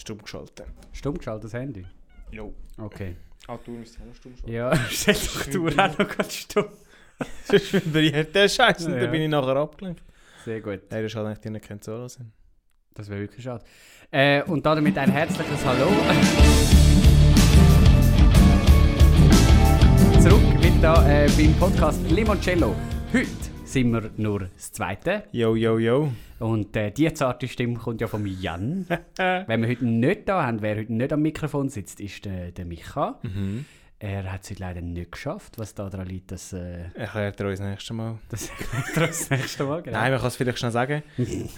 Stumm 0.00 0.18
geschaltet. 0.22 0.66
Stumm 0.92 1.18
geschaltet, 1.18 1.44
das 1.44 1.52
Handy? 1.52 1.84
Jo. 2.30 2.54
Okay. 2.78 3.16
Ah, 3.46 3.58
du 3.62 3.72
musst 3.72 3.98
ja 3.98 4.04
noch 4.06 4.14
stumm 4.14 4.32
schalten. 4.34 4.50
Ja, 4.50 4.74
stell 4.88 5.14
doch 5.14 5.44
du 5.46 5.68
auch 5.68 5.98
noch 5.98 6.16
ganz 6.16 6.34
stumm. 6.34 6.68
Sonst 7.44 7.72
vibriert 7.74 8.34
der 8.34 8.48
Scheiß 8.48 8.86
und 8.86 8.94
Ja. 8.94 9.00
dann 9.00 9.10
bin 9.10 9.20
ich 9.20 9.28
nachher 9.28 9.56
abgelenkt. 9.56 10.02
Sehr 10.46 10.62
gut. 10.62 10.80
Nein, 10.90 11.02
das 11.02 11.12
ist 11.12 11.16
halt 11.16 11.26
eigentlich 11.26 11.40
die 11.40 11.50
nicht 11.50 11.68
kein 11.68 11.82
Solo 11.82 12.08
sind. 12.08 12.32
Das 12.94 13.10
wäre 13.10 13.20
wirklich 13.20 13.44
schade. 13.44 13.62
Äh, 14.10 14.42
und 14.44 14.64
damit 14.64 14.96
ein 14.96 15.10
herzliches 15.10 15.62
Hallo. 15.66 15.88
Zurück 20.22 20.62
wieder 20.62 21.24
äh, 21.24 21.28
beim 21.36 21.52
Podcast 21.58 22.00
Limoncello. 22.10 22.74
Heute 23.12 23.28
sind 23.70 23.92
wir 23.92 24.10
nur 24.16 24.40
das 24.54 24.72
Zweite. 24.72 25.24
Yo, 25.30 25.54
yo, 25.54 25.78
yo. 25.78 26.12
Und 26.40 26.74
äh, 26.76 26.90
die 26.90 27.12
zarte 27.14 27.46
Stimme 27.46 27.74
kommt 27.74 28.00
ja 28.00 28.08
von 28.08 28.26
Jan. 28.26 28.86
Wenn 29.16 29.62
wir 29.62 29.68
heute 29.68 29.84
nicht 29.86 30.28
da 30.28 30.44
haben, 30.44 30.60
wer 30.60 30.76
heute 30.76 30.92
nicht 30.92 31.12
am 31.12 31.22
Mikrofon 31.22 31.68
sitzt, 31.68 32.00
ist 32.00 32.24
der, 32.24 32.50
der 32.50 32.64
Micha. 32.64 33.20
Mhm. 33.22 33.64
Er 34.00 34.32
hat 34.32 34.42
es 34.42 34.50
heute 34.50 34.60
leider 34.60 34.80
nicht 34.80 35.12
geschafft, 35.12 35.58
was 35.58 35.74
da 35.74 35.88
daran 35.88 36.08
liegt, 36.08 36.32
dass 36.32 36.52
äh, 36.52 36.84
Erklärt 36.94 37.38
er 37.38 37.46
uns 37.48 37.58
das 37.60 37.68
nächste 37.68 37.94
Mal. 37.94 38.18
das 38.28 38.48
erklärt 38.48 38.96
er 38.96 39.06
uns 39.06 39.18
das 39.20 39.30
nächste 39.30 39.64
Mal. 39.64 39.82
Genau. 39.82 39.98
Nein, 39.98 40.10
man 40.10 40.20
kann 40.20 40.28
es 40.28 40.36
vielleicht 40.36 40.58
schnell 40.58 40.72
sagen. 40.72 41.02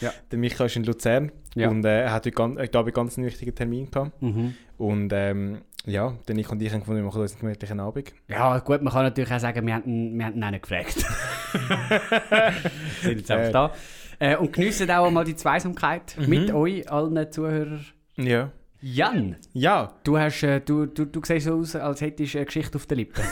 Ja. 0.00 0.10
Der 0.32 0.38
Michael 0.38 0.66
ist 0.66 0.74
in 0.76 0.84
Luzern 0.84 1.30
Ja. 1.54 1.68
und 1.68 1.84
äh, 1.84 2.04
er 2.04 2.12
hat 2.12 2.24
heute 2.24 2.32
ganz, 2.32 2.58
ich 2.58 2.70
glaube, 2.70 2.90
ganz 2.92 3.18
einen 3.18 3.26
wichtigen 3.26 3.54
Termin 3.54 3.88
gehabt. 3.90 4.20
Mhm. 4.20 4.54
Und 4.78 5.12
ähm, 5.14 5.58
ja, 5.84 6.14
dann 6.26 6.38
ich 6.38 6.48
und 6.50 6.62
ich 6.62 6.72
haben 6.72 6.80
gefunden, 6.80 7.00
wir 7.02 7.06
machen 7.06 7.20
uns 7.22 7.32
einen 7.32 7.40
gemütlichen 7.40 7.80
Abend. 7.80 8.12
Ja, 8.28 8.58
gut, 8.60 8.82
man 8.82 8.92
kann 8.92 9.04
natürlich 9.04 9.32
auch 9.32 9.38
sagen, 9.40 9.66
wir 9.66 9.74
haben 9.74 10.18
wir 10.18 10.26
haben 10.26 10.36
ihn 10.36 10.44
auch 10.44 10.50
nicht 10.50 10.62
gefragt. 10.62 10.94
sind 13.02 13.18
jetzt 13.18 13.30
einfach 13.30 13.48
Äh. 13.48 13.52
da. 13.52 13.72
Äh, 14.18 14.36
und 14.36 14.52
geniessen 14.52 14.90
auch 14.90 15.10
mal 15.10 15.24
die 15.24 15.34
Zweisamkeit 15.36 16.16
Mhm. 16.18 16.28
mit 16.28 16.52
euch, 16.52 16.90
allen 16.90 17.30
Zuhörern. 17.32 17.84
Ja. 18.16 18.50
Jan, 18.84 19.36
Ja, 19.52 19.94
du, 20.02 20.18
hast, 20.18 20.42
äh, 20.42 20.60
du, 20.60 20.86
du, 20.86 21.04
du 21.04 21.20
siehst 21.24 21.46
so 21.46 21.54
aus, 21.54 21.76
als 21.76 22.00
hättest 22.00 22.34
du 22.34 22.38
eine 22.38 22.46
Geschichte 22.46 22.74
auf 22.76 22.86
den 22.86 22.98
Lippen. 22.98 23.22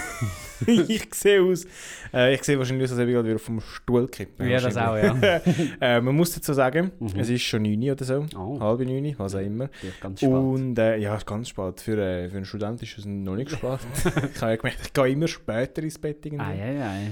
ich 0.89 1.13
sehe 1.13 1.43
aus. 1.43 1.67
Äh, 2.15 2.35
ich 2.35 2.45
sehe 2.45 2.57
wahrscheinlich 2.57 2.85
aus, 2.85 2.93
als 2.93 3.01
ob 3.01 3.09
ich 3.09 3.15
gerade 3.15 3.29
wieder 3.31 3.39
vom 3.41 3.61
Stuhl 3.61 4.07
kippe. 4.07 4.49
Ja, 4.49 4.61
das 4.61 4.77
auch, 4.77 4.97
ja. 4.97 5.17
äh, 5.81 6.01
man 6.01 6.15
muss 6.15 6.33
dazu 6.35 6.53
sagen, 6.53 6.93
Mhm. 7.01 7.19
es 7.19 7.29
ist 7.31 7.43
schon 7.43 7.63
9 7.63 7.83
Uhr 7.83 7.93
oder 7.93 8.05
so. 8.05 8.27
Oh. 8.37 8.61
Halb 8.61 8.81
9, 8.81 9.15
was 9.19 9.35
auch 9.35 9.41
immer. 9.41 9.69
Ganz 10.01 10.21
spannend. 10.21 10.39
Und 10.39 10.79
äh, 10.79 10.99
ja, 10.99 11.19
ganz 11.27 11.49
spät. 11.49 11.81
Für, 11.81 11.99
äh, 11.99 12.29
für 12.29 12.37
einen 12.37 12.45
Student 12.45 12.81
ist 12.85 12.99
es 12.99 13.05
noch 13.05 13.35
nicht 13.35 13.51
spät. 13.51 13.81
ich 14.35 14.41
habe 14.41 14.53
ja 14.53 14.57
gemerkt, 14.57 14.79
ich 14.85 14.93
gehe 14.93 15.09
immer 15.09 15.27
später 15.27 15.83
ins 15.83 15.99
Bett. 15.99 16.25
Irgendwie. 16.27 16.45
Ei, 16.45 16.63
ei, 16.63 16.83
ei. 16.85 17.11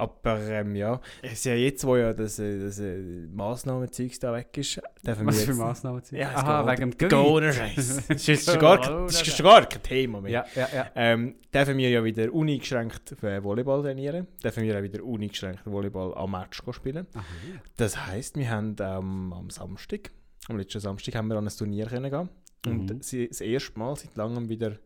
Aber 0.00 0.38
ähm, 0.48 0.76
ja, 0.76 1.00
es 1.22 1.32
ist 1.32 1.44
ja 1.46 1.54
jetzt, 1.54 1.84
wo 1.84 1.96
ja 1.96 2.12
das, 2.12 2.38
äh, 2.38 2.60
das 2.60 2.78
äh, 2.78 2.98
Massnahmenzeug 3.32 4.12
da 4.20 4.32
weg 4.32 4.56
ist, 4.56 4.80
dürfen 5.04 5.26
Was 5.26 5.36
wir 5.38 5.42
für 5.44 5.50
jetzt... 5.50 5.58
Massnahmen? 5.58 6.02
Ja, 6.12 6.28
Aha, 6.36 6.70
wegen 6.70 6.92
dem 6.92 7.08
Corona-Scheiß. 7.08 7.74
Das 8.06 8.08
ist 8.10 8.26
jetzt 8.28 8.48
schon 8.50 8.60
gar, 8.60 8.80
kein- 8.80 9.06
das 9.06 9.20
ist 9.22 9.36
schon 9.36 9.44
gar 9.44 9.66
kein 9.66 9.82
Thema 9.82 10.20
mehr. 10.20 10.30
Ja, 10.30 10.46
ja, 10.54 10.68
ja. 10.72 10.86
Ähm, 10.94 11.34
dürfen 11.52 11.76
wir 11.78 11.90
ja 11.90 12.04
wieder 12.04 12.32
uneingeschränkt 12.32 13.22
äh, 13.24 13.42
Volleyball 13.42 13.82
trainieren. 13.82 14.28
Dürfen 14.42 14.62
wir 14.62 14.78
auch 14.78 14.82
wieder 14.82 15.02
uneingeschränkt 15.02 15.66
Volleyball 15.66 16.14
am 16.14 16.30
Match 16.30 16.62
spielen. 16.70 17.06
Aha. 17.14 17.24
Das 17.76 18.06
heisst, 18.06 18.36
wir 18.36 18.48
haben 18.50 18.76
ähm, 18.80 19.32
am 19.32 19.50
Samstag, 19.50 20.12
am 20.48 20.58
letzten 20.58 20.78
Samstag, 20.80 21.16
haben 21.16 21.26
wir 21.28 21.36
an 21.38 21.48
ein 21.48 21.56
Turnier 21.56 21.86
können 21.86 22.08
gehen. 22.10 22.28
Und 22.66 22.90
Mhm. 22.90 22.98
das 23.28 23.40
erste 23.40 23.78
Mal 23.78 23.96
seit 23.96 24.14
langem 24.16 24.48
wieder 24.48 24.76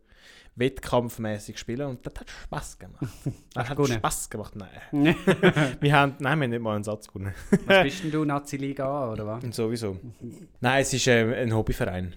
wettkampfmäßig 0.56 1.58
spielen 1.58 1.88
und 1.88 2.06
das 2.06 2.14
hat 2.18 2.30
Spaß 2.44 2.78
gemacht. 2.78 3.06
Das 3.54 3.68
hat? 3.68 3.86
Spaß 3.86 4.30
gemacht, 4.30 4.54
nein. 4.56 4.70
wir 5.80 5.92
haben, 5.92 6.14
nein, 6.18 6.38
wir 6.38 6.44
haben 6.44 6.50
nicht 6.50 6.62
mal 6.62 6.74
einen 6.74 6.84
Satz 6.84 7.08
gewonnen. 7.08 7.34
Was 7.66 7.82
bist 7.82 8.04
denn 8.04 8.10
du, 8.10 8.24
Nazi-Liga 8.24 8.86
A, 8.86 9.12
oder 9.12 9.26
was? 9.26 9.44
Und 9.44 9.54
sowieso. 9.54 9.98
Nein, 10.60 10.82
es 10.82 10.92
ist 10.94 11.06
ähm, 11.06 11.32
ein 11.34 11.54
Hobbyverein. 11.54 12.14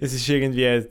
es 0.00 0.12
ist 0.14 0.28
irgendwie 0.28 0.64
äh, 0.64 0.88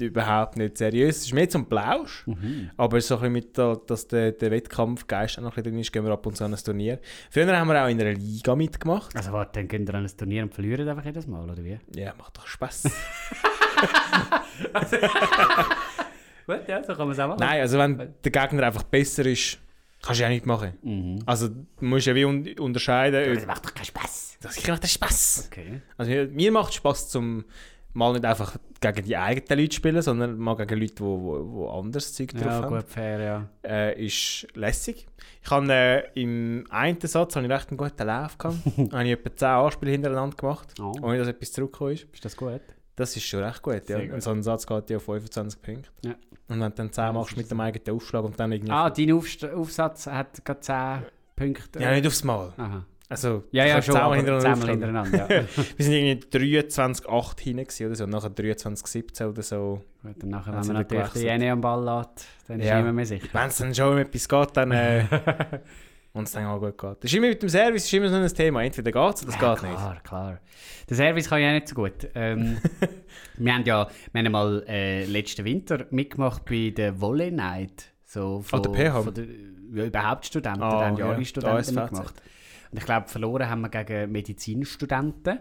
überhaupt 0.00 0.56
nicht 0.56 0.78
seriös. 0.78 1.18
Es 1.18 1.26
ist 1.26 1.34
mehr 1.34 1.48
zum 1.48 1.66
Plausch. 1.66 2.26
Mhm. 2.26 2.70
Aber 2.76 3.00
so 3.00 3.16
ein 3.16 3.20
bisschen 3.20 3.32
mit, 3.32 3.56
der, 3.56 3.76
dass 3.86 4.08
der, 4.08 4.32
der 4.32 4.50
Wettkampfgeist 4.50 5.38
auch 5.38 5.42
noch 5.42 5.50
ein 5.50 5.62
bisschen 5.62 5.72
drin 5.72 5.80
ist, 5.80 5.92
gehen 5.92 6.04
wir 6.04 6.12
ab 6.12 6.26
und 6.26 6.36
zu 6.36 6.44
an 6.44 6.54
ein 6.54 6.60
Turnier. 6.62 6.98
Früher 7.30 7.56
haben 7.56 7.68
wir 7.68 7.84
auch 7.84 7.88
in 7.88 8.00
einer 8.00 8.14
Liga 8.14 8.56
mitgemacht. 8.56 9.14
Also 9.16 9.32
warte, 9.32 9.60
dann 9.60 9.68
gehen 9.68 9.86
wir 9.86 9.94
an 9.94 10.04
ein 10.04 10.16
Turnier 10.16 10.42
und 10.42 10.54
verlieren 10.54 10.88
einfach 10.88 11.04
jedes 11.04 11.26
Mal, 11.26 11.48
oder 11.48 11.62
wie? 11.62 11.78
Ja, 11.94 12.14
macht 12.16 12.36
doch 12.36 12.46
Spaß. 12.46 12.84
Gut, 16.46 16.68
ja, 16.68 16.82
so 16.82 16.94
kann 16.94 17.06
man 17.06 17.10
es 17.12 17.18
auch 17.18 17.28
machen. 17.28 17.40
Nein, 17.40 17.60
also 17.60 17.78
wenn 17.78 18.14
der 18.22 18.30
Gegner 18.30 18.64
einfach 18.64 18.82
besser 18.82 19.24
ist, 19.26 19.58
kannst 20.02 20.20
du 20.20 20.24
ja 20.24 20.28
nicht 20.28 20.46
machen. 20.46 20.74
Mhm. 20.82 21.22
Also 21.26 21.48
du 21.48 21.64
musst 21.80 22.06
ja 22.06 22.14
wie 22.14 22.24
un 22.24 22.46
unterscheiden. 22.58 23.34
Das 23.34 23.46
macht 23.46 23.64
doch 23.64 23.74
keinen 23.74 23.86
Spaß. 23.86 24.38
Das 24.42 24.66
macht 24.66 24.82
das 24.82 24.92
Spaß. 24.92 25.48
Okay. 25.50 25.80
Also 25.96 26.10
mir, 26.10 26.26
mir 26.28 26.52
macht 26.52 26.74
Spaß 26.74 27.08
zum 27.08 27.44
mal 27.94 28.12
nicht 28.12 28.24
einfach 28.24 28.56
gegen 28.80 29.02
die 29.04 29.16
eigenen 29.16 29.60
Leute 29.60 29.74
spielen, 29.74 30.02
sondern 30.02 30.36
mal 30.38 30.54
gegen 30.56 30.78
Leute, 30.78 30.94
die 30.94 31.00
wo, 31.02 31.46
wo 31.52 31.68
anderes 31.70 32.12
Zeug 32.12 32.32
drauf 32.32 32.44
Ja, 32.44 32.50
haben. 32.62 32.68
gut, 32.76 32.88
fair, 32.88 33.20
ja. 33.20 33.48
Äh, 33.66 34.04
ist 34.04 34.46
lässig. 34.54 35.06
Ich 35.42 35.50
habe 35.50 35.72
äh, 35.72 36.02
im 36.20 36.66
einen 36.70 37.00
Satz 37.00 37.34
habe 37.36 37.46
ich 37.46 37.52
recht 37.52 37.68
einen 37.70 37.78
guten 37.78 38.06
Lauf 38.06 38.36
gehabt. 38.36 38.58
habe 38.92 39.04
ich 39.04 39.10
etwa 39.12 39.34
10 39.34 39.48
Anspiele 39.48 39.92
hintereinander 39.92 40.36
gemacht, 40.36 40.74
Oh. 40.80 40.92
ohne 41.02 41.18
dass 41.18 41.28
etwas 41.28 41.52
zurückgekommen 41.52 41.92
ist. 41.92 42.06
Ist 42.12 42.24
das 42.24 42.36
gut? 42.36 42.60
Das 42.96 43.16
ist 43.16 43.24
schon 43.24 43.42
recht 43.42 43.62
gut. 43.62 43.88
Ja. 43.88 43.98
Und 43.98 44.22
so 44.22 44.30
ein 44.30 44.42
Satz 44.42 44.66
geht 44.66 44.90
ja 44.90 44.98
auf 44.98 45.04
25 45.04 45.60
Punkte. 45.62 45.88
Ja. 46.04 46.12
Und 46.48 46.60
wenn 46.60 46.70
du 46.70 46.70
dann 46.70 46.92
10 46.92 47.14
machst 47.14 47.36
mit 47.36 47.50
dem 47.50 47.58
eigenen 47.60 47.96
Aufschlag 47.96 48.22
und 48.24 48.38
dann 48.38 48.52
irgendwie... 48.52 48.70
Ah, 48.72 48.90
dein 48.90 49.12
Aufst 49.12 49.44
Aufsatz 49.44 50.06
hat 50.06 50.44
gerade 50.44 50.60
10 50.60 51.02
Punkte. 51.36 51.80
ja, 51.80 51.90
nicht 51.92 52.06
aufs 52.06 52.22
Mal. 52.22 52.52
Aha. 52.56 52.84
Also, 53.08 53.44
Ja, 53.50 53.66
ja, 53.66 53.82
schon, 53.82 53.94
zehnmal 53.94 54.16
hintereinander 54.16 54.66
hintereinander, 54.68 55.18
ja. 55.18 55.44
Wir 55.76 55.84
sind 55.84 55.92
irgendwie 55.92 56.56
23,8 56.56 57.40
hinten 57.40 57.64
gewesen 57.64 57.86
oder 57.86 57.94
so, 57.96 58.06
nachher 58.06 58.30
23,17 58.30 59.28
oder 59.28 59.42
so. 59.42 59.82
Gut, 60.02 60.22
und 60.22 60.30
nachher, 60.30 60.52
Dann 60.52 60.66
wenn 60.68 60.74
man 60.74 60.90
wir 60.90 60.98
natürlich 60.98 61.12
die. 61.12 61.18
Jene 61.20 61.52
am 61.52 61.60
Ball 61.60 61.84
lässt, 61.84 62.26
dann 62.48 62.60
ist 62.60 62.66
Ja. 62.66 62.80
immer 62.80 62.92
mehr 62.92 63.06
sicher. 63.06 63.28
Wenn 63.32 63.48
es 63.48 63.58
dann 63.58 63.74
schon 63.74 63.92
um 63.92 63.98
etwas 63.98 64.28
geht, 64.28 64.56
dann... 64.56 64.70
Äh, 64.72 65.04
und 66.14 66.24
es 66.24 66.32
dann 66.32 66.46
auch 66.46 66.60
gut 66.60 66.78
geht. 66.78 66.96
Das 67.04 67.10
ist 67.10 67.14
immer 67.14 67.28
mit 67.28 67.42
dem 67.42 67.48
Service 67.48 67.84
ist 67.84 67.92
immer 67.92 68.08
so 68.08 68.14
ein 68.14 68.26
Thema. 68.28 68.62
Entweder 68.62 68.90
geht 68.92 69.14
es 69.16 69.22
oder 69.24 69.34
es 69.34 69.40
ja, 69.40 69.54
geht 69.54 69.62
nicht. 69.64 69.76
klar, 69.76 70.00
klar. 70.02 70.40
Der 70.88 70.96
Service 70.96 71.28
kann 71.28 71.40
ich 71.40 71.46
auch 71.48 71.52
nicht 71.52 71.68
so 71.68 71.74
gut. 71.74 72.08
Ähm, 72.14 72.56
wir 73.36 73.52
haben 73.54 73.64
ja 73.64 73.88
wir 74.12 74.22
haben 74.22 74.32
mal 74.32 74.64
äh, 74.68 75.04
letzten 75.04 75.44
Winter 75.44 75.86
mitgemacht 75.90 76.44
bei 76.44 76.72
der 76.74 77.00
Volley 77.00 77.30
Night. 77.32 77.92
So 78.06 78.40
von, 78.42 78.62
der 78.62 78.70
PH? 78.70 79.02
von 79.02 79.14
der, 79.14 79.24
ja, 79.74 79.84
überhaupt 79.86 80.26
Studenten, 80.26 80.60
da 80.60 80.86
haben 80.86 80.96
ja 80.96 81.10
alle 81.10 81.24
Studenten 81.24 81.74
mitgemacht. 81.74 82.22
Und 82.74 82.78
ich 82.78 82.86
glaube, 82.86 83.06
verloren 83.06 83.48
haben 83.48 83.60
wir 83.60 83.68
gegen 83.68 84.10
Medizinstudenten, 84.10 85.38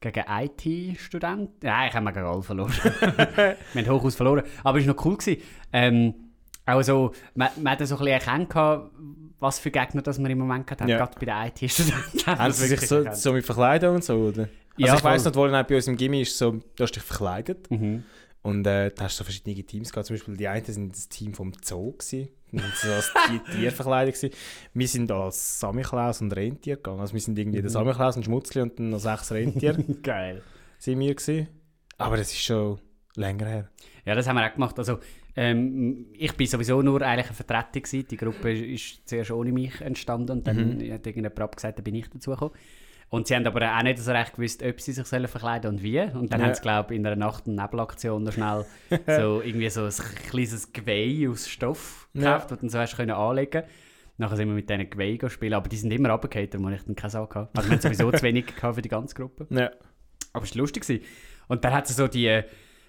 gegen 0.00 0.24
IT-Studenten. 0.28 1.54
Nein, 1.62 1.88
ich 1.88 1.94
habe 1.94 2.12
gegen 2.12 2.26
alle 2.26 2.42
verloren. 2.42 2.72
wir 3.72 3.86
haben 3.86 3.90
hochaus 3.90 4.16
verloren. 4.16 4.42
Aber 4.64 4.80
es 4.80 4.84
war 4.88 4.92
noch 4.94 5.04
cool. 5.04 5.16
Gewesen. 5.16 5.40
Ähm, 5.72 6.14
auch 6.66 6.82
so, 6.82 7.12
man, 7.36 7.50
man 7.62 7.74
hat 7.78 7.86
so 7.86 7.94
ein 7.94 7.98
bisschen 8.04 8.08
erkannt, 8.48 8.90
was 9.38 9.60
für 9.60 9.70
Gegner 9.70 10.02
das 10.02 10.18
wir 10.18 10.28
im 10.28 10.38
Moment 10.38 10.68
hatten. 10.68 10.88
Ja. 10.88 10.96
Gerade 10.98 11.14
bei 11.24 11.26
den 11.26 11.64
IT-Studenten. 11.64 12.26
Haben 12.26 12.52
sie 12.52 12.66
sich 12.66 12.80
so, 12.80 13.04
so 13.12 13.32
mit 13.32 13.44
Verkleidung 13.46 13.94
und 13.94 14.02
so, 14.02 14.14
oder? 14.16 14.48
Ja, 14.76 14.94
also 14.94 14.96
ich 14.96 15.00
voll. 15.22 15.46
nicht, 15.46 15.56
wo 15.62 15.62
bei 15.68 15.76
uns 15.76 15.86
im 15.86 15.96
Gimmi 15.96 16.22
ist 16.22 16.36
so, 16.36 16.50
du 16.74 16.82
hast 16.82 16.90
dich 16.90 17.04
verkleidet 17.04 17.70
Mhm. 17.70 18.02
und 18.42 18.66
äh, 18.66 18.90
da 18.90 19.04
hast 19.04 19.14
du 19.14 19.18
so 19.18 19.24
verschiedene 19.24 19.62
Teams 19.62 19.92
gehabt. 19.92 20.08
Zum 20.08 20.16
Beispiel 20.16 20.36
die 20.36 20.48
einen 20.48 20.64
sind 20.64 20.92
das 20.92 21.08
Team 21.08 21.34
vom 21.34 21.52
Zoo 21.62 21.92
gewesen. 21.92 22.30
Und 22.62 22.74
sind 22.76 22.90
so 22.90 22.92
als 22.92 23.12
Tier- 23.28 23.44
Tierverkleider 23.54 24.12
gewesen. 24.12 24.30
Wir 24.72 24.88
sind 24.88 25.10
als 25.10 25.60
Samichlaus 25.60 26.20
und 26.20 26.32
Rentier 26.34 26.76
gegangen. 26.76 27.00
Also 27.00 27.12
wir 27.14 27.20
sind 27.20 27.38
irgendwie 27.38 27.60
der 27.60 27.70
Samichlaus 27.70 28.16
und 28.16 28.24
Schmutzli 28.24 28.60
und 28.62 28.78
dann 28.78 28.90
noch 28.90 28.98
sechs 29.00 29.30
Rentier 29.32 29.72
Geil. 30.02 30.42
sind 30.78 30.98
wir 30.98 31.14
gewesen. 31.14 31.48
Aber 31.98 32.16
das 32.16 32.32
ist 32.32 32.42
schon 32.42 32.78
länger 33.16 33.46
her. 33.46 33.68
Ja, 34.04 34.14
das 34.14 34.26
haben 34.26 34.36
wir 34.36 34.46
auch 34.48 34.52
gemacht. 34.54 34.78
Also, 34.78 34.98
ähm, 35.36 36.06
ich 36.12 36.32
bin 36.34 36.46
sowieso 36.46 36.82
nur 36.82 37.00
eigentlich 37.02 37.26
eine 37.26 37.34
Vertretung 37.34 37.82
gewesen. 37.82 38.06
Die 38.10 38.16
Gruppe 38.16 38.52
ist 38.52 39.08
zuerst 39.08 39.30
ohne 39.30 39.52
mich 39.52 39.80
entstanden 39.80 40.30
und 40.38 40.46
dann 40.46 40.56
hat 40.92 41.06
irgendjemand 41.06 41.40
abgesagt, 41.40 41.78
dann 41.78 41.84
bin 41.84 41.94
ich 41.94 42.08
dazugekommen. 42.08 42.54
Und 43.14 43.26
sie 43.28 43.34
haben 43.36 43.46
aber 43.46 43.76
auch 43.78 43.82
nicht 43.82 43.98
so 43.98 44.10
recht 44.10 44.34
gewusst, 44.34 44.62
ob 44.62 44.80
sie 44.80 44.92
sich 44.92 45.06
sollen 45.06 45.28
verkleiden 45.28 45.70
und 45.70 45.82
wie. 45.82 46.00
Und 46.00 46.32
dann 46.32 46.40
Ja. 46.40 46.46
haben 46.46 46.54
sie, 46.54 46.62
glaube 46.62 46.92
ich, 46.94 46.98
in 47.00 47.06
einer 47.06 47.16
Nacht- 47.16 47.46
und 47.46 47.54
Nebelaktion 47.54 48.24
noch 48.24 48.32
schnell 48.32 48.64
so 49.06 49.40
irgendwie 49.40 49.70
so 49.70 49.84
ein 49.84 49.92
kleines 50.28 50.72
Geweih 50.72 51.28
aus 51.30 51.48
Stoff 51.48 52.08
Ja. 52.12 52.20
gekauft, 52.34 52.50
das 52.50 52.58
du 52.58 52.62
dann 52.62 52.70
so 52.70 52.78
hast 52.78 52.96
können 52.96 53.12
anlegen 53.12 53.62
Nachher 54.16 54.36
sind 54.36 54.48
wir 54.48 54.54
mit 54.54 54.68
diesen 54.70 54.88
Geweih 54.90 55.16
gespielt, 55.16 55.52
aber 55.54 55.68
die 55.68 55.76
sind 55.76 55.92
immer 55.92 56.10
runtergefallen, 56.10 56.64
wo 56.64 56.68
ich 56.70 56.82
dann 56.82 56.94
keine 56.94 57.10
Sau 57.10 57.22
hatte. 57.28 57.48
Also 57.54 57.68
wir 57.68 57.74
haben 57.76 57.80
sowieso 57.82 58.12
zu 58.12 58.22
wenig 58.22 58.46
für 58.52 58.82
die 58.82 58.88
ganze 58.88 59.14
Gruppe. 59.14 59.46
Ja. 59.50 59.70
Aber 60.32 60.44
es 60.44 60.54
war 60.54 60.60
lustig. 60.60 60.82
gewesen. 60.84 61.04
Und 61.48 61.64
dann 61.64 61.72
hat 61.72 61.88
es 61.88 61.96
so 61.96 62.06
die. 62.08 62.42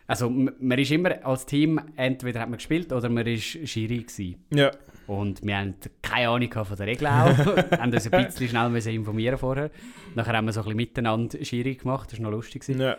Also, 0.07 0.29
man 0.29 0.77
ist 0.77 0.91
immer 0.91 1.25
als 1.25 1.45
Team, 1.47 1.81
entweder 1.95 2.41
hat 2.41 2.49
man 2.49 2.57
gespielt 2.57 2.93
oder 2.93 3.09
man 3.09 3.25
war 3.25 3.37
Schiri. 3.37 4.03
Gewesen. 4.03 4.45
Ja. 4.53 4.71
Und 5.07 5.43
wir 5.45 5.57
haben 5.57 5.75
keine 6.01 6.29
Ahnung 6.29 6.51
von 6.51 6.77
der 6.77 6.87
Regel 6.87 7.07
auch. 7.07 7.37
haben 7.79 7.93
uns 7.93 8.11
ein 8.11 8.25
bisschen 8.25 8.47
schnell 8.49 8.69
müssen 8.69 8.93
informieren 8.93 9.37
vorher. 9.37 9.69
Nachher 10.15 10.33
haben 10.33 10.45
wir 10.45 10.53
so 10.53 10.61
ein 10.61 10.63
bisschen 10.65 10.77
miteinander 10.77 11.43
Schiri 11.43 11.75
gemacht, 11.75 12.11
das 12.11 12.19
war 12.19 12.23
noch 12.29 12.35
lustig. 12.35 12.67
ja. 12.67 12.97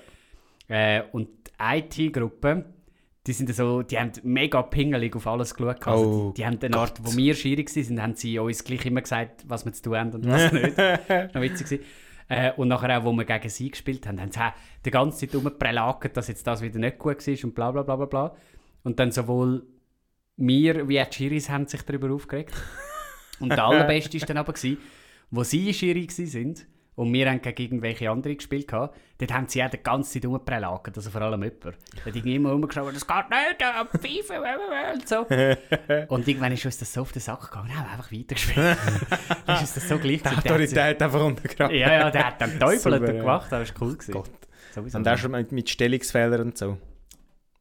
Äh, 0.69 1.03
und 1.13 1.29
die 1.47 2.07
IT-Gruppe, 2.09 2.65
die 3.27 3.33
sind 3.33 3.53
so, 3.55 3.83
die 3.83 3.99
haben 3.99 4.13
mega 4.25 4.63
pingelig 4.63 5.15
auf 5.17 5.27
alles 5.27 5.55
geschaut. 5.55 5.87
Also 5.87 6.05
Oh 6.05 6.31
die, 6.31 6.43
die 6.43 6.47
haben 6.47 6.59
nach, 6.71 6.89
Gott. 6.95 7.01
wo 7.03 7.17
wir 7.17 7.35
Schiri 7.35 7.65
waren, 7.65 8.03
haben 8.03 8.15
sie 8.15 8.39
uns 8.39 8.65
gleich 8.65 8.85
immer 8.87 9.01
gesagt, 9.03 9.45
was 9.47 9.65
wir 9.65 9.73
zu 9.73 9.83
tun 9.83 9.97
haben 9.97 10.13
und 10.13 10.27
was 10.27 10.53
nicht. 10.53 10.77
das 10.79 11.09
war 11.09 11.25
noch 11.35 11.41
witzig. 11.41 11.81
Äh, 12.29 12.53
und 12.57 12.69
nachher 12.69 12.99
auch, 12.99 13.05
wo 13.05 13.13
wir 13.13 13.25
gegen 13.25 13.49
sie 13.49 13.71
gespielt 13.71 14.07
haben, 14.07 14.21
haben 14.21 14.33
sie 14.33 14.41
die 14.85 14.91
ganze 14.91 15.27
Zeit 15.27 15.35
rumprelagert, 15.37 16.17
dass 16.17 16.29
jetzt 16.29 16.47
das 16.47 16.61
wieder 16.63 16.79
nicht 16.79 16.99
gut 16.99 17.25
war 17.25 17.45
und 17.45 17.55
bla 17.55 17.71
bla 17.71 17.83
bla 17.83 17.97
bla 17.97 18.07
bla. 18.07 18.37
Und 18.83 18.99
dann 18.99 19.13
sowohl 19.13 19.65
wir 20.37 20.89
wie 20.89 21.01
auch 21.01 21.07
die 21.07 21.17
Schiris 21.17 21.49
haben 21.49 21.67
sich 21.67 21.83
darüber 21.83 22.13
aufgeregt. 22.13 22.55
Und 23.41 23.51
der 23.51 23.65
allerbeste 23.65 24.21
war 24.21 24.27
dann 24.27 24.39
aber, 24.39 24.53
gewesen, 24.53 24.79
wo 25.31 25.43
sie 25.43 25.73
Schiri 25.73 26.07
waren 26.09 26.55
und 26.97 27.13
wir 27.13 27.31
haben 27.31 27.43
gegen 27.43 27.63
irgendwelche 27.63 28.11
andere 28.11 28.35
gespielt, 28.35 28.73
haben, 28.73 28.91
dort 29.19 29.33
haben 29.33 29.49
sie 29.49 29.63
auch 29.63 29.69
die 29.69 29.83
ganze 29.83 30.13
Zeit 30.13 30.25
rumprelagert, 30.25 30.97
also 30.97 31.11
vor 31.11 31.21
allem 31.21 31.43
jemand. 31.43 31.65
Da 31.65 31.71
hat 32.07 32.07
irgendwie 32.07 32.37
immer 32.37 32.53
rumgeschaut, 32.53 32.95
das 32.95 33.07
geht 33.07 33.25
nicht, 33.29 33.63
am 33.63 33.89
Pfeifen, 33.89 34.37
und 34.95 35.09
so. 35.09 35.27
Und 36.15 36.27
irgendwann 36.27 36.53
ist 36.53 36.65
uns 36.65 36.79
das 36.79 36.93
so 36.93 37.03
auf 37.03 37.13
den 37.13 37.21
Sack 37.21 37.51
gegangen, 37.51 37.77
haben 37.77 37.91
einfach 37.91 38.11
weitergespielt. 38.11 38.79
dann 39.47 39.57
ist 39.57 39.61
uns 39.61 39.75
das 39.75 39.89
so 39.89 39.99
gleich 39.99 40.23
Die 40.23 40.29
Autorität 40.29 41.03
einfach 41.03 41.23
untergraben. 41.23 41.77
Ja, 41.77 41.93
ja, 41.93 42.11
der 42.11 42.29
hat 42.29 42.41
dann 42.41 42.59
Teufel 42.59 42.99
gemacht, 42.99 43.53
das 43.53 43.69
war 43.69 43.83
cool. 43.83 43.93
Gewesen. 43.93 44.13
Gott. 44.13 44.31
Sowieso. 44.75 44.99
Und 44.99 45.09
auch 45.09 45.19
schon 45.19 45.33
mit, 45.33 45.53
mit 45.53 45.69
Stellungsfehlern 45.69 46.41
und 46.41 46.57
so. 46.57 46.79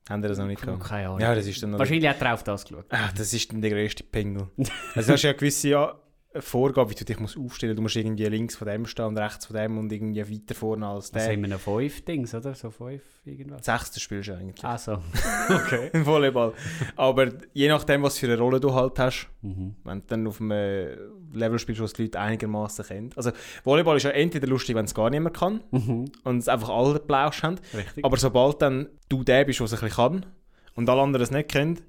Haben 0.10 0.22
die 0.22 0.28
das 0.28 0.38
noch 0.38 0.46
nicht 0.46 0.62
gehabt? 0.62 0.84
keine 0.84 1.08
Ahnung. 1.08 1.20
Ja, 1.20 1.34
das 1.34 1.48
ist 1.48 1.62
dann. 1.64 1.78
Wahrscheinlich 1.80 2.08
hat 2.08 2.22
er 2.22 2.34
auf 2.34 2.44
das 2.44 2.64
geschaut. 2.66 2.86
Ah, 2.90 3.10
das 3.18 3.34
ist 3.34 3.52
dann 3.52 3.62
der 3.62 3.72
grösste 3.72 4.04
Pingel. 4.04 4.48
Also 4.96 5.08
du 5.08 5.14
hast 5.14 5.24
ja 5.24 5.34
gewisse 5.34 5.70
ja, 5.70 5.96
Vorgabe, 6.40 6.90
wie 6.92 6.96
du 6.96 7.06
dich 7.06 7.20
musst 7.20 7.38
aufstellen 7.38 7.72
musst. 7.74 7.78
Du 7.78 7.82
musst 7.84 7.96
irgendwie 7.96 8.26
links 8.26 8.56
von 8.56 8.68
dem 8.68 8.86
stehen 8.86 9.06
und 9.06 9.18
rechts 9.18 9.46
von 9.46 9.56
dem 9.56 9.78
und 9.78 9.92
irgendwie 9.92 10.22
weiter 10.22 10.54
vorne 10.56 10.88
als 10.88 11.12
Das 11.12 11.24
der. 11.26 11.34
haben 11.34 11.42
wir 11.42 11.50
noch 11.50 11.60
fünf 11.60 12.04
Dings, 12.06 12.34
oder? 12.36 12.54
So 12.56 12.70
fünf 12.72 13.02
irgendwas. 13.26 13.66
Sechste 13.66 14.00
spielst 14.00 14.30
du 14.30 14.34
eigentlich. 14.34 14.64
Ah, 14.64 14.78
so. 14.78 14.94
okay. 15.50 15.90
Im 15.94 16.06
Volleyball. 16.06 16.54
Aber 16.96 17.28
je 17.54 17.68
nachdem, 17.70 18.04
was 18.04 18.18
für 18.18 18.28
eine 18.28 18.38
Rolle 18.38 18.60
du 18.60 18.74
halt 18.74 18.98
hast, 19.00 19.28
Mhm. 19.42 19.76
wenn 19.84 20.00
du 20.00 20.06
dann 20.08 20.26
auf 20.28 20.42
einem 20.42 20.98
Level 21.32 21.60
spielst, 21.60 21.80
was 21.80 21.94
die 21.94 22.04
Leute 22.04 22.20
einigermaßen 22.20 22.84
kennen. 22.86 23.12
Also 23.16 23.32
Volleyball 23.64 23.98
ist 23.98 24.04
ja 24.04 24.10
entweder 24.10 24.48
lustig, 24.48 24.76
wenn 24.76 24.86
es 24.86 24.96
gar 24.96 25.10
niemand 25.12 25.38
kann 25.38 25.62
Mhm. 25.70 26.06
und 26.24 26.38
es 26.40 26.48
einfach 26.48 26.70
alle 26.70 27.00
Plausch 27.00 27.44
haben. 27.44 27.58
Richtig. 27.74 28.04
Aber 28.04 28.18
sobald 28.18 28.62
dann 28.64 28.88
du 29.08 29.24
der 29.24 29.46
bist, 29.46 29.60
der 29.60 29.66
es 29.66 29.74
ein 29.74 29.80
bisschen 29.82 29.96
kann 29.96 30.26
und 30.74 30.90
alle 30.90 31.02
anderen 31.04 31.24
es 31.24 31.30
nicht 31.32 31.50
kennen, 31.50 31.80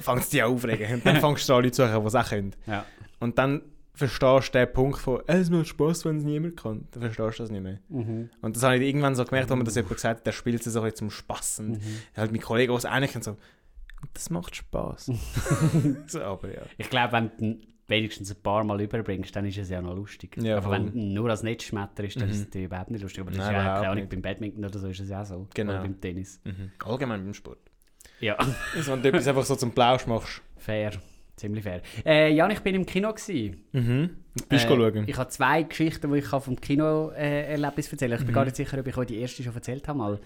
fängt 0.00 0.20
es 0.22 0.28
dich 0.30 0.42
an 0.42 0.52
aufregen. 0.52 0.94
Und 0.94 1.06
dann 1.06 1.16
fängst 1.20 1.48
du 1.48 1.54
an, 1.54 1.62
Leute 1.62 1.72
zu 1.72 1.86
suchen, 1.86 2.00
die 2.00 2.06
es 2.08 2.14
auch 2.16 2.28
können. 2.28 2.52
Ja. 2.66 2.84
Und 3.22 3.38
dann 3.38 3.62
verstehst 3.94 4.54
du 4.54 4.58
den 4.58 4.72
Punkt 4.72 4.98
von, 4.98 5.20
«Äh, 5.28 5.36
es 5.38 5.50
macht 5.50 5.66
Spaß, 5.68 6.04
wenn 6.06 6.16
es 6.18 6.24
niemand 6.24 6.56
kann. 6.56 6.88
Dann 6.92 7.02
verstehst 7.02 7.38
du 7.38 7.42
das 7.44 7.50
nicht 7.50 7.62
mehr. 7.62 7.78
Mhm. 7.88 8.30
Und 8.40 8.56
das 8.56 8.62
habe 8.62 8.76
ich 8.76 8.82
irgendwann 8.82 9.14
so 9.14 9.24
gemerkt, 9.24 9.50
als 9.50 9.58
mir 9.58 9.64
das 9.64 9.74
jemand 9.76 9.94
gesagt 9.94 10.20
hat, 10.20 10.26
der 10.26 10.32
spielt 10.32 10.66
es 10.66 10.72
so 10.72 10.90
zum 10.90 11.10
Spass. 11.10 11.58
Und 11.60 11.72
Mhm. 11.72 11.80
halt 12.16 12.32
mein 12.32 12.40
Kollege, 12.40 12.72
auch 12.72 13.00
nicht 13.00 13.12
kennt, 13.12 13.24
so, 13.24 13.36
das 14.14 14.30
macht 14.30 14.56
Spaß. 14.56 15.10
so, 16.06 16.22
aber 16.22 16.52
ja. 16.54 16.62
Ich 16.78 16.90
glaube, 16.90 17.12
wenn 17.12 17.30
du 17.38 17.66
wenigstens 17.88 18.30
ein 18.34 18.42
paar 18.42 18.64
Mal 18.64 18.80
überbringst, 18.80 19.36
dann 19.36 19.44
ist 19.44 19.58
es 19.58 19.68
ja 19.68 19.82
noch 19.82 19.94
lustig. 19.94 20.36
Ja, 20.40 20.56
aber 20.56 20.70
wenn 20.70 20.86
du 20.92 20.98
nur 20.98 21.28
als 21.30 21.42
Netzschmetter 21.42 22.02
ist, 22.04 22.16
dann 22.16 22.24
Mhm. 22.24 22.30
ist 22.30 22.38
es 22.40 22.44
natürlich 22.46 22.66
überhaupt 22.66 22.90
nicht 22.90 23.02
lustig. 23.02 23.20
Aber 23.20 23.30
das 23.30 23.38
Nein, 23.38 23.48
ist 23.48 23.52
ja, 23.62 23.74
keine 23.74 23.88
Ahnung, 23.88 23.96
nicht. 24.04 24.10
beim 24.10 24.22
Badminton 24.22 24.64
oder 24.64 24.78
so 24.78 24.88
ist 24.88 25.00
es 25.00 25.08
ja 25.10 25.20
auch 25.22 25.26
so. 25.26 25.48
Genau. 25.54 25.72
Oder 25.72 25.82
beim 25.82 26.00
Tennis. 26.00 26.40
Mhm. 26.44 26.70
Allgemein 26.84 27.22
beim 27.24 27.34
Sport. 27.34 27.58
Ja, 28.20 28.36
Also, 28.76 28.92
wenn 28.92 29.02
du 29.02 29.08
etwas 29.10 29.28
einfach 29.28 29.44
so 29.44 29.54
zum 29.56 29.72
Plausch 29.72 30.06
machst. 30.06 30.40
fair. 30.56 30.92
Ziemlich 31.42 31.64
fair. 31.64 31.82
Äh, 32.06 32.32
Jan, 32.32 32.52
ich 32.52 32.60
bin 32.60 32.76
im 32.76 32.86
Kino. 32.86 33.12
Gewesen. 33.12 33.64
Mhm. 33.72 34.10
Und 34.38 34.48
bist 34.48 34.64
Äh, 34.64 34.68
du 34.68 34.76
schauen? 34.76 35.04
Ich 35.08 35.16
habe 35.18 35.28
zwei 35.28 35.64
Geschichten, 35.64 36.12
die 36.12 36.18
ich 36.20 36.26
vom 36.26 36.54
Kino-Erlebnis 36.60 37.90
erzählen 37.90 38.12
kann. 38.12 38.20
Ich 38.20 38.26
bin 38.26 38.32
Mhm. 38.32 38.36
gar 38.36 38.44
nicht 38.44 38.54
sicher, 38.56 38.78
ob 38.78 38.86
ich 38.86 38.96
euch 38.96 39.06
die 39.08 39.18
erste 39.18 39.42
schon 39.42 39.52
erzählt 39.52 39.88
habe. 39.88 39.98
Mal. 39.98 40.20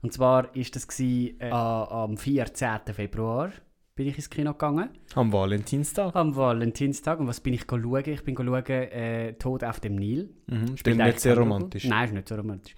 Und 0.00 0.14
zwar 0.14 0.44
war 0.44 0.50
das 0.72 0.88
gewesen, 0.88 1.40
äh, 1.40 1.50
am 1.50 2.16
14. 2.16 2.94
Februar 2.94 3.50
bin 3.96 4.06
ich 4.08 4.16
ins 4.16 4.30
Kino 4.30 4.52
gegangen. 4.52 4.88
Am 5.14 5.30
Valentinstag. 5.30 6.16
Am 6.16 6.34
Valentinstag. 6.34 7.20
Und 7.20 7.26
was 7.28 7.40
bin 7.40 7.52
ich 7.52 7.64
schauen? 7.68 8.02
Ich 8.06 8.24
bin 8.24 8.34
schauen 8.34 8.64
äh, 8.66 9.34
«Tod 9.34 9.62
auf 9.62 9.78
dem 9.80 9.96
Nil». 9.96 10.30
Mhm. 10.46 10.74
Eigentlich 10.86 10.96
nicht 10.96 11.20
sehr 11.20 11.36
romantisch. 11.36 11.84
Nein, 11.84 12.04
ist 12.06 12.14
nicht 12.14 12.28
so 12.28 12.34
romantisch. 12.34 12.74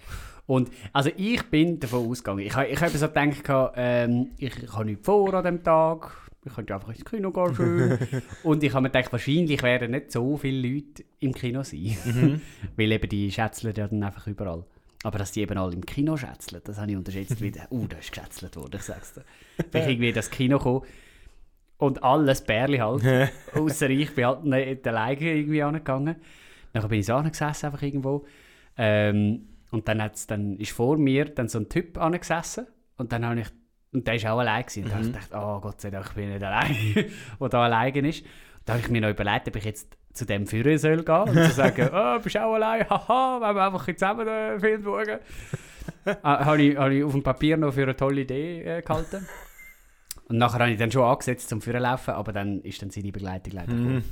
Und 0.47 0.71
also 0.93 1.11
ich 1.17 1.43
bin 1.45 1.79
davon 1.79 2.09
ausgegangen. 2.09 2.41
Ich, 2.41 2.57
ich 2.57 2.81
habe 2.81 2.99
so 2.99 3.07
gedacht, 3.09 3.73
ähm, 3.77 4.31
ich, 4.39 4.57
ich 4.65 4.73
habe 4.73 4.85
nichts 4.87 5.05
vor 5.07 5.33
an 5.35 5.45
dem 5.45 5.63
Tag. 5.63 6.11
Ich 6.49 6.55
könnte 6.55 6.75
einfach 6.75 6.89
ins 6.89 7.05
Kino 7.05 7.31
gehen. 7.31 7.55
schön. 7.55 7.99
Und 8.43 8.63
ich 8.63 8.73
habe 8.73 8.83
mir 8.83 8.91
gedacht, 8.91 9.13
wahrscheinlich 9.13 9.63
werden 9.63 9.93
nicht 9.93 10.11
so 10.11 10.37
viele 10.37 10.69
Leute 10.69 11.05
im 11.21 11.35
Kino 11.35 11.63
sein. 11.63 11.97
Mhm. 12.05 12.41
Weil 12.77 12.93
eben 12.93 13.09
die 13.09 13.31
schätzeln 13.31 13.75
ja 13.77 13.87
dann 13.87 14.03
einfach 14.03 14.27
überall. 14.27 14.65
Aber 15.05 15.19
dass 15.19 15.33
die 15.33 15.43
eben 15.43 15.57
alle 15.57 15.75
im 15.75 15.87
Kino 15.87 16.17
schätzeln, 16.17 16.61
das 16.65 16.79
habe 16.79 16.91
ich 16.91 16.97
unterschätzt. 16.97 17.41
Wie, 17.41 17.53
uh, 17.71 17.87
da 17.87 17.99
ist 17.99 18.13
geschätzelt 18.13 18.57
worden, 18.57 18.77
ich 18.77 18.83
sag's 18.83 19.15
dir. 19.15 19.25
Bin 19.71 19.83
ich 19.83 19.89
irgendwie 19.89 20.09
in 20.09 20.15
das 20.15 20.31
Kino 20.31 20.59
gekommen 20.59 20.83
und 21.79 22.03
alles 22.03 22.43
Bärli 22.43 22.79
halt. 22.79 23.33
Außer 23.55 23.89
ich 23.91 24.15
bin 24.15 24.27
halt 24.27 24.45
nicht 24.45 24.87
alleine 24.87 25.21
irgendwie 25.21 25.63
angegangen. 25.63 26.17
Dann 26.73 26.89
bin 26.89 27.01
ich 27.01 27.07
so 27.07 27.15
angesessen, 27.15 27.67
einfach 27.67 27.83
irgendwo. 27.83 28.27
Ähm, 28.77 29.47
und 29.71 29.87
dann, 29.89 30.03
hat's, 30.03 30.27
dann 30.27 30.57
ist 30.57 30.73
vor 30.73 30.97
mir 30.97 31.27
dann 31.27 31.49
so 31.49 31.59
ein 31.59 31.69
Typ 31.69 31.99
angesessen. 31.99 32.67
Und 32.97 33.13
dann 33.13 33.25
habe 33.25 33.41
ich, 33.41 33.49
und 33.93 34.07
der 34.07 34.23
war 34.23 34.35
auch 34.35 34.39
allein. 34.41 34.63
Gewesen. 34.65 34.85
Und 34.85 34.91
dann 34.91 34.99
habe 34.99 35.07
ich 35.07 35.13
gedacht, 35.13 35.43
oh 35.43 35.61
Gott 35.61 35.81
sei 35.81 35.91
Dank, 35.91 36.07
ich 36.09 36.15
bin 36.15 36.31
nicht 36.31 36.43
allein, 36.43 36.77
der 37.41 37.49
da 37.49 37.65
alleine 37.65 38.09
ist. 38.09 38.25
Da 38.65 38.75
habe 38.75 38.83
ich 38.83 38.91
mir 38.91 39.01
noch 39.01 39.09
überlegt, 39.11 39.49
ob 39.49 39.57
ich 39.57 39.65
jetzt 39.65 39.97
zu 40.13 40.27
dem 40.27 40.47
Führer 40.47 40.77
soll 40.79 41.03
gehen 41.03 41.23
und 41.23 41.35
zu 41.35 41.51
sagen, 41.53 41.89
oh, 41.95 42.19
bist 42.19 42.37
auch 42.37 42.55
allein, 42.55 42.89
haha, 42.89 43.41
wollen 43.41 43.57
wir 43.57 43.67
einfach 43.67 43.87
zusammen 43.87 44.27
den 44.27 44.61
Film 44.61 44.83
schauen. 44.83 45.19
ah, 46.23 46.45
habe, 46.45 46.63
ich, 46.63 46.77
habe 46.77 46.95
ich 46.95 47.05
auf 47.05 47.13
dem 47.13 47.23
Papier 47.23 47.57
noch 47.57 47.73
für 47.73 47.85
eine 47.85 47.97
tolle 47.97 48.23
Idee 48.23 48.63
äh, 48.63 48.83
gehalten. 48.83 49.27
Und 50.29 50.37
nachher 50.37 50.59
habe 50.61 50.71
ich 50.71 50.79
dann 50.79 50.91
schon 50.91 51.05
angesetzt 51.05 51.49
zum 51.49 51.63
Führerlaufen, 51.63 52.15
aber 52.15 52.33
dann 52.33 52.61
ist 52.61 52.83
dann 52.83 52.91
seine 52.91 53.13
Begleitung 53.13 53.55
leider 53.55 53.73
Mhm. 53.73 54.05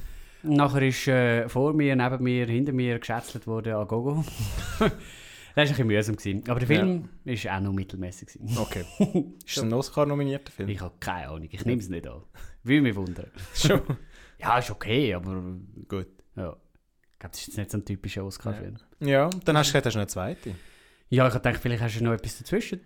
Nachher 0.43 0.83
ist 0.83 1.09
äh, 1.09 1.49
vor 1.49 1.73
mir, 1.73 1.97
neben 1.97 2.23
mir, 2.23 2.47
hinter 2.47 2.73
mir 2.73 2.99
geschätzelt 2.99 3.47
worden 3.47 3.75
an 3.75 3.89
Gogo. 3.89 4.25
das 5.57 5.71
war 5.71 5.81
ein 5.81 5.89
bisschen 5.89 6.15
mühsam. 6.15 6.17
Gewesen. 6.17 6.51
Aber 6.51 6.61
der 6.61 6.69
Film 6.69 7.09
war 7.25 7.57
auch 7.57 7.61
noch 7.61 7.73
mittelmäßig. 7.73 8.29
Gewesen. 8.29 8.59
Okay. 8.59 8.85
Ist 9.47 9.57
es 9.57 9.63
ein 9.63 9.73
Oscar-nominierter 9.73 10.53
Film? 10.53 10.69
Ich 10.69 10.81
habe 10.81 10.95
keine 11.01 11.29
Ahnung, 11.29 11.49
ich 11.51 11.65
nehme 11.65 11.81
es 11.81 11.89
nicht 11.89 12.07
an. 12.07 12.23
Würde 12.63 12.83
mich 12.83 12.95
wundern. 12.95 13.31
Schon. 13.55 13.81
Ja, 14.39 14.59
ist 14.59 14.71
okay, 14.71 15.15
aber 15.15 15.43
Gut. 15.89 16.09
ja. 16.37 16.55
Ich 17.13 17.19
glaube, 17.19 17.33
das 17.33 17.41
ist 17.41 17.47
jetzt 17.47 17.57
nicht 17.57 17.71
so 17.71 17.79
ein 17.79 17.85
typischer 17.87 18.25
Oscar-Film. 18.25 18.77
Ja, 19.01 19.31
dann 19.45 19.57
hast 19.57 19.69
du 19.69 19.73
gesagt, 19.73 19.87
hast 19.87 19.95
du 19.95 19.99
noch 19.99 20.03
eine 20.03 20.09
zweite. 20.09 20.55
Ja. 21.09 21.29
ich 21.29 21.33
gedacht, 21.35 21.61
vielleicht 21.63 21.83
hast 21.83 22.01
du 22.01 22.05
noch 22.05 22.13
etwas 22.13 22.39
dazwischen. 22.39 22.81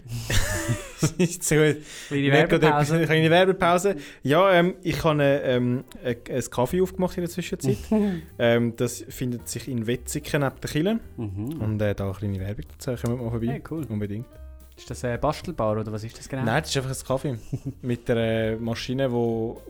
ist 1.19 1.43
so 1.49 1.55
gut. 1.55 1.77
Kleine 2.09 2.33
Werbepause. 2.33 2.95
Eine 2.97 3.07
kleine 3.07 3.31
Werbepause. 3.31 3.97
Ja, 4.23 4.53
ähm, 4.53 4.75
ich 4.83 4.99
habe 4.99 5.11
eine, 5.11 5.43
ähm, 5.43 5.85
ein, 6.05 6.17
ein 6.31 6.51
Kaffee 6.51 6.83
aufgemacht 6.83 7.17
in 7.17 7.23
der 7.23 7.31
Zwischenzeit. 7.31 7.79
ähm, 8.39 8.77
das 8.77 9.05
findet 9.09 9.49
sich 9.49 9.69
in 9.69 9.87
Wetzigen 9.87 10.43
neben 10.43 10.61
der 10.61 10.71
Kille. 10.71 11.01
Mhm. 11.17 11.61
Und 11.61 11.81
äh, 11.81 11.95
da 11.95 12.05
eine 12.05 12.15
kleine 12.15 12.41
Werbung 12.41 12.65
dazu. 12.73 13.03
Kommen 13.03 13.19
wir 13.19 13.25
mal 13.25 13.31
vorbei. 13.31 13.47
Hey, 13.47 13.63
cool. 13.71 13.87
Unbedingt. 13.89 14.27
Ist 14.77 14.91
das 14.91 15.05
ein 15.05 15.21
Bastelbar 15.21 15.79
oder 15.79 15.93
was 15.93 16.05
ist 16.05 16.19
das 16.19 16.29
genau? 16.29 16.45
Nein, 16.45 16.63
das 16.63 16.71
ist 16.71 16.77
einfach 16.79 16.91
ein 16.91 17.07
Kaffee. 17.07 17.39
Mit 17.83 18.09
der 18.09 18.17
äh, 18.17 18.57
Maschine, 18.57 19.09
die 19.09 19.15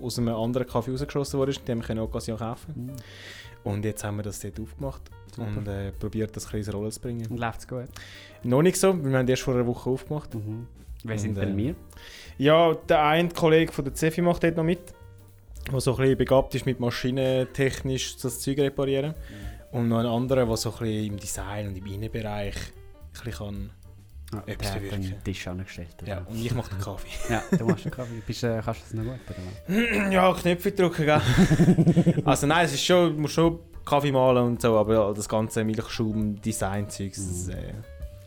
aus 0.04 0.18
einem 0.18 0.34
anderen 0.34 0.66
Kaffee 0.66 0.92
rausgeschossen 0.92 1.38
wurde. 1.38 1.52
Die 1.52 1.70
haben 1.70 1.78
wir 1.78 1.86
können 1.86 2.00
Occasion 2.00 2.38
kaufen. 2.38 2.74
Mhm. 2.76 2.96
Und 3.64 3.84
jetzt 3.84 4.04
haben 4.04 4.16
wir 4.16 4.22
das 4.22 4.40
dort 4.40 4.58
aufgemacht. 4.58 5.02
Super. 5.34 5.48
Und 5.48 5.68
äh, 5.68 5.92
probiert 5.92 6.36
das 6.36 6.52
ein 6.52 6.62
Rollen 6.70 6.90
zu 6.90 7.00
bringen. 7.00 7.26
Und 7.26 7.38
läuft 7.38 7.60
es 7.60 7.68
gut? 7.68 7.88
Noch 8.42 8.62
nicht 8.62 8.76
so, 8.76 8.92
wir 9.02 9.16
haben 9.16 9.28
erst 9.28 9.42
vor 9.42 9.54
einer 9.54 9.66
Woche 9.66 9.90
aufgemacht. 9.90 10.34
Mhm. 10.34 10.66
Wer 11.04 11.18
sind 11.18 11.36
denn 11.36 11.54
äh, 11.54 11.56
wir? 11.56 11.74
Ja, 12.38 12.74
der 12.74 13.04
eine 13.04 13.28
Kollege 13.28 13.72
von 13.72 13.84
der 13.84 13.94
Cefi 13.94 14.22
macht 14.22 14.42
dort 14.42 14.56
noch 14.56 14.64
mit, 14.64 14.80
der 15.70 15.80
so 15.80 15.92
ein 15.92 15.96
bisschen 15.98 16.18
begabt 16.18 16.54
ist 16.54 16.66
mit 16.66 16.80
maschinentechnisch 16.80 18.16
das 18.16 18.40
Zeug 18.40 18.58
reparieren. 18.58 19.14
Und 19.72 19.88
noch 19.88 19.98
ein 19.98 20.06
anderer, 20.06 20.46
der 20.46 20.56
so 20.56 20.72
ein 20.72 20.78
bisschen 20.78 21.12
im 21.12 21.16
Design 21.18 21.68
und 21.68 21.78
im 21.78 21.86
Innenbereich 21.86 22.56
ein 22.56 23.12
bisschen 23.12 23.32
kann. 23.32 23.70
Etwas 24.46 24.72
der 24.72 24.82
hat 24.82 24.92
den 24.92 25.24
Tisch 25.24 25.48
angestellt. 25.48 25.96
oder? 26.02 26.08
Ja, 26.08 26.18
und 26.28 26.44
ich 26.44 26.54
mache 26.54 26.70
den 26.70 26.80
Kaffee. 26.80 27.08
ja, 27.32 27.42
du 27.56 27.64
machst 27.64 27.84
den 27.84 27.90
Kaffee. 27.90 28.22
Bist, 28.26 28.44
äh, 28.44 28.60
kannst 28.64 28.92
du 28.92 28.96
das 28.96 29.04
noch 29.04 29.12
gut? 29.12 29.20
Oder? 29.68 30.10
ja, 30.12 30.32
Knöpfe 30.32 30.72
drücken, 30.72 31.04
gell? 31.04 32.22
also 32.24 32.46
nein, 32.46 32.66
es 32.66 32.74
ist 32.74 32.84
schon, 32.84 33.16
du 33.16 33.22
musst 33.22 33.34
schon 33.34 33.58
Kaffee 33.84 34.12
malen 34.12 34.44
und 34.44 34.62
so, 34.62 34.78
aber 34.78 34.94
ja, 34.94 35.12
das 35.12 35.28
ganze 35.28 35.64
Milchschaum-Design-Zeug, 35.64 37.12
das 37.12 37.48
äh, 37.48 37.74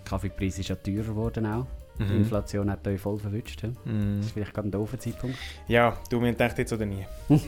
Kaffeepreis 0.04 0.60
ist 0.60 0.70
ja 0.70 0.76
teurer 0.76 1.04
geworden 1.04 1.46
auch. 1.46 1.68
Die 2.00 2.04
mhm. 2.04 2.18
Inflation 2.18 2.72
hat 2.72 2.88
euch 2.88 3.00
voll 3.00 3.20
verwünscht. 3.20 3.62
Ja? 3.64 3.70
Mhm. 3.86 4.18
Das 4.18 4.26
ist 4.26 4.32
vielleicht 4.34 4.54
gerade 4.54 4.68
ein 4.68 4.72
doofer 4.72 5.00
Zeitpunkt. 5.00 5.38
Ja, 5.68 5.96
du 6.10 6.20
mir 6.20 6.34
denkt 6.34 6.58
jetzt 6.58 6.74
oder 6.74 6.86
nie. 6.86 7.06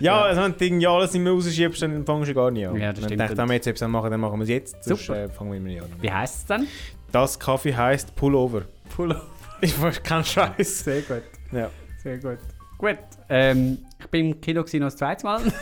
ja, 0.00 0.22
also 0.22 0.42
wenn 0.42 0.52
du 0.56 0.64
irgendwie 0.64 0.86
alles 0.86 1.12
nicht 1.12 1.22
mehr 1.22 1.32
rausschiebst, 1.32 1.82
dann 1.82 2.04
fängst 2.06 2.30
du 2.30 2.34
gar 2.34 2.50
nicht 2.50 2.66
an. 2.66 2.76
Ja, 2.76 2.92
das 2.92 3.02
wenn 3.02 3.04
stimmt. 3.04 3.10
du 3.12 3.16
denkst, 3.16 3.36
wenn 3.36 3.48
wir 3.48 3.54
jetzt 3.54 3.66
etwas 3.66 3.88
machen, 3.88 4.10
dann 4.10 4.20
machen 4.20 4.38
wir 4.38 4.44
es 4.44 4.48
jetzt. 4.48 4.84
Sonst 4.84 5.06
Super. 5.06 5.24
äh, 5.24 5.28
fangen 5.28 5.50
wir 5.50 5.58
immer 5.58 5.68
nicht 5.68 5.82
an. 5.82 5.88
Wie 6.00 6.10
heisst 6.10 6.36
es 6.38 6.46
dann? 6.46 6.66
Das 7.12 7.38
Kaffee 7.38 7.74
heisst 7.74 8.14
Pullover. 8.16 8.62
Pullover. 8.94 9.22
Ich 9.60 9.80
weiß 9.82 10.04
keinen 10.04 10.24
Scheiß. 10.24 10.84
Sehr 10.84 11.02
gut. 11.02 11.22
Ja. 11.50 11.68
Sehr 12.00 12.18
gut. 12.18 12.38
Gut. 12.78 12.96
Ähm, 13.28 13.78
ich 13.98 14.06
bin 14.06 14.26
im 14.26 14.40
Kino 14.40 14.60
noch 14.60 14.68
das 14.86 14.96
zweite 14.96 15.26
Mal. 15.26 15.42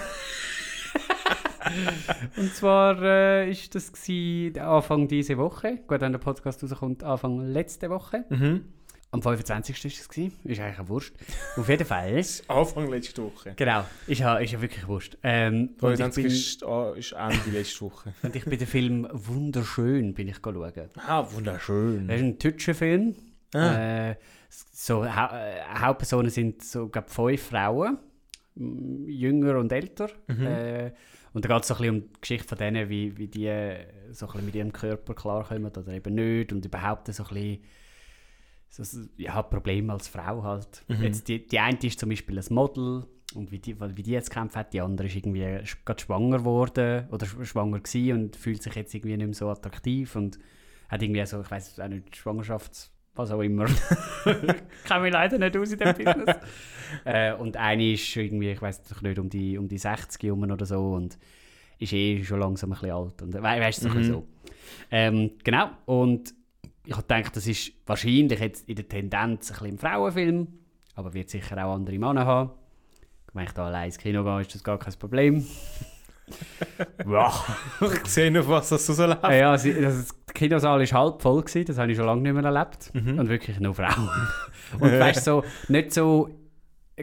Und 2.36 2.54
zwar 2.54 3.02
äh, 3.02 3.50
ist 3.50 3.74
das 3.74 3.90
gewesen, 3.92 4.58
Anfang 4.58 5.08
diese 5.08 5.38
Woche. 5.38 5.78
Gut, 5.86 6.00
wenn 6.02 6.12
der 6.12 6.18
Podcast 6.18 6.62
rauskommt, 6.62 7.02
Anfang 7.02 7.40
letzte 7.40 7.88
Woche. 7.88 8.24
Mhm. 8.28 8.64
Am 9.16 9.22
25. 9.22 9.84
war 9.84 9.90
es. 9.90 10.08
gewesen. 10.08 10.32
Ist 10.44 10.60
eigentlich 10.60 10.78
eine 10.78 10.88
Wurst. 10.88 11.12
Auf 11.56 11.68
jeden 11.68 11.86
Fall. 11.86 12.22
Anfang 12.48 12.90
letzte 12.90 13.22
Woche. 13.22 13.54
Genau, 13.56 13.84
ist 14.06 14.18
ja, 14.18 14.36
ist 14.36 14.52
ja 14.52 14.60
wirklich 14.60 14.86
Wurst. 14.86 15.16
Ähm, 15.22 15.70
und, 15.80 15.92
ich 15.92 15.98
22 15.98 16.22
bin, 16.22 16.32
ist, 16.32 16.64
ah, 16.64 16.92
ist 16.94 17.12
Ende 17.12 17.50
letzte 17.58 17.80
Woche. 17.80 18.12
und 18.22 18.36
ich 18.36 18.44
bin 18.44 18.58
den 18.58 18.68
Film 18.68 19.08
«Wunderschön» 19.10 20.12
bin 20.12 20.28
ich 20.28 20.36
schauen. 20.36 20.72
Ah, 21.06 21.26
wunderschön. 21.32 22.08
Das 22.08 22.16
ist 22.16 22.22
ein 22.22 22.38
deutscher 22.38 22.74
Film. 22.74 23.14
Ah. 23.54 24.10
Äh, 24.10 24.16
so, 24.50 25.04
hau 25.04 25.34
äh, 25.34 25.62
Hauptpersonen 25.78 26.30
sind 26.30 26.62
so, 26.62 26.88
glaub, 26.88 27.08
fünf 27.08 27.42
Frauen, 27.42 27.96
jünger 28.54 29.58
und 29.58 29.72
älter. 29.72 30.10
Mhm. 30.26 30.46
Äh, 30.46 30.92
und 31.32 31.44
da 31.44 31.48
geht 31.48 31.62
es 31.62 31.68
so 31.68 31.74
ein 31.74 31.78
bisschen 31.78 31.94
um 31.94 32.00
die 32.02 32.20
Geschichte 32.20 32.48
von 32.48 32.58
denen, 32.58 32.88
wie, 32.88 33.16
wie 33.16 33.28
die 33.28 33.50
so 34.12 34.26
ein 34.26 34.32
bisschen 34.32 34.46
mit 34.46 34.54
ihrem 34.54 34.72
Körper 34.72 35.14
klarkommen 35.14 35.66
oder 35.66 35.92
eben 35.92 36.14
nicht 36.14 36.52
und 36.52 36.64
überhaupt 36.64 37.12
so 37.12 37.22
ein 37.22 37.28
bisschen 37.28 37.58
so, 38.84 39.00
ja, 39.16 39.40
Probleme 39.42 39.92
als 39.92 40.08
Frau 40.08 40.42
halt. 40.42 40.84
Mhm. 40.88 41.02
Jetzt 41.02 41.28
die, 41.28 41.46
die 41.46 41.58
eine 41.58 41.78
ist 41.82 41.98
zum 42.00 42.08
Beispiel 42.10 42.38
ein 42.38 42.44
Model 42.54 43.04
und 43.34 43.50
wie 43.50 43.58
die, 43.58 43.76
wie 43.96 44.02
die 44.02 44.10
jetzt 44.12 44.30
gekämpft 44.30 44.56
hat, 44.56 44.72
die 44.72 44.80
andere 44.80 45.06
ist 45.08 45.16
irgendwie 45.16 45.40
gerade 45.84 46.00
schwanger 46.02 46.38
geworden 46.38 47.08
oder 47.10 47.26
sch- 47.26 47.44
schwanger 47.44 47.80
gewesen 47.80 48.12
und 48.18 48.36
fühlt 48.36 48.62
sich 48.62 48.74
jetzt 48.74 48.94
irgendwie 48.94 49.16
nicht 49.16 49.26
mehr 49.26 49.34
so 49.34 49.48
attraktiv 49.50 50.14
und 50.16 50.38
hat 50.88 51.02
irgendwie 51.02 51.24
so, 51.26 51.40
ich 51.40 51.50
weiß 51.50 51.80
auch 51.80 51.88
nicht, 51.88 52.14
Schwangerschafts... 52.16 52.92
was 53.14 53.30
auch 53.32 53.40
immer. 53.40 53.64
kenne 54.84 55.00
mich 55.00 55.12
leider 55.12 55.38
nicht 55.38 55.56
aus 55.56 55.72
in 55.72 55.78
dem 55.78 55.94
Business. 55.94 56.36
äh, 57.04 57.32
und 57.34 57.56
eine 57.56 57.92
ist 57.92 58.14
irgendwie, 58.16 58.50
ich 58.52 58.60
weiß 58.62 58.82
nicht, 59.02 59.18
um 59.18 59.28
die, 59.28 59.58
um 59.58 59.68
die 59.68 59.78
60 59.78 60.30
rum 60.30 60.42
oder 60.50 60.66
so 60.66 60.92
und 60.94 61.18
ist 61.78 61.92
eh 61.92 62.22
schon 62.24 62.40
langsam 62.40 62.70
ein 62.72 62.74
bisschen 62.78 62.90
alt. 62.94 63.22
Und, 63.22 63.34
we 63.34 63.42
weißt 63.42 63.84
du, 63.84 63.88
Mhm. 63.88 64.04
so. 64.04 64.26
Ähm, 64.90 65.30
genau, 65.42 65.70
und 65.86 66.34
ich 66.86 66.92
habe 66.92 67.02
gedacht, 67.02 67.36
das 67.36 67.46
ist 67.46 67.72
wahrscheinlich 67.84 68.38
jetzt 68.40 68.68
in 68.68 68.76
der 68.76 68.88
Tendenz 68.88 69.50
ein 69.50 69.52
bisschen 69.52 69.66
ein 69.74 69.78
Frauenfilm, 69.78 70.48
aber 70.94 71.12
wird 71.14 71.28
sicher 71.28 71.64
auch 71.64 71.74
andere 71.74 71.98
Männer 71.98 72.24
haben. 72.24 72.50
Wenn 73.32 73.44
ich 73.44 73.52
da 73.52 73.66
allein 73.66 73.86
ins 73.86 73.98
Kino 73.98 74.24
gehe, 74.24 74.40
ist 74.40 74.54
das 74.54 74.64
gar 74.64 74.78
kein 74.78 74.94
Problem. 74.94 75.44
ja. 77.06 77.32
Ich 77.80 78.06
sehe 78.10 78.30
noch, 78.30 78.48
was 78.48 78.70
das 78.70 78.86
so 78.86 79.04
läuft. 79.04 79.22
Ja, 79.24 79.50
also 79.50 79.70
der 79.70 80.04
Kinosaal 80.32 80.80
war 80.80 81.00
halb 81.00 81.22
voll, 81.22 81.42
gewesen, 81.42 81.66
das 81.66 81.78
habe 81.78 81.90
ich 81.90 81.98
schon 81.98 82.06
lange 82.06 82.22
nicht 82.22 82.32
mehr 82.32 82.44
erlebt. 82.44 82.94
Mhm. 82.94 83.18
Und 83.18 83.28
wirklich 83.28 83.60
nur 83.60 83.74
Frauen. 83.74 84.08
Und 84.80 84.92
weißt 84.98 85.26
du, 85.26 85.42
so, 85.42 85.44
nicht 85.68 85.92
so, 85.92 86.30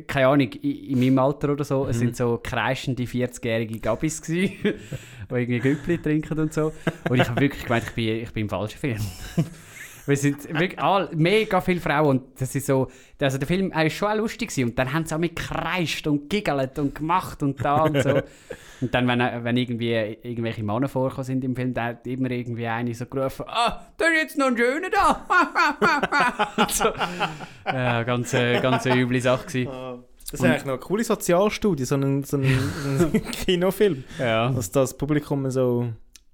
keine 0.08 0.28
Ahnung, 0.28 0.52
in, 0.54 0.72
in 0.72 1.00
meinem 1.00 1.20
Alter 1.20 1.52
oder 1.52 1.64
so, 1.64 1.88
es 1.88 2.00
sind 2.00 2.16
so 2.16 2.40
kreischende 2.42 3.04
40-jährige 3.04 3.80
Gabis 3.80 4.22
gewesen, 4.22 4.54
die 4.64 5.36
irgendwie 5.36 5.60
Güppli 5.60 6.00
trinken 6.00 6.40
und 6.40 6.54
so. 6.54 6.74
Und 7.10 7.20
ich 7.20 7.30
habe 7.30 7.42
wirklich 7.42 7.64
gemeint, 7.64 7.86
ich 7.86 7.94
bin, 7.94 8.24
ich 8.24 8.32
bin 8.32 8.44
im 8.44 8.50
falschen 8.50 8.80
Film. 8.80 9.02
Wir 10.06 10.18
sind 10.18 10.48
wirklich 10.50 10.80
all, 10.80 11.10
mega 11.16 11.62
viele 11.62 11.80
Frauen 11.80 12.08
und 12.08 12.42
das 12.42 12.54
ist 12.56 12.66
so, 12.66 12.90
also 13.20 13.38
der 13.38 13.48
Film 13.48 13.72
ist 13.72 13.94
schon 13.94 14.10
auch 14.10 14.16
lustig 14.16 14.50
gewesen. 14.50 14.70
und 14.70 14.80
dann 14.80 14.92
haben 14.92 15.06
sie 15.06 15.16
auch 15.16 15.20
mit 15.20 15.36
gekreischt 15.36 16.08
und 16.08 16.30
giggelt 16.30 16.78
und 16.78 16.94
gemacht 16.94 17.42
und 17.42 17.64
da 17.64 17.84
und 17.84 18.02
so. 18.02 18.22
Und 18.82 18.94
dann, 18.94 19.08
wenn, 19.08 19.20
wenn 19.46 19.56
irgendwie 19.56 19.94
irgendwelche 20.24 20.62
Männer 20.62 20.90
vorgekommen 20.90 21.24
sind 21.26 21.44
im 21.46 21.56
Film, 21.56 21.74
da 21.74 21.86
hat 21.86 22.06
immer 22.06 22.30
irgendwie 22.32 22.68
eine 22.68 22.94
so 22.94 23.06
gerufen, 23.06 23.46
ah, 23.48 23.82
da 23.98 24.06
ist 24.08 24.22
jetzt 24.22 24.38
noch 24.38 24.48
ein 24.48 24.58
Schöner 24.58 24.90
da. 24.90 26.68
So. 26.70 26.92
Ja, 27.66 28.04
ganz, 28.04 28.34
äh, 28.34 28.60
ganz 28.60 28.86
eine 28.86 29.00
üble 29.02 29.22
Sache 29.22 29.48
gewesen. 29.48 30.04
Das 30.32 30.40
ist 30.40 30.46
eigentlich 30.46 30.66
noch 30.66 30.74
eine 30.74 30.82
coole 30.82 31.04
Sozialstudie, 31.04 31.86
so 31.86 31.96
ein, 31.96 32.24
so 32.24 32.38
ein, 32.38 32.44
ein 32.44 33.22
Kinofilm. 33.32 34.04
Ja. 34.20 34.50
Dass 34.50 34.72
das 34.72 34.98
Publikum 34.98 35.50
so. 35.52 35.94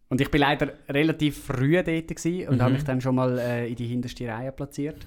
Und 0.09 0.19
ich 0.21 0.29
bin 0.31 0.41
leider 0.41 0.73
relativ 0.89 1.43
früh 1.45 1.73
dort 1.83 1.87
und 2.47 2.55
Mhm. 2.57 2.61
habe 2.61 2.73
mich 2.73 2.83
dann 2.83 2.99
schon 2.99 3.15
mal 3.15 3.37
äh, 3.37 3.69
in 3.69 3.75
die 3.75 3.85
hinterste 3.87 4.27
Reihe 4.27 4.51
platziert. 4.51 4.97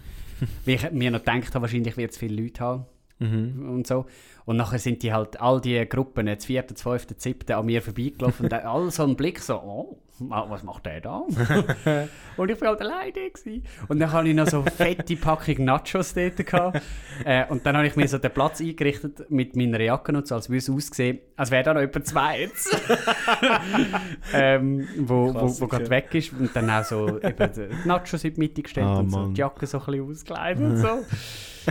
Weil 0.64 0.74
ich 0.76 0.90
mir 0.92 1.10
noch 1.10 1.20
gedacht 1.24 1.54
habe, 1.54 1.62
wahrscheinlich 1.62 1.96
wird 1.96 2.12
es 2.12 2.18
viele 2.18 2.40
Leute 2.42 2.60
haben 2.64 2.84
Mhm. 3.18 3.68
und 3.70 3.86
so. 3.86 4.06
Und 4.44 4.56
nachher 4.56 4.78
sind 4.78 5.02
die 5.02 5.12
halt, 5.12 5.40
all 5.40 5.60
die 5.60 5.84
Gruppen, 5.88 6.26
das 6.26 6.44
vierte, 6.44 6.74
das 6.74 7.06
siebte, 7.22 7.56
an 7.56 7.66
mir 7.66 7.80
vorbeigelaufen 7.82 8.46
und 8.46 8.52
alle 8.52 8.90
so 8.90 9.04
einen 9.04 9.14
Blick 9.16 9.38
so, 9.38 9.54
oh, 9.56 9.98
wa- 10.18 10.46
was 10.48 10.62
macht 10.64 10.84
der 10.86 11.00
da? 11.00 11.18
und 12.36 12.50
ich 12.50 12.60
war 12.60 12.68
halt 12.70 12.80
alleine 12.80 13.12
gewesen. 13.12 13.64
Und 13.88 14.00
dann 14.00 14.10
hatte 14.10 14.28
ich 14.28 14.34
noch 14.34 14.48
so 14.48 14.62
fette 14.62 15.14
Packung 15.16 15.64
Nachos 15.64 16.14
dort. 16.14 16.36
Gehabt. 16.44 16.80
Äh, 17.24 17.44
und 17.50 17.64
dann 17.64 17.76
habe 17.76 17.86
ich 17.86 17.94
mir 17.94 18.08
so 18.08 18.18
den 18.18 18.32
Platz 18.32 18.60
eingerichtet 18.60 19.30
mit 19.30 19.54
meiner 19.54 19.80
Jacke 19.80 20.12
und 20.12 20.26
so, 20.26 20.34
als 20.34 20.48
würde 20.48 20.58
es 20.58 20.68
aussehen, 20.70 21.20
als 21.36 21.50
wäre 21.52 21.62
da 21.62 21.74
noch 21.74 21.80
etwa 21.82 22.02
zwei 22.02 22.40
jetzt. 22.40 22.76
ähm, 24.34 24.88
wo, 24.98 25.32
wo, 25.34 25.60
wo 25.60 25.66
gerade 25.68 25.88
weg 25.90 26.08
ist. 26.14 26.32
Und 26.32 26.54
dann 26.54 26.68
auch 26.70 26.84
so 26.84 27.20
eben 27.20 27.50
die 27.52 27.86
Nachos 27.88 28.24
in 28.24 28.34
die 28.34 28.40
Mitte 28.40 28.62
gestellt 28.62 28.86
Ah, 28.86 28.98
und 28.98 29.10
so 29.10 29.26
die 29.28 29.38
Jacke 29.40 29.66
so 29.66 29.78
ein 29.78 29.84
bisschen 29.86 30.10
ausgekleidet 30.10 30.62
und 30.64 30.76
so. 30.78 30.88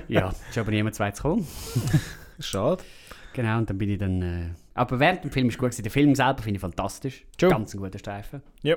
ja, 0.08 0.32
ist 0.50 0.58
aber 0.58 0.72
niemand 0.72 0.96
zweites 0.96 1.22
gekommen. 1.22 1.48
Schade. 2.42 2.84
Genau, 3.34 3.58
und 3.60 3.70
dann 3.70 3.78
bin 3.78 3.90
ich 3.90 3.98
dann... 3.98 4.22
Äh, 4.22 4.50
aber 4.74 5.00
während 5.00 5.24
dem 5.24 5.32
Film 5.32 5.48
ist 5.50 5.58
gut 5.58 5.70
gewesen. 5.72 5.84
Der 5.84 5.92
Film 5.92 6.16
selber 6.16 6.42
finde 6.42 6.58
ich 6.58 6.62
fantastisch. 6.62 7.26
Schon. 7.40 7.50
Ganz 7.50 7.74
ein 7.74 7.80
guter 7.80 8.00
Streifen. 8.00 8.42
Ja. 8.64 8.76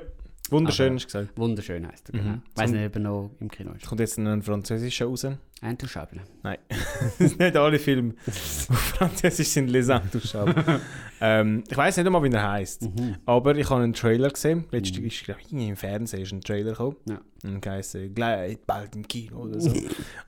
Wunderschön, 0.51 0.91
Aber- 0.91 0.99
du 0.99 1.05
gesagt. 1.05 1.37
Wunderschön 1.39 1.87
heisst 1.87 2.09
er, 2.09 2.19
genau. 2.19 2.35
Mhm. 2.35 2.41
Weiß 2.53 2.69
nicht, 2.71 2.85
ob 2.85 2.95
er 2.95 3.01
noch 3.01 3.31
im 3.39 3.49
Kino 3.49 3.71
ist. 3.71 3.87
Kommt 3.87 3.99
jetzt 3.99 4.19
ein 4.19 4.41
französischer 4.43 5.05
raus? 5.07 5.25
Intouchable. 5.63 6.21
Nein. 6.43 6.57
nicht 7.19 7.41
alle 7.57 7.79
Filme 7.79 8.13
auf 8.27 8.33
Französisch 8.35 9.47
sind 9.47 9.69
Les 9.69 9.89
Intouchables. 9.89 10.63
ähm, 11.21 11.63
ich 11.67 11.75
weiß 11.75 11.97
nicht 11.97 12.05
einmal, 12.05 12.21
wie 12.23 12.29
er 12.29 12.51
heißt. 12.51 12.83
Mhm. 12.83 13.15
Aber 13.25 13.55
ich 13.55 13.67
habe 13.71 13.81
einen 13.83 13.93
Trailer 13.93 14.29
gesehen. 14.29 14.65
Letztes 14.69 14.99
Mhm. 14.99 15.05
ist, 15.07 15.23
glaube 15.23 15.39
ich, 15.41 15.51
im 15.51 15.75
Fernsehen 15.75 16.21
ist 16.21 16.31
ein 16.31 16.41
Trailer 16.41 16.71
gekommen. 16.71 16.97
Ja. 17.09 17.21
Und 17.43 17.65
heisst 17.65 17.97
gleich 18.13 18.59
bald 18.67 18.95
im 18.95 19.07
Kino 19.07 19.37
oder 19.37 19.59
so. 19.59 19.73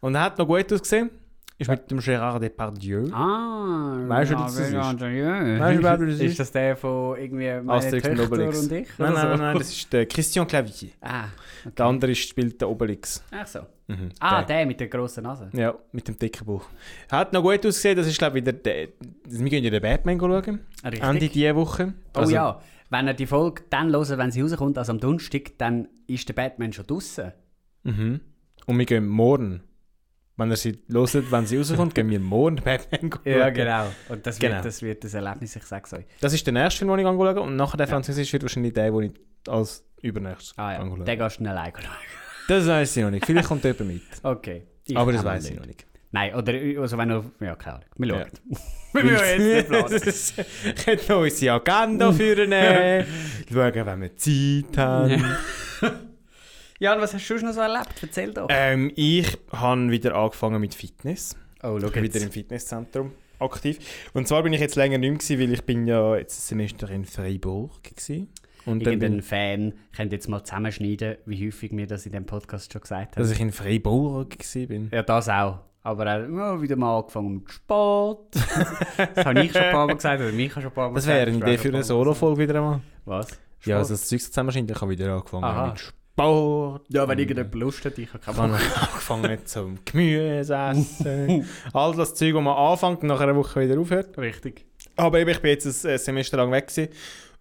Und 0.01 0.15
er 0.15 0.21
hat 0.21 0.39
noch 0.39 0.47
gut 0.47 0.73
ausgesehen. 0.73 1.11
Ist 1.59 1.69
mit 1.71 1.89
dem 1.89 1.97
Gérard 1.99 2.39
Depardieu. 2.39 3.09
Ah, 3.11 3.97
Weißt 4.07 4.29
du, 4.31 4.35
ja, 4.35 4.41
das 4.43 4.59
ist? 4.59 4.73
Weißt 4.75 5.01
du, 5.01 5.83
wer 5.83 5.97
das 5.97 6.09
ist? 6.09 6.21
Ist 6.21 6.39
das 6.39 6.51
der 6.51 6.77
von 6.77 7.17
irgendwie 7.17 7.47
meine 7.47 7.71
Asterix 7.73 8.07
und 8.07 8.15
Töchter 8.15 8.31
Obelix. 8.33 8.59
und 8.61 8.71
ich? 8.73 8.87
Nein, 8.99 9.13
nein, 9.13 9.37
so? 9.37 9.43
nein, 9.43 9.57
das 9.57 9.69
ist 9.69 9.91
der 9.91 10.05
Christian 10.05 10.45
Clavier. 10.47 10.89
Ah, 11.01 11.25
Der 11.75 11.85
andere 11.87 12.13
spielt 12.13 12.61
den 12.61 12.67
Obelix. 12.67 13.23
ach 13.31 13.47
so. 13.47 13.59
Mhm, 13.87 14.09
Ah, 14.19 14.43
der. 14.43 14.57
der 14.57 14.65
mit 14.67 14.79
der 14.79 14.87
grossen 14.87 15.23
Nase. 15.23 15.49
Ja, 15.53 15.73
mit 15.93 16.07
dem 16.07 16.19
dicken 16.19 16.45
Buch. 16.45 16.65
Hat 17.11 17.33
noch 17.33 17.41
gut 17.41 17.65
ausgesehen. 17.65 17.97
Das 17.97 18.05
ist, 18.05 18.19
glaube 18.19 18.37
ich, 18.37 18.45
wieder 18.45 18.53
der. 18.53 18.89
Wir 19.27 19.49
gehen 19.49 19.63
ja 19.63 19.69
den 19.71 19.81
Batman 19.81 20.19
schauen. 20.19 20.59
Richtig. 20.83 21.01
Ende 21.03 21.27
dieser 21.29 21.55
Woche. 21.55 21.93
Oh 22.15 22.19
Also, 22.19 22.33
ja, 22.35 22.61
wenn 22.91 23.07
ihr 23.07 23.13
die 23.15 23.25
Folge 23.25 23.63
dann 23.71 23.91
hört, 23.91 24.15
wenn 24.17 24.29
sie 24.29 24.41
rauskommt, 24.41 24.77
also 24.77 24.91
am 24.91 24.99
Donnerstag, 24.99 25.57
dann 25.57 25.87
ist 26.05 26.27
der 26.29 26.33
Batman 26.35 26.71
schon 26.71 26.85
draußen. 26.85 27.31
Mhm. 27.83 28.19
Und 28.67 28.77
wir 28.77 28.85
gehen 28.85 29.07
morgen. 29.07 29.63
Wenn 30.37 30.51
ihr 30.51 30.55
sie 30.55 30.77
hört, 30.91 31.31
wenn 31.31 31.45
sie 31.47 31.57
rauskommt, 31.57 31.95
gehen 31.95 32.09
wir 32.09 32.19
morgen 32.19 32.57
Batman 32.57 33.11
schauen. 33.11 33.21
Ja, 33.25 33.49
genau. 33.49 33.87
Und 34.09 34.25
das, 34.25 34.37
Genau. 34.37 34.55
Wird, 34.55 34.65
das 34.65 34.81
wird 34.83 35.03
ein 35.03 35.13
Erlebnis, 35.13 35.55
ich 35.55 35.63
sag's 35.63 35.93
euch. 35.93 36.05
Das 36.21 36.31
ist 36.33 36.45
der 36.45 36.53
nächste 36.53 36.79
Film, 36.79 36.91
den 36.91 36.99
ich 36.99 37.05
anschaue. 37.07 37.41
Und 37.41 37.55
nachher 37.55 37.77
der 37.77 37.87
Französisch 37.87 38.31
wird 38.33 38.43
wahrscheinlich 38.43 38.73
der, 38.73 38.91
den 38.91 39.01
ich 39.03 39.11
als 39.51 39.83
übernächstes 40.01 40.53
Ah 40.57 40.73
ja, 40.73 40.79
anschaue. 40.79 41.03
den 41.03 41.17
gehst 41.19 41.39
du 41.39 41.43
dann 41.43 41.57
alleine. 41.57 41.73
Das 42.47 42.67
weiß 42.67 42.97
ich 42.97 43.03
noch 43.03 43.11
nicht. 43.11 43.25
Vielleicht 43.25 43.47
kommt 43.47 43.63
jemand 43.63 43.87
mit. 43.87 44.01
Okay. 44.23 44.63
Ich 44.85 44.95
Aber 44.95 45.11
das 45.11 45.23
weiß 45.25 45.49
ich 45.49 45.55
noch 45.57 45.65
nicht. 45.65 45.85
Nein, 46.11 46.33
oder 46.35 46.53
also 46.81 46.97
wenn 46.97 47.09
du... 47.09 47.31
Ja, 47.41 47.55
keine 47.55 47.75
Ahnung. 47.77 47.87
Wir 47.97 48.07
Ja. 48.07 48.19
schauen. 48.21 48.57
Wir 48.93 49.03
müssen 49.03 49.47
jetzt 49.51 50.37
nicht 50.37 50.85
können 50.85 51.01
noch 51.09 51.19
unsere 51.21 51.55
Agenda 51.55 52.11
führen. 52.13 52.51
Schauen, 53.51 53.85
wenn 53.85 54.01
wir 54.01 54.15
Zeit 54.15 54.77
haben. 54.77 55.23
Ja, 56.79 56.93
und 56.93 57.01
was 57.01 57.13
hast 57.13 57.27
du 57.29 57.37
schon 57.37 57.47
noch 57.47 57.53
so 57.55 57.61
erlebt? 57.61 57.93
Erzähl 58.01 58.33
doch. 58.33 58.47
Ähm, 58.49 58.91
ich 58.95 59.37
habe 59.51 59.89
wieder 59.89 60.15
angefangen 60.15 60.61
mit 60.61 60.75
Fitness. 60.75 61.35
oh, 61.63 61.79
schau 61.79 61.87
Ich 61.87 61.93
bin 61.93 62.03
wieder 62.03 62.21
im 62.21 62.31
Fitnesszentrum 62.31 63.11
aktiv. 63.39 63.79
Und 64.13 64.27
zwar 64.27 64.43
bin 64.43 64.53
ich 64.53 64.59
jetzt 64.59 64.75
länger 64.75 64.97
nicht 64.97 65.09
mehr, 65.09 65.17
gewesen, 65.17 65.39
weil 65.39 65.53
ich 65.53 65.63
bin 65.63 65.87
ja 65.87 66.15
jetzt 66.15 66.37
ein 66.39 66.57
Semester 66.57 66.89
in 66.89 67.05
Freiburg 67.05 67.83
gewesen. 67.83 68.29
Und 68.65 68.81
Irgendein 68.81 69.11
bin, 69.13 69.21
Fan 69.21 69.73
könnte 69.95 70.15
jetzt 70.15 70.27
mal 70.27 70.43
zusammenschneiden, 70.43 71.17
wie 71.25 71.47
häufig 71.47 71.71
wir 71.71 71.87
das 71.87 72.05
in 72.05 72.11
dem 72.11 72.25
Podcast 72.25 72.73
schon 72.73 72.81
gesagt 72.81 73.15
haben. 73.15 73.21
dass 73.23 73.31
ich 73.31 73.39
in 73.39 73.51
Freiburg 73.51 74.35
bin. 74.67 74.89
Ja, 74.91 75.03
das 75.03 75.29
auch. 75.29 75.59
Aber 75.83 76.03
auch 76.03 76.27
ja, 76.29 76.61
wieder 76.61 76.75
mal 76.75 76.99
angefangen 76.99 77.35
mit 77.35 77.49
Sport. 77.49 78.35
das 79.15 79.25
habe 79.25 79.41
ich 79.41 79.53
schon 79.53 79.61
ein 79.61 79.71
paar 79.71 79.87
Mal 79.87 79.95
gesagt, 79.95 80.21
oder 80.21 80.33
mich 80.33 80.51
schon 80.51 80.63
ein 80.63 80.71
paar 80.71 80.89
Mal 80.89 80.95
Das 80.95 81.05
gesagt. 81.05 81.17
wäre 81.17 81.29
eine 81.31 81.37
Idee 81.37 81.57
für 81.57 81.69
ein 81.69 81.75
eine 81.75 81.83
Solo-Folge 81.83 82.41
wieder 82.41 82.55
einmal. 82.55 82.81
Was? 83.05 83.27
Ja, 83.63 83.77
also 83.77 83.95
Sport? 83.95 84.01
das 84.01 84.09
Zeug 84.09 84.21
zusammenscheint, 84.21 84.69
ich 84.69 84.81
habe 84.81 84.91
wieder 84.91 85.13
angefangen 85.13 85.43
Aha. 85.45 85.67
mit 85.67 85.79
Sport. 85.79 85.96
Ja, 86.89 87.07
wenn 87.07 87.17
Und 87.17 87.19
irgendjemand 87.19 87.55
Lust 87.55 87.85
hat, 87.85 87.97
ich 87.97 88.09
habe 88.09 88.19
Ich 88.19 88.25
keine 88.25 88.37
habe 88.37 88.51
Bock. 88.53 88.81
angefangen 88.89 89.45
zum 89.45 89.79
Gemüse 89.85 90.55
essen. 90.55 91.45
All 91.73 91.95
das 91.95 92.15
Zeug, 92.15 92.33
das 92.33 92.41
man 92.43 92.55
anfängt 92.57 93.01
und 93.03 93.07
nach 93.07 93.19
einer 93.19 93.35
Woche 93.35 93.61
wieder 93.61 93.79
aufhört. 93.79 94.17
Richtig. 94.17 94.65
Aber 94.95 95.19
eben, 95.19 95.29
ich 95.29 95.39
bin 95.41 95.51
jetzt 95.51 95.85
ein 95.85 95.91
äh, 95.91 95.97
Semester 95.97 96.37
lang 96.37 96.51
weg 96.51 96.67
gewesen 96.67 96.91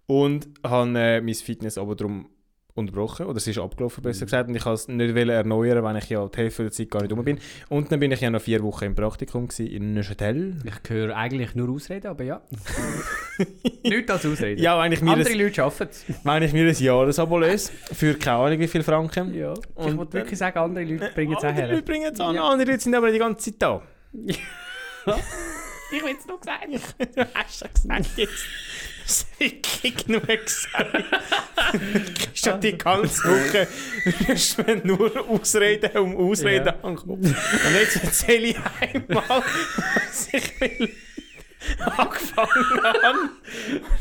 und 0.06 0.46
habe 0.62 0.90
äh, 0.98 1.20
mein 1.20 1.34
Fitness 1.34 1.78
aber 1.78 1.96
darum 1.96 2.28
unterbrochen, 2.76 3.26
oder 3.26 3.38
es 3.38 3.46
ist 3.46 3.58
abgelaufen, 3.58 4.02
besser 4.02 4.26
gesagt, 4.26 4.48
und 4.48 4.54
ich 4.54 4.64
wollte 4.64 4.74
es 4.82 4.88
nicht 4.88 5.16
erneuern, 5.16 5.82
wenn 5.84 5.96
ich 5.96 6.08
ja 6.08 6.26
die 6.28 6.36
Hälfte 6.38 6.62
der 6.62 6.72
Zeit 6.72 6.90
gar 6.90 7.02
nicht 7.02 7.10
rum 7.12 7.24
bin. 7.24 7.38
Und 7.68 7.90
dann 7.90 7.98
bin 7.98 8.12
ich 8.12 8.20
ja 8.20 8.30
noch 8.30 8.40
vier 8.40 8.62
Wochen 8.62 8.84
im 8.84 8.94
Praktikum 8.94 9.48
gewesen, 9.48 9.66
in 9.66 9.94
Neuchâtel. 9.94 10.56
Ich 10.64 10.90
höre 10.90 11.16
eigentlich 11.16 11.54
nur 11.54 11.68
Ausreden, 11.70 12.06
aber 12.08 12.22
ja. 12.24 12.42
Nichts 13.82 14.10
als 14.10 14.26
Ausreden. 14.26 14.62
Ja, 14.62 14.80
wenn 14.82 14.92
ich 14.92 15.00
mir, 15.00 15.12
Andere 15.12 15.30
ein, 15.30 15.38
Leute 15.38 15.64
arbeiten 15.64 15.90
es. 15.90 16.04
wenn 16.24 16.42
ich 16.42 16.52
mir 16.52 16.68
ein 16.68 16.74
Jahresabo 16.78 17.38
löse, 17.38 17.72
für 17.92 18.14
keine 18.14 18.36
Ahnung 18.38 18.58
wie 18.60 18.68
viel 18.68 18.82
Franken. 18.82 19.34
Ja. 19.34 19.54
Ich 19.54 19.76
Und 19.86 19.96
wollte 19.98 20.12
wirklich 20.14 20.38
sagen, 20.38 20.58
andere 20.58 20.84
Leute 20.84 21.10
bringen 21.14 21.32
es 21.32 21.38
auch 21.38 21.44
Andere 21.48 21.62
Leute 21.66 21.74
her. 21.76 21.82
bringen 21.82 22.10
es 22.12 22.20
an, 22.20 22.34
Ja. 22.34 22.44
andere 22.48 22.70
Leute 22.70 22.82
sind 22.82 22.94
aber 22.94 23.10
die 23.10 23.18
ganze 23.18 23.50
Zeit 23.52 23.62
da. 23.62 23.82
Ich 25.92 26.02
will 26.02 26.16
es 26.18 26.26
noch 26.26 26.42
sagen. 26.42 26.80
Hast 27.34 27.62
du 27.62 27.68
gesagt 27.72 28.06
jetzt? 28.16 28.44
Wirklich 29.38 30.06
genug 30.06 30.26
gesagt. 30.26 31.04
Schon 32.34 32.60
die 32.60 32.76
ganze 32.76 33.22
Woche 33.24 33.68
wirst 34.26 34.58
du 34.58 34.80
nur 34.84 35.28
Ausreden 35.28 35.96
um 35.98 36.16
Ausreden 36.16 36.66
Ja. 36.66 36.78
ankommen. 36.82 37.22
Und 37.24 37.74
jetzt 37.80 38.02
erzähle 38.02 38.48
ich 38.48 38.56
einmal, 38.80 39.24
was 40.08 40.28
ich 40.32 40.60
will. 40.60 40.90
Angefangen 41.96 42.80
an. 42.84 43.16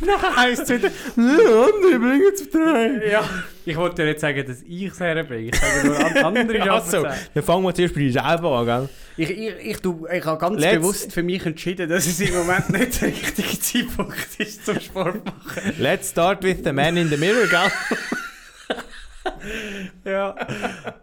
Und 0.01 0.07
dann 0.07 0.35
heisst 0.35 0.63
es 0.63 0.69
wieder, 0.69 0.89
«Ja, 0.89 1.65
andere 1.65 1.99
bringen 1.99 2.31
es 2.33 2.49
drei. 2.49 3.07
Ja. 3.11 3.23
Ich 3.65 3.75
wollte 3.77 3.95
dir 4.03 4.05
nicht 4.09 4.19
sagen, 4.19 4.45
dass 4.45 4.61
ich 4.67 4.83
es 4.91 4.99
herbringe. 4.99 5.49
Ich 5.49 5.55
sage 5.59 5.87
nur, 5.87 5.97
an- 5.97 6.17
andere 6.37 6.61
Also, 6.71 6.97
es 6.97 7.03
auch. 7.05 7.13
dann 7.33 7.43
fangen 7.43 7.63
wir 7.63 7.73
zuerst 7.73 7.93
bei 7.95 8.01
dir 8.01 8.11
selber 8.11 8.51
an, 8.59 8.65
gell? 8.65 8.89
Ich, 9.17 9.29
ich, 9.31 9.53
ich, 9.71 9.77
tu- 9.79 10.05
ich 10.11 10.25
habe 10.25 10.37
ganz 10.39 10.59
Let's- 10.61 10.75
bewusst 10.75 11.13
für 11.13 11.23
mich 11.23 11.45
entschieden, 11.45 11.89
dass 11.89 12.05
es 12.05 12.19
im 12.19 12.33
Moment 12.35 12.69
nicht 12.69 13.01
der 13.01 13.07
richtige 13.09 13.59
Zeitpunkt 13.59 14.15
ist 14.37 14.65
zum 14.65 14.79
Sport 14.79 15.25
machen. 15.25 15.73
Let's 15.79 16.09
start 16.09 16.43
with 16.43 16.57
the 16.63 16.71
man 16.73 16.97
in 16.97 17.09
the 17.09 17.17
mirror, 17.17 17.47
gell? 17.47 17.71
Ja, 20.05 20.35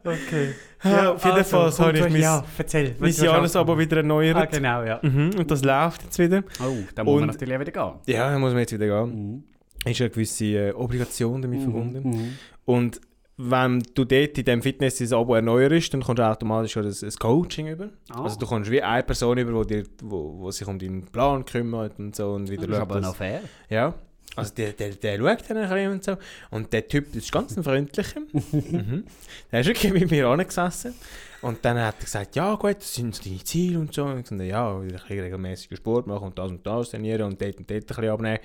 okay. 0.05 0.55
Ja, 0.85 1.13
auf 1.13 1.25
jeden 1.25 1.45
Fall 1.45 1.71
habe 1.79 1.99
ich 1.99 2.03
mein, 2.11 2.17
Ja, 2.21 2.45
erzähl. 2.59 2.95
mein 2.99 3.13
Jahresabo 3.13 3.79
wieder 3.79 3.99
erneuert. 3.99 4.37
Ah, 4.37 4.45
genau, 4.47 4.83
ja. 4.83 4.99
Mhm, 5.03 5.31
und 5.39 5.51
das 5.51 5.63
läuft 5.65 6.03
jetzt 6.05 6.19
wieder. 6.19 6.43
Oh, 6.61 6.75
da 6.95 7.05
muss 7.05 7.15
Und- 7.15 7.21
man 7.21 7.29
natürlich 7.31 7.59
wieder 7.61 7.73
gehen. 7.73 7.93
Ja, 8.15 8.31
da 8.31 8.39
muss 8.39 8.51
man 8.53 8.61
jetzt 8.61 8.73
wieder 8.73 8.87
gehen. 8.87 9.45
Mhm. 9.85 9.91
Ist 9.91 10.01
eine 10.01 10.11
gewisse 10.11 10.45
äh, 10.47 10.73
Obligation 10.73 11.43
damit 11.43 11.63
verbunden. 11.63 12.09
Mhm. 12.09 12.33
Und 12.65 13.01
wenn 13.37 13.81
du 13.95 14.05
dort 14.05 14.39
in 14.39 14.45
diesem 14.45 14.63
Fitness 14.63 14.99
dein 14.99 15.13
Abo 15.15 15.35
erneuerst, 15.35 15.93
dann 15.95 16.03
kommst 16.03 16.19
du 16.21 16.23
automatisch 16.29 16.77
auch 16.77 16.83
ein, 16.83 16.89
ein 16.93 17.13
Coaching 17.19 17.67
über. 17.69 17.89
Ah. 18.11 18.23
Also 18.25 18.39
du 18.39 18.47
kommst 18.47 18.71
wie 18.71 18.83
eine 18.83 19.03
Person 19.03 19.39
über, 19.39 19.65
die, 19.65 19.83
dir, 19.83 19.89
wo, 20.03 20.39
wo 20.39 20.51
sich 20.51 20.69
um 20.69 20.79
deinen 20.79 21.07
Plan 21.07 21.45
kümmert 21.45 21.99
und 21.99 22.15
so 22.15 22.33
und 22.35 22.49
wieder 22.51 22.67
Das 22.69 22.77
ist 22.77 22.83
aber 22.83 22.95
dass- 22.97 23.05
noch 23.07 23.17
fair. 23.17 23.41
Ja. 23.69 23.95
Also 24.35 24.55
der, 24.55 24.73
der, 24.73 24.91
der 24.91 25.19
schaut 25.19 25.51
dann 25.51 25.57
ein 25.59 25.69
bisschen 25.69 25.93
und 25.93 26.05
so. 26.05 26.17
Und 26.51 26.73
der 26.73 26.89
Typ 26.89 27.07
das 27.13 27.25
ist 27.25 27.33
ganz 27.33 27.57
ein 27.57 27.65
freundlicher. 27.65 28.21
mhm. 28.53 29.05
Der 29.51 29.61
ist 29.61 29.67
wirklich 29.67 29.93
mit 29.93 30.11
mir 30.11 30.27
angesessen. 30.29 30.95
Und 31.43 31.65
dann 31.65 31.77
hat 31.77 31.97
er 31.99 32.05
gesagt, 32.05 32.37
ja 32.37 32.55
gut, 32.55 32.77
das 32.77 32.95
sind 32.95 33.17
so 33.17 33.23
deine 33.25 33.43
Ziele 33.43 33.81
und 33.81 33.93
so. 33.93 34.05
Und 34.05 34.21
ich 34.21 34.23
gesagt, 34.23 34.43
ja, 34.43 34.77
ein 34.77 34.87
bisschen 34.87 35.21
regelmäßigen 35.21 35.77
Sport 35.77 36.07
machen 36.07 36.29
und 36.29 36.39
das 36.39 36.51
und 36.51 36.65
das 36.65 36.91
trainieren 36.91 37.23
und 37.23 37.43
dort 37.43 37.57
und 37.59 37.69
dort 37.69 37.83
ein 37.83 37.87
bisschen 37.87 38.09
abnehmen. 38.09 38.39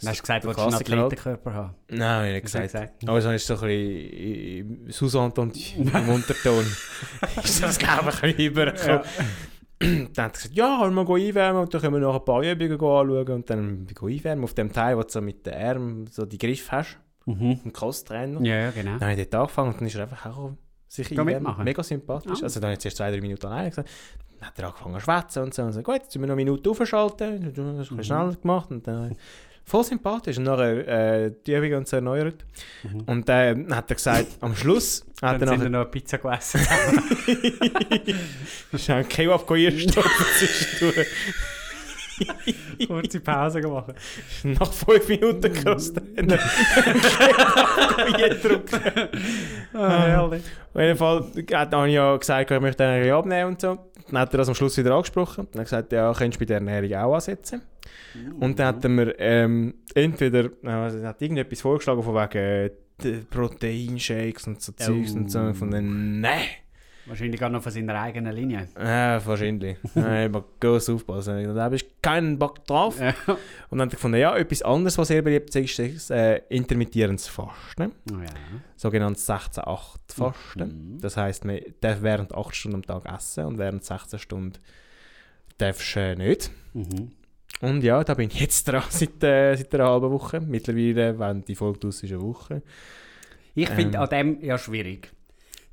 Dann 0.00 0.08
hast 0.08 0.18
du 0.18 0.22
gesagt, 0.22 0.44
du 0.44 0.48
willst 0.48 0.60
einen 0.60 0.72
halt. 0.72 0.82
Athletenkörper 0.82 1.54
haben. 1.54 1.74
Nein, 1.88 2.26
ich 2.26 2.42
nicht 2.42 2.54
du 2.54 2.60
gesagt. 2.60 2.90
Aber 3.06 3.22
so 3.22 3.30
ist 3.30 3.46
so 3.46 3.54
ein 3.54 3.60
bisschen 3.60 4.88
äh, 4.88 4.92
Sous-Entendue 4.92 5.62
im 5.76 6.08
Unterton. 6.08 6.66
ist 7.42 7.62
das, 7.62 7.78
glaube 7.78 8.10
ich, 8.10 8.22
ein 8.22 8.34
bisschen 8.34 8.38
übergekommen. 8.52 9.02
Dann 9.80 10.08
hat 10.08 10.18
er 10.18 10.28
gesagt, 10.30 10.54
ja, 10.54 10.78
wollen 10.80 10.94
wir 10.94 11.04
gehen 11.06 11.28
einwärmen 11.28 11.62
und 11.62 11.72
dann 11.72 11.80
können 11.80 11.94
wir 11.94 12.00
noch 12.00 12.14
ein 12.18 12.24
paar 12.24 12.42
Übungen 12.42 12.72
anschauen 12.72 13.28
und 13.30 13.48
dann 13.50 13.86
einwärmen 14.02 14.44
auf 14.44 14.52
dem 14.54 14.72
Teil, 14.72 14.96
wo 14.96 15.02
du 15.02 15.08
so 15.08 15.20
mit 15.22 15.46
den 15.46 15.54
Armen 15.54 16.06
so 16.06 16.26
die 16.26 16.38
Griff 16.38 16.70
hast, 16.70 16.98
Mhm. 17.26 17.60
im 17.64 17.72
Crosstrainer. 17.72 18.40
Ja, 18.42 18.70
genau. 18.70 18.98
Dann 18.98 19.10
habe 19.10 19.20
ich 19.20 19.28
dort 19.28 19.42
angefangen 19.42 19.68
und 19.72 19.80
dann 19.80 19.86
ist 19.88 19.94
er 19.94 20.02
einfach 20.02 20.26
auch 20.26 20.52
sich 20.88 21.18
einwärmen. 21.18 21.54
Mega 21.64 21.82
sympathisch. 21.82 22.40
Ah. 22.40 22.44
Also 22.44 22.60
dann 22.60 22.70
hat 22.72 22.78
er 22.78 22.80
zuerst 22.80 22.96
zwei, 22.98 23.10
drei 23.10 23.20
Minuten 23.20 23.46
alleine 23.46 23.68
gesagt. 23.70 23.88
Dann 24.38 24.48
hat 24.48 24.58
er 24.58 24.66
angefangen 24.66 24.94
zu 24.94 25.00
schwätzen 25.00 25.42
und 25.44 25.54
so. 25.54 25.62
Und 25.62 25.72
so, 25.72 25.82
gut, 25.82 25.94
jetzt 25.96 26.06
müssen 26.16 26.20
wir 26.22 26.26
noch 26.28 26.32
eine 26.32 26.44
Minute 26.44 26.70
aufschalten. 26.70 27.52
Das 27.54 27.58
ein 27.64 27.76
bisschen 27.76 27.96
Mhm. 27.98 28.02
schneller 28.02 28.34
gemacht. 28.34 28.70
Und 28.70 28.86
dann, 28.86 29.16
voll 29.70 29.84
sympathisch. 29.84 30.36
Und 30.38 30.44
nachher 30.44 30.88
äh, 30.88 31.32
die 31.46 31.54
Übung 31.54 31.78
und 31.78 31.88
so 31.88 31.96
erneuert. 31.96 32.44
Mhm. 32.82 33.00
Und 33.06 33.28
dann 33.28 33.74
hat 33.74 33.90
er 33.90 33.94
gesagt, 33.94 34.26
am 34.40 34.54
Schluss 34.54 35.06
hat 35.22 35.40
Dann 35.40 35.42
er 35.42 35.48
sind 35.48 35.62
wir 35.62 35.70
nachher... 35.70 35.70
noch 35.70 35.80
eine 35.80 35.90
Pizza 35.90 36.18
gegessen. 36.18 36.60
ist 38.72 38.90
ein 38.90 39.08
Kebab 39.08 39.46
gestoppt 39.46 40.08
zwischendurch. 40.38 41.06
Kurze 42.86 43.20
Pause 43.20 43.60
gemacht. 43.62 43.94
Nach 44.42 44.72
fünf 44.72 45.08
Minuten. 45.08 45.52
Kebab 45.52 45.78
drücken. 48.42 48.80
Ah, 49.72 50.02
herrlich. 50.06 50.42
Auf 50.74 50.80
jeden 50.80 50.98
Fall 50.98 51.24
hat 51.54 51.86
ich 51.86 51.94
ja 51.94 52.16
gesagt, 52.16 52.50
ich 52.50 52.60
möchte 52.60 52.82
den 52.82 52.90
Ernährung 52.90 53.20
abnehmen 53.20 53.50
und 53.50 53.60
so. 53.60 53.78
Dann 54.10 54.20
hat 54.20 54.34
er 54.34 54.38
das 54.38 54.48
am 54.48 54.54
Schluss 54.54 54.76
wieder 54.76 54.94
angesprochen. 54.94 55.48
Dann 55.52 55.60
hat 55.60 55.72
er 55.72 55.78
gesagt, 55.78 55.92
ja, 55.92 56.12
könntest 56.12 56.40
du 56.40 56.44
bei 56.44 56.46
der 56.46 56.56
Ernährung 56.56 56.94
auch 56.94 57.14
ansetzen. 57.14 57.62
Und 58.38 58.58
dann 58.58 58.66
hat 58.66 58.84
er 58.84 58.90
mir 58.90 59.18
ähm, 59.18 59.74
entweder, 59.94 60.50
also 60.64 61.04
hat 61.04 61.22
irgendetwas 61.22 61.60
vorgeschlagen 61.60 62.02
von 62.02 62.14
wegen 62.14 62.38
äh, 62.38 62.70
die 63.02 63.12
Proteinshakes 63.30 64.46
und 64.46 64.60
so 64.60 64.72
Zeugs 64.72 65.12
und 65.12 65.30
so. 65.30 65.52
Von 65.54 65.70
den, 65.70 66.20
nein, 66.20 66.46
Wahrscheinlich 67.10 67.42
auch 67.42 67.48
noch 67.48 67.60
von 67.60 67.72
seiner 67.72 68.00
eigenen 68.00 68.32
Linie. 68.32 68.68
ja, 68.78 69.24
wahrscheinlich. 69.26 69.78
Nein, 69.94 70.26
ich 70.26 70.32
muss 70.32 70.44
groß 70.60 70.90
aufpassen. 70.90 71.54
Da 71.56 71.64
habe 71.64 71.74
ich 71.74 72.00
keinen 72.00 72.38
Bock 72.38 72.64
drauf. 72.66 73.00
Ja. 73.00 73.14
Und 73.26 73.78
dann 73.78 73.80
habe 73.80 73.88
ich 73.88 73.94
gefunden, 73.94 74.18
ja, 74.18 74.36
etwas 74.36 74.62
anderes, 74.62 74.96
was 74.96 75.08
sehr 75.08 75.20
beliebt 75.20 75.54
ist, 75.56 75.78
ist 75.80 76.10
äh, 76.12 76.36
intermittierendes 76.50 77.26
Fasten. 77.26 77.90
Oh, 78.12 78.20
ja. 78.20 78.28
Sogenanntes 78.76 79.28
16-8-Fasten. 79.28 80.94
Mhm. 80.94 81.00
Das 81.00 81.16
heisst, 81.16 81.44
man 81.44 81.58
darf 81.80 82.00
während 82.02 82.32
8 82.32 82.54
Stunden 82.54 82.76
am 82.76 82.82
Tag 82.82 83.12
essen 83.12 83.44
und 83.46 83.58
während 83.58 83.84
16 83.84 84.20
Stunden 84.20 84.52
darfst 85.58 85.96
du 85.96 86.00
äh, 86.00 86.14
nicht. 86.14 86.52
Mhm. 86.74 87.10
Und 87.60 87.82
ja, 87.84 88.02
da 88.04 88.14
bin 88.14 88.30
ich 88.30 88.40
jetzt 88.40 88.66
dran 88.68 88.82
seit, 88.88 89.22
äh, 89.22 89.54
seit 89.56 89.74
einer 89.74 89.88
halben 89.88 90.10
Woche. 90.10 90.40
Mittlerweile, 90.40 91.18
wenn 91.18 91.42
die 91.44 91.54
Folge 91.54 91.78
draus 91.80 92.02
ist, 92.02 92.10
eine 92.12 92.22
Woche. 92.22 92.62
Ich 93.54 93.68
finde 93.68 93.98
Ähm. 93.98 94.02
an 94.04 94.08
dem 94.10 94.44
ja 94.44 94.56
schwierig. 94.58 95.12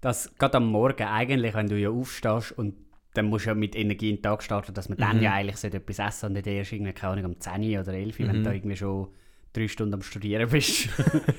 Dass 0.02 0.32
gerade 0.38 0.58
am 0.58 0.67
Morgen 0.67 1.04
eigentlich, 1.08 1.54
wenn 1.56 1.67
du 1.67 1.78
ja 1.78 1.89
aufstehst 1.89 2.52
und 2.58 2.76
dann 3.13 3.26
musst 3.28 3.45
du 3.45 3.50
ja 3.50 3.56
mit 3.56 3.76
Energie 3.76 4.10
in 4.12 4.17
den 4.17 4.21
Tag 4.21 4.43
starten, 4.43 4.73
dass 4.73 4.89
man 4.89 4.97
dann 4.97 5.17
Mhm. 5.17 5.23
ja 5.23 5.34
eigentlich 5.34 5.58
sollte 5.58 5.78
etwas 5.78 5.97
essen 6.00 6.28
und 6.28 6.34
nicht 6.34 6.45
erst 6.47 6.71
irgendwie, 6.71 6.93
keine 6.93 7.13
Ahnung, 7.13 7.32
um 7.34 7.39
10 7.39 7.80
oder 7.80 7.93
11 7.93 8.19
wenn 8.19 8.28
Mhm. 8.28 8.34
du 8.34 8.43
da 8.43 8.52
irgendwie 8.52 8.76
schon 8.76 9.08
drei 9.54 9.68
Stunden 9.68 9.94
am 9.96 10.02
Studieren 10.02 10.50
bist. 10.50 10.90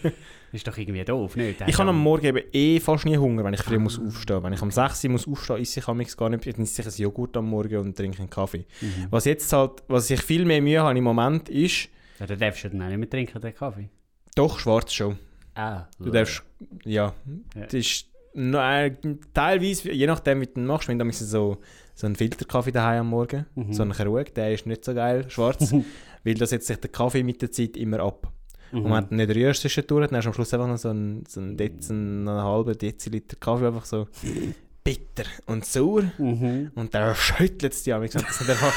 ist 0.52 0.66
doch 0.66 0.76
irgendwie 0.76 1.04
doof, 1.04 1.36
nicht? 1.36 1.60
Ich 1.66 1.78
habe 1.78 1.90
am 1.90 1.98
Morgen 1.98 2.26
eben 2.26 2.40
eh 2.52 2.80
fast 2.80 3.04
nie 3.04 3.16
Hunger, 3.16 3.44
wenn 3.44 3.54
ich 3.54 3.62
früh 3.62 3.78
muss 3.78 3.98
aufstehen. 3.98 4.42
Wenn 4.42 4.52
ich 4.52 4.62
um 4.62 4.70
6 4.70 5.04
Uhr 5.04 5.10
muss 5.10 5.28
aufstehen, 5.28 5.60
esse 5.60 5.80
ich 5.80 5.88
amigs 5.88 6.16
gar 6.16 6.28
nicht. 6.30 6.46
Ich 6.46 6.58
esse 6.58 6.82
ein 6.82 7.02
Joghurt 7.02 7.36
am 7.36 7.46
Morgen 7.46 7.76
und 7.78 7.96
trinke 7.96 8.18
einen 8.20 8.30
Kaffee. 8.30 8.64
Mhm. 8.80 9.06
Was 9.10 9.24
jetzt 9.26 9.52
halt, 9.52 9.82
was 9.88 10.08
ich 10.10 10.20
viel 10.22 10.44
mehr 10.44 10.60
Mühe 10.62 10.80
habe 10.82 10.96
im 10.98 11.04
Moment 11.04 11.48
ist, 11.48 11.88
Ja, 12.18 12.26
dann 12.26 12.38
darfst 12.38 12.64
du 12.64 12.70
dann 12.70 12.82
auch 12.82 12.88
nicht 12.88 12.98
mehr 12.98 13.10
trinken, 13.10 13.40
den 13.40 13.54
Kaffee. 13.54 13.88
doch 14.34 14.58
schwarz 14.58 14.92
schon. 14.92 15.18
Ah, 15.54 15.86
Du 15.98 16.10
darfst, 16.10 16.42
ja, 16.84 17.12
Ja. 17.54 17.62
das 17.64 17.74
ist 17.74 18.06
noch, 18.34 18.60
äh, 18.60 18.92
teilweise, 19.34 19.90
je 19.92 20.06
nachdem 20.06 20.40
wie 20.40 20.46
du 20.46 20.60
machst, 20.60 20.86
wenn 20.88 20.98
du 20.98 21.10
so, 21.12 21.58
so 21.94 22.06
einen 22.06 22.14
Filterkaffee 22.14 22.70
daheim 22.70 23.00
am 23.00 23.08
Morgen, 23.10 23.46
Mhm. 23.56 23.72
so 23.72 23.82
einen 23.82 23.90
Krug, 23.92 24.32
der 24.34 24.52
ist 24.54 24.66
nicht 24.66 24.84
so 24.84 24.94
geil, 24.94 25.24
schwarz, 25.28 25.74
weil 26.24 26.34
das 26.34 26.50
setzt 26.50 26.66
sich 26.66 26.76
der 26.76 26.90
Kaffee 26.90 27.22
mit 27.22 27.42
der 27.42 27.50
Zeit 27.50 27.76
immer 27.76 28.00
ab. 28.00 28.32
Mhm. 28.72 28.84
Und 28.84 28.92
wenn 28.92 29.08
du 29.08 29.26
nicht 29.26 29.36
rührst 29.36 29.62
zwischendurch, 29.62 30.08
dann 30.08 30.16
hast 30.16 30.24
du 30.24 30.28
am 30.28 30.34
Schluss 30.34 30.52
einfach 30.54 30.68
noch 30.68 30.76
so 30.76 30.90
einen, 30.90 31.24
so 31.26 31.40
einen, 31.40 31.56
Dez, 31.56 31.90
einen 31.90 32.28
halben 32.28 32.76
Deziliter 32.76 33.36
Kaffee, 33.36 33.66
einfach 33.66 33.84
so 33.84 34.08
bitter 34.84 35.24
und 35.46 35.64
sauer. 35.64 36.04
Mhm. 36.18 36.72
Und 36.74 36.94
dann 36.94 37.14
schüttelt 37.14 37.72
es 37.72 37.82
dich 37.82 37.94
an, 37.94 38.02
wie 38.02 38.06
gesagt, 38.06 38.26
das. 38.28 38.74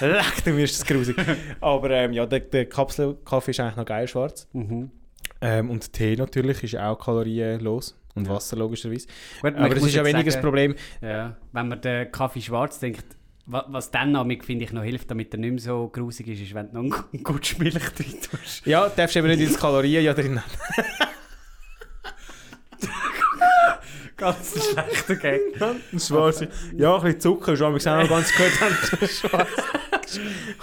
Leck, 0.00 0.44
du 0.44 0.56
wirst 0.56 0.74
es 0.76 0.86
grusig. 0.86 1.16
Aber 1.60 1.90
ähm, 1.90 2.12
ja, 2.12 2.26
der, 2.26 2.40
der 2.40 2.66
Kapselkaffee 2.66 3.50
ist 3.50 3.60
eigentlich 3.60 3.76
noch 3.76 3.84
geil 3.84 4.08
schwarz. 4.08 4.48
Mhm. 4.52 4.90
Ähm, 5.40 5.70
und 5.70 5.92
Tee 5.92 6.16
natürlich 6.16 6.62
ist 6.62 6.76
auch 6.76 6.98
kalorienlos. 6.98 7.98
Und 8.14 8.28
Wasser 8.28 8.56
logischerweise. 8.56 9.06
Gut, 9.40 9.54
Aber 9.54 9.68
ich 9.68 9.72
das 9.72 9.80
muss 9.80 9.88
ist 9.88 9.94
ja 9.94 10.04
weniger 10.04 10.30
das 10.30 10.40
Problem. 10.40 10.74
Ja, 11.00 11.36
wenn 11.52 11.68
man 11.68 11.80
den 11.80 12.12
Kaffee 12.12 12.42
schwarz 12.42 12.78
trinkt, 12.78 13.06
wa- 13.46 13.66
was 13.68 13.90
dann 13.90 14.14
amig 14.16 14.44
finde 14.44 14.64
ich 14.64 14.72
noch 14.72 14.82
hilft, 14.82 15.10
damit 15.10 15.32
er 15.34 15.38
nicht 15.40 15.50
mehr 15.50 15.60
so 15.60 15.88
grusig 15.88 16.28
ist, 16.28 16.40
ist, 16.40 16.54
wenn 16.54 16.70
du 16.72 16.82
noch 16.82 17.04
einen 17.12 17.22
Gutsch 17.22 17.58
Milch 17.58 17.74
drin 17.74 18.14
tust. 18.30 18.66
Ja, 18.66 18.88
du 18.88 18.96
darfst 18.96 19.16
eben 19.16 19.26
nicht 19.28 19.40
ins 19.40 19.58
Kalorien 19.58 20.04
ja 20.04 20.14
drin 20.14 20.40
haben. 20.42 20.84
Ganz 24.16 24.54
ein 24.54 24.62
schlechter 24.62 25.16
Gag. 25.16 25.40
Ein. 25.60 25.80
Ja, 26.78 26.94
ein 26.96 27.02
bisschen 27.02 27.20
Zucker 27.20 27.52
ist 27.54 27.62
auch 27.62 27.70
noch 27.72 28.08
ganz 28.08 28.32
gut, 28.32 28.60
wenn 28.60 28.98
du 29.00 29.06
schwarz 29.12 29.48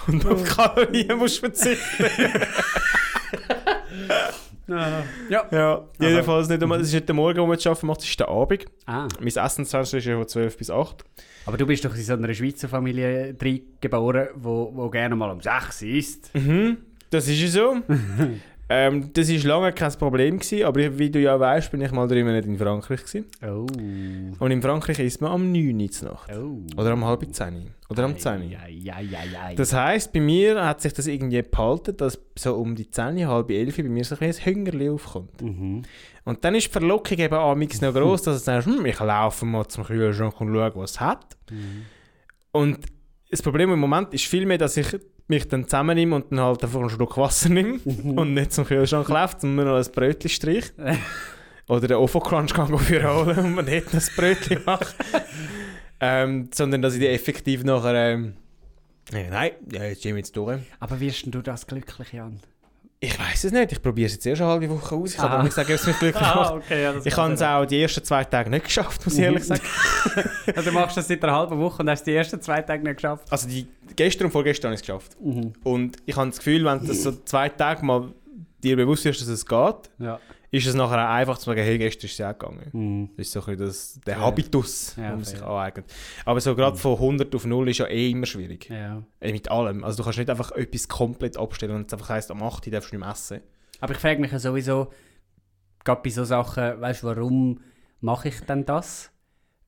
Und 0.06 0.26
auf 0.26 0.44
Kalorien 0.44 1.18
musst 1.18 1.36
du 1.36 1.40
verzichten. 1.40 2.06
Ja. 5.28 5.46
Ja, 5.50 5.84
jedenfalls 6.00 6.48
nicht. 6.48 6.62
Es 6.62 6.80
ist 6.86 6.92
nicht 6.94 7.08
der 7.08 7.14
Morgen, 7.14 7.38
wo 7.40 7.46
man 7.46 7.58
es 7.58 7.66
arbeiten 7.66 7.86
macht, 7.88 8.00
es 8.00 8.08
ist 8.08 8.20
der 8.20 8.28
Abend. 8.28 8.64
Ah, 8.86 9.08
Mein 9.18 9.26
Essensfenster 9.28 9.98
ist 9.98 10.04
ja 10.06 10.16
von 10.16 10.28
12 10.28 10.56
bis 10.56 10.70
8. 10.70 11.04
aber 11.46 11.56
du 11.56 11.66
bist 11.66 11.84
doch 11.84 11.94
in 11.94 12.02
so 12.02 12.12
einer 12.14 12.32
Schweizer 12.34 12.68
Familie 12.68 13.34
geboren, 13.80 14.28
wo, 14.34 14.70
wo 14.74 14.90
gerne 14.90 15.16
mal 15.16 15.30
um 15.30 15.40
6 15.40 15.82
isst. 15.82 16.34
Mhm, 16.34 16.78
das 17.10 17.28
ist 17.28 17.40
ja 17.40 17.48
so. 17.48 17.76
Ähm, 18.72 19.12
das 19.12 19.28
war 19.28 19.48
lange 19.48 19.72
kein 19.72 19.92
Problem, 19.94 20.38
gewesen, 20.38 20.64
aber 20.64 20.96
wie 20.96 21.10
du 21.10 21.18
ja 21.18 21.38
weißt, 21.40 21.72
bin 21.72 21.80
ich 21.80 21.90
mal 21.90 22.06
drei 22.06 22.22
Monate 22.22 22.46
in 22.46 22.56
Frankreich. 22.56 23.00
Gewesen. 23.00 23.26
Oh. 23.42 23.66
Und 24.38 24.50
in 24.52 24.62
Frankreich 24.62 25.00
isst 25.00 25.20
man 25.20 25.32
am 25.32 25.50
9 25.50 25.74
Uhr 25.74 26.08
Nacht. 26.08 26.30
Oh. 26.32 26.80
Oder 26.80 26.92
am 26.92 27.04
halb 27.04 27.26
10 27.28 27.74
Oder 27.88 28.04
am 28.04 28.16
10 28.16 28.42
Uhr. 28.42 28.48
Ja, 28.48 28.68
ja, 28.68 29.00
ja, 29.00 29.18
ja. 29.24 29.54
Das 29.56 29.72
heisst, 29.72 30.12
bei 30.12 30.20
mir 30.20 30.64
hat 30.64 30.80
sich 30.82 30.92
das 30.92 31.08
irgendwie 31.08 31.42
behalten, 31.42 31.96
dass 31.96 32.20
so 32.38 32.54
um 32.54 32.76
die 32.76 32.88
10, 32.88 33.26
halb 33.26 33.50
11 33.50 33.76
bei 33.78 33.82
mir 33.82 34.04
so 34.04 34.14
ein 34.20 34.32
Hüngerli 34.32 34.88
aufkommt. 34.88 35.42
Mhm. 35.42 35.82
Und 36.24 36.44
dann 36.44 36.54
ist 36.54 36.68
die 36.68 36.70
Verlockung 36.70 37.18
eben 37.18 37.34
amix 37.34 37.80
noch 37.80 37.92
gross, 37.92 38.22
dass 38.22 38.38
du 38.38 38.44
sagst, 38.44 38.68
hm, 38.68 38.86
ich 38.86 39.00
laufe 39.00 39.46
mal 39.46 39.66
zum 39.66 39.82
Kühlschrank 39.82 40.40
und 40.40 40.54
schaue, 40.54 40.72
was 40.76 40.92
es 40.92 41.00
hat. 41.00 41.36
Mhm. 41.50 41.86
Und 42.52 42.78
das 43.30 43.42
Problem 43.42 43.72
im 43.72 43.80
Moment 43.80 44.14
ist 44.14 44.26
vielmehr, 44.26 44.58
dass 44.58 44.76
ich 44.76 44.96
mich 45.30 45.48
dann 45.48 45.64
zusammennehme 45.64 46.14
und 46.14 46.30
dann 46.30 46.40
halt 46.40 46.62
einfach 46.62 46.80
einen 46.80 46.90
Schluck 46.90 47.16
Wasser 47.16 47.48
nehme 47.48 47.78
und 47.84 48.34
nicht 48.34 48.52
zum 48.52 48.66
Kühlschrank 48.66 49.08
laufe, 49.08 49.36
sondern 49.40 49.64
nur 49.64 49.74
noch 49.76 49.86
ein 49.86 49.92
Brötchen 49.92 50.28
strich. 50.28 50.72
Oder 51.68 51.86
den 51.86 51.96
Ofo-Crunch 51.98 52.52
kann 52.52 52.76
für 52.78 53.14
holen 53.14 53.38
und 53.38 53.54
man 53.54 53.64
nicht 53.64 53.94
ein 53.94 54.02
Brötchen 54.16 54.60
macht. 54.66 54.94
ähm, 56.00 56.50
sondern 56.52 56.82
dass 56.82 56.94
ich 56.94 57.00
die 57.00 57.08
effektiv 57.08 57.64
nachher... 57.64 57.94
Ähm, 57.94 58.34
ja, 59.12 59.30
nein, 59.30 59.52
ja, 59.72 59.84
jetzt 59.84 60.02
gehen 60.02 60.14
wir 60.14 60.20
jetzt 60.20 60.36
durch. 60.36 60.60
Aber 60.78 61.00
wirst 61.00 61.26
du 61.26 61.42
das 61.42 61.66
glücklich, 61.66 62.12
Jan? 62.12 62.40
Ich 63.02 63.18
weiß 63.18 63.44
es 63.44 63.52
nicht, 63.52 63.72
ich 63.72 63.80
probiere 63.80 64.08
es 64.08 64.12
jetzt 64.12 64.26
erst 64.26 64.42
eine 64.42 64.50
halbe 64.50 64.68
Woche 64.68 64.94
aus. 64.94 65.12
Ich 65.12 65.16
kann 65.16 65.30
Ah. 65.30 65.34
aber 65.36 65.42
nicht 65.44 65.54
sagen, 65.54 65.68
ob 65.72 65.74
es 65.74 65.86
mich 65.86 65.98
glücklich 65.98 66.20
macht. 66.34 66.52
okay, 66.52 66.82
ja, 66.82 66.92
das 66.92 67.06
Ich 67.06 67.16
habe 67.16 67.32
es 67.32 67.40
auch 67.40 67.64
die 67.64 67.80
ersten 67.80 68.04
zwei 68.04 68.24
Tage 68.24 68.50
nicht 68.50 68.64
geschafft, 68.66 69.06
muss 69.06 69.14
ich 69.14 69.20
ehrlich 69.24 69.44
sagen. 69.44 69.62
Also 70.54 70.68
du 70.70 70.72
machst 70.72 70.98
das 70.98 71.08
seit 71.08 71.24
einer 71.24 71.32
halben 71.34 71.58
Woche 71.58 71.82
und 71.82 71.88
hast 71.88 72.02
die 72.04 72.14
ersten 72.14 72.42
zwei 72.42 72.60
Tage 72.60 72.82
nicht 72.82 72.96
geschafft. 72.96 73.26
Also 73.32 73.48
die, 73.48 73.66
gestern 73.96 74.26
und 74.26 74.32
vorgestern 74.32 74.68
habe 74.68 74.74
ich 74.74 74.80
es 74.82 74.86
geschafft. 74.86 75.16
Mhm. 75.18 75.54
Und 75.64 75.96
ich 76.04 76.14
habe 76.14 76.28
das 76.28 76.38
Gefühl, 76.38 76.62
wenn 76.66 76.84
du 76.84 76.92
so 76.92 77.12
zwei 77.24 77.48
Tage 77.48 77.84
mal 77.86 78.12
dir 78.62 78.76
bewusst 78.76 79.06
wirst, 79.06 79.22
dass 79.22 79.28
es 79.28 79.46
geht, 79.46 79.76
Ja. 79.98 80.20
Ist 80.52 80.66
es 80.66 80.74
nachher 80.74 80.98
auch 81.08 81.12
einfach 81.14 81.38
zu 81.38 81.44
sagen, 81.46 81.62
hey, 81.62 81.78
gestern 81.78 82.06
ist 82.06 82.18
es 82.18 82.20
auch 82.26 82.38
gegangen. 82.38 82.68
Mhm. 82.72 83.10
Das 83.16 83.26
ist 83.26 83.32
so 83.32 83.44
ein 83.44 83.56
das, 83.56 84.00
der 84.06 84.16
Ja. 84.16 84.20
Habitus, 84.22 84.96
Ja, 84.96 85.02
den 85.10 85.16
man 85.16 85.24
sich 85.24 85.42
aneignet. 85.42 85.86
Aber 86.24 86.40
so 86.40 86.54
gerade 86.56 86.76
von 86.76 86.94
100 86.98 87.34
auf 87.34 87.44
0 87.46 87.68
ist 87.70 87.78
ja 87.78 87.86
eh 87.86 88.10
immer 88.10 88.26
schwierig. 88.26 88.68
ja. 88.68 89.02
Mit 89.20 89.50
allem. 89.50 89.84
Also 89.84 89.98
du 89.98 90.02
kannst 90.04 90.18
nicht 90.18 90.30
einfach 90.30 90.50
etwas 90.52 90.88
komplett 90.88 91.36
abstellen 91.36 91.76
und 91.76 91.86
es 91.86 91.92
einfach 91.92 92.08
heisst, 92.08 92.30
am 92.30 92.42
8 92.42 92.66
Uhr 92.66 92.72
darfst 92.72 92.90
du 92.90 92.96
nicht 92.96 93.04
mehr 93.04 93.12
essen. 93.12 93.40
Aber 93.80 93.92
ich 93.94 93.98
frage 94.00 94.20
mich 94.20 94.32
ja 94.32 94.38
sowieso, 94.38 94.90
gerade 95.84 96.00
bei 96.02 96.10
so 96.10 96.24
Sachen, 96.24 96.80
weißt 96.80 97.02
du, 97.02 97.06
warum 97.06 97.60
mache 98.00 98.28
ich 98.28 98.40
denn 98.40 98.64
das? 98.66 99.10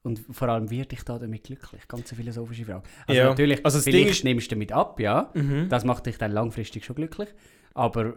Und 0.03 0.19
vor 0.33 0.49
allem, 0.49 0.69
werde 0.69 0.95
ich 0.97 1.05
da 1.05 1.17
damit 1.17 1.45
glücklich? 1.45 1.87
Ganz 1.87 2.11
eine 2.11 2.17
philosophische 2.21 2.65
Frage. 2.65 2.83
Also 3.07 3.21
Ja. 3.21 3.29
natürlich, 3.29 3.65
Also 3.65 3.79
das 3.79 3.85
vielleicht 3.85 4.05
Ding 4.05 4.11
ist- 4.11 4.25
nimmst 4.25 4.51
du 4.51 4.57
damit 4.57 4.73
ab, 4.73 4.99
ja. 4.99 5.31
Mhm. 5.35 5.69
Das 5.69 5.85
macht 5.85 6.07
dich 6.07 6.19
dann 6.19 6.33
langfristig 6.33 6.85
schon 6.85 6.97
glücklich. 6.97 7.29
Aber, 7.73 8.15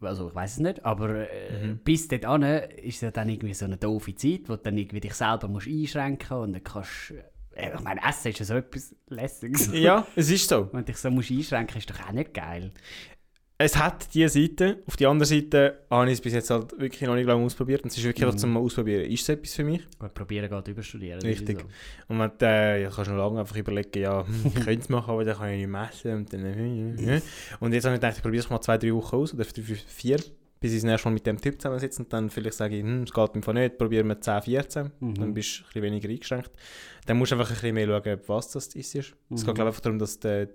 also 0.00 0.28
ich 0.28 0.34
weiß 0.34 0.52
es 0.52 0.58
nicht, 0.60 0.84
aber 0.84 1.30
äh, 1.30 1.66
Mhm. 1.66 1.78
bis 1.84 2.08
dahin 2.08 2.42
ist 2.82 2.96
es 2.96 3.00
ja 3.02 3.10
dann 3.10 3.28
irgendwie 3.28 3.54
so 3.54 3.64
eine 3.66 3.76
doofe 3.76 4.14
Zeit, 4.14 4.42
wo 4.48 4.56
du 4.56 4.62
dann 4.62 4.76
irgendwie 4.78 5.00
dich 5.00 5.14
selber 5.14 5.48
musst 5.48 5.68
einschränken 5.68 6.36
und 6.38 6.52
dann 6.52 6.64
kannst 6.64 7.12
äh, 7.54 7.74
ich 7.74 7.80
meine, 7.80 8.00
Essen 8.08 8.28
ist 8.30 8.38
ja 8.38 8.44
so 8.46 8.54
etwas 8.54 8.94
Lässiges. 9.08 9.70
Ja, 9.72 10.06
es 10.16 10.30
ist 10.30 10.48
so. 10.48 10.68
Wenn 10.72 10.80
du 10.80 10.84
dich 10.86 10.96
so 10.96 11.10
musst 11.10 11.30
einschränken 11.30 11.78
ist 11.78 11.90
doch 11.90 12.00
auch 12.08 12.12
nicht 12.12 12.32
geil. 12.32 12.72
Es 13.62 13.76
hat 13.76 14.14
diese 14.14 14.30
Seite. 14.30 14.78
Auf 14.86 14.96
die 14.96 15.06
andere 15.06 15.26
Seite 15.26 15.80
habe 15.90 16.06
ich 16.06 16.14
es 16.14 16.20
bis 16.22 16.32
jetzt 16.32 16.48
halt 16.48 16.72
wirklich 16.80 17.02
noch 17.02 17.14
nicht 17.14 17.26
lange 17.26 17.44
ausprobiert. 17.44 17.82
Und 17.82 17.90
es 17.92 17.98
ist 17.98 18.04
wirklich 18.04 18.22
Mhm. 18.22 18.28
einfach 18.28 18.40
zum 18.40 18.56
Ausprobieren. 18.56 19.04
Ist 19.10 19.20
es 19.20 19.28
etwas 19.28 19.52
für 19.54 19.64
mich? 19.64 19.82
Gut, 19.98 20.14
probieren 20.14 20.48
geht 20.48 20.68
überstudieren. 20.68 21.20
Richtig. 21.20 21.58
sowieso. 21.60 21.68
Und 22.08 22.18
du, 22.40 22.46
äh, 22.46 22.84
du 22.88 22.90
noch 22.96 23.06
lange 23.18 23.40
einfach 23.40 23.56
überlegen, 23.56 24.00
ja, 24.02 24.26
hm, 24.26 24.34
ich 24.46 24.54
könnte 24.66 24.80
es 24.80 24.88
machen, 24.88 25.10
aber 25.10 25.24
dann 25.26 25.36
kann 25.36 25.50
ich 25.50 25.58
nicht 25.58 25.68
messen. 25.68 26.14
Und, 26.14 26.32
dann, 26.32 26.44
äh, 26.46 27.16
äh. 27.16 27.20
und 27.60 27.74
jetzt 27.74 27.84
habe 27.84 27.96
ich 27.96 28.00
gedacht, 28.00 28.16
ich 28.16 28.22
probiere 28.22 28.42
es 28.44 28.48
mal 28.48 28.62
zwei, 28.62 28.78
drei 28.78 28.94
Wochen 28.94 29.16
aus, 29.16 29.34
oder 29.34 29.44
drei, 29.44 29.62
vier, 29.62 30.16
bis 30.58 30.72
ich 30.72 30.80
das 30.80 30.90
erste 30.90 31.08
Mal 31.08 31.14
mit 31.14 31.26
dem 31.26 31.38
Typ 31.38 31.60
zusammensitze 31.60 32.02
und 32.02 32.12
dann 32.14 32.30
vielleicht 32.30 32.56
sage 32.56 32.76
ich, 32.76 32.82
hm, 32.82 33.02
es 33.02 33.12
geht 33.12 33.34
einfach 33.34 33.52
nicht, 33.52 33.76
probieren 33.76 34.08
wir 34.08 34.18
10, 34.20 34.40
14. 34.42 34.90
Mhm. 35.00 35.14
Dann 35.16 35.34
bist 35.34 35.58
du 35.58 35.62
ein 35.62 35.66
bisschen 35.66 35.82
weniger 35.82 36.08
eingeschränkt. 36.08 36.50
Dann 37.06 37.18
musst 37.18 37.32
du 37.32 37.36
einfach 37.36 37.50
ein 37.50 37.54
bisschen 37.54 37.74
mehr 37.74 37.86
schauen, 37.86 38.20
was 38.26 38.50
das 38.52 38.66
ist. 38.74 38.94
Es 38.94 39.12
Mhm. 39.28 39.36
geht 39.36 39.44
glaube 39.44 39.60
ich 39.60 39.66
einfach 39.66 39.80
darum, 39.80 39.98
dass 39.98 40.18
der, 40.18 40.48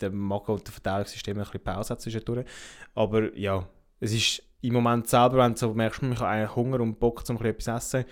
der 0.00 0.10
Magen- 0.10 0.52
und 0.52 0.66
der 0.66 0.72
Verdauungssystem 0.72 1.36
ein 1.38 1.44
bisschen 1.44 1.60
Pause 1.62 1.90
hat 1.94 2.00
zwischendurch. 2.00 2.44
Aber 2.94 3.34
ja, 3.36 3.66
es 4.00 4.12
ist 4.12 4.42
im 4.60 4.74
Moment 4.74 5.08
selber, 5.08 5.38
wenn 5.38 5.52
du 5.52 5.58
so 5.58 5.72
merkst, 5.74 6.02
ich 6.02 6.08
habe 6.20 6.28
eigentlich 6.28 6.56
Hunger 6.56 6.80
und 6.80 6.98
Bock, 7.00 7.22
um 7.28 7.36
ein 7.36 7.38
bisschen 7.38 7.50
etwas 7.74 7.90
zu 7.90 7.96
essen, 7.98 8.08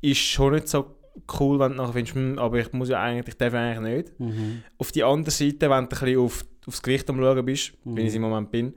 ist 0.00 0.18
schon 0.18 0.54
nicht 0.54 0.68
so 0.68 0.96
cool, 1.40 1.58
wenn 1.60 1.72
du 1.72 1.76
nachher 1.78 1.92
findest, 1.92 2.14
hm, 2.16 2.38
aber 2.38 2.58
ich 2.58 2.72
muss 2.72 2.88
ja 2.88 3.00
eigentlich, 3.00 3.28
ich 3.28 3.38
darf 3.38 3.54
eigentlich 3.54 3.94
nicht. 4.08 4.20
Mhm. 4.20 4.62
Auf 4.78 4.92
die 4.92 5.04
andere 5.04 5.30
Seite, 5.30 5.70
wenn 5.70 5.70
du 5.70 5.74
ein 5.76 5.88
bisschen 5.88 6.18
auf, 6.18 6.44
aufs 6.66 6.82
Gericht 6.82 7.08
am 7.08 7.16
Schauen 7.18 7.44
bist, 7.44 7.72
Mhm. 7.84 7.96
wie 7.96 8.00
ich 8.02 8.08
es 8.08 8.14
im 8.14 8.22
Moment 8.22 8.50
bin, 8.50 8.74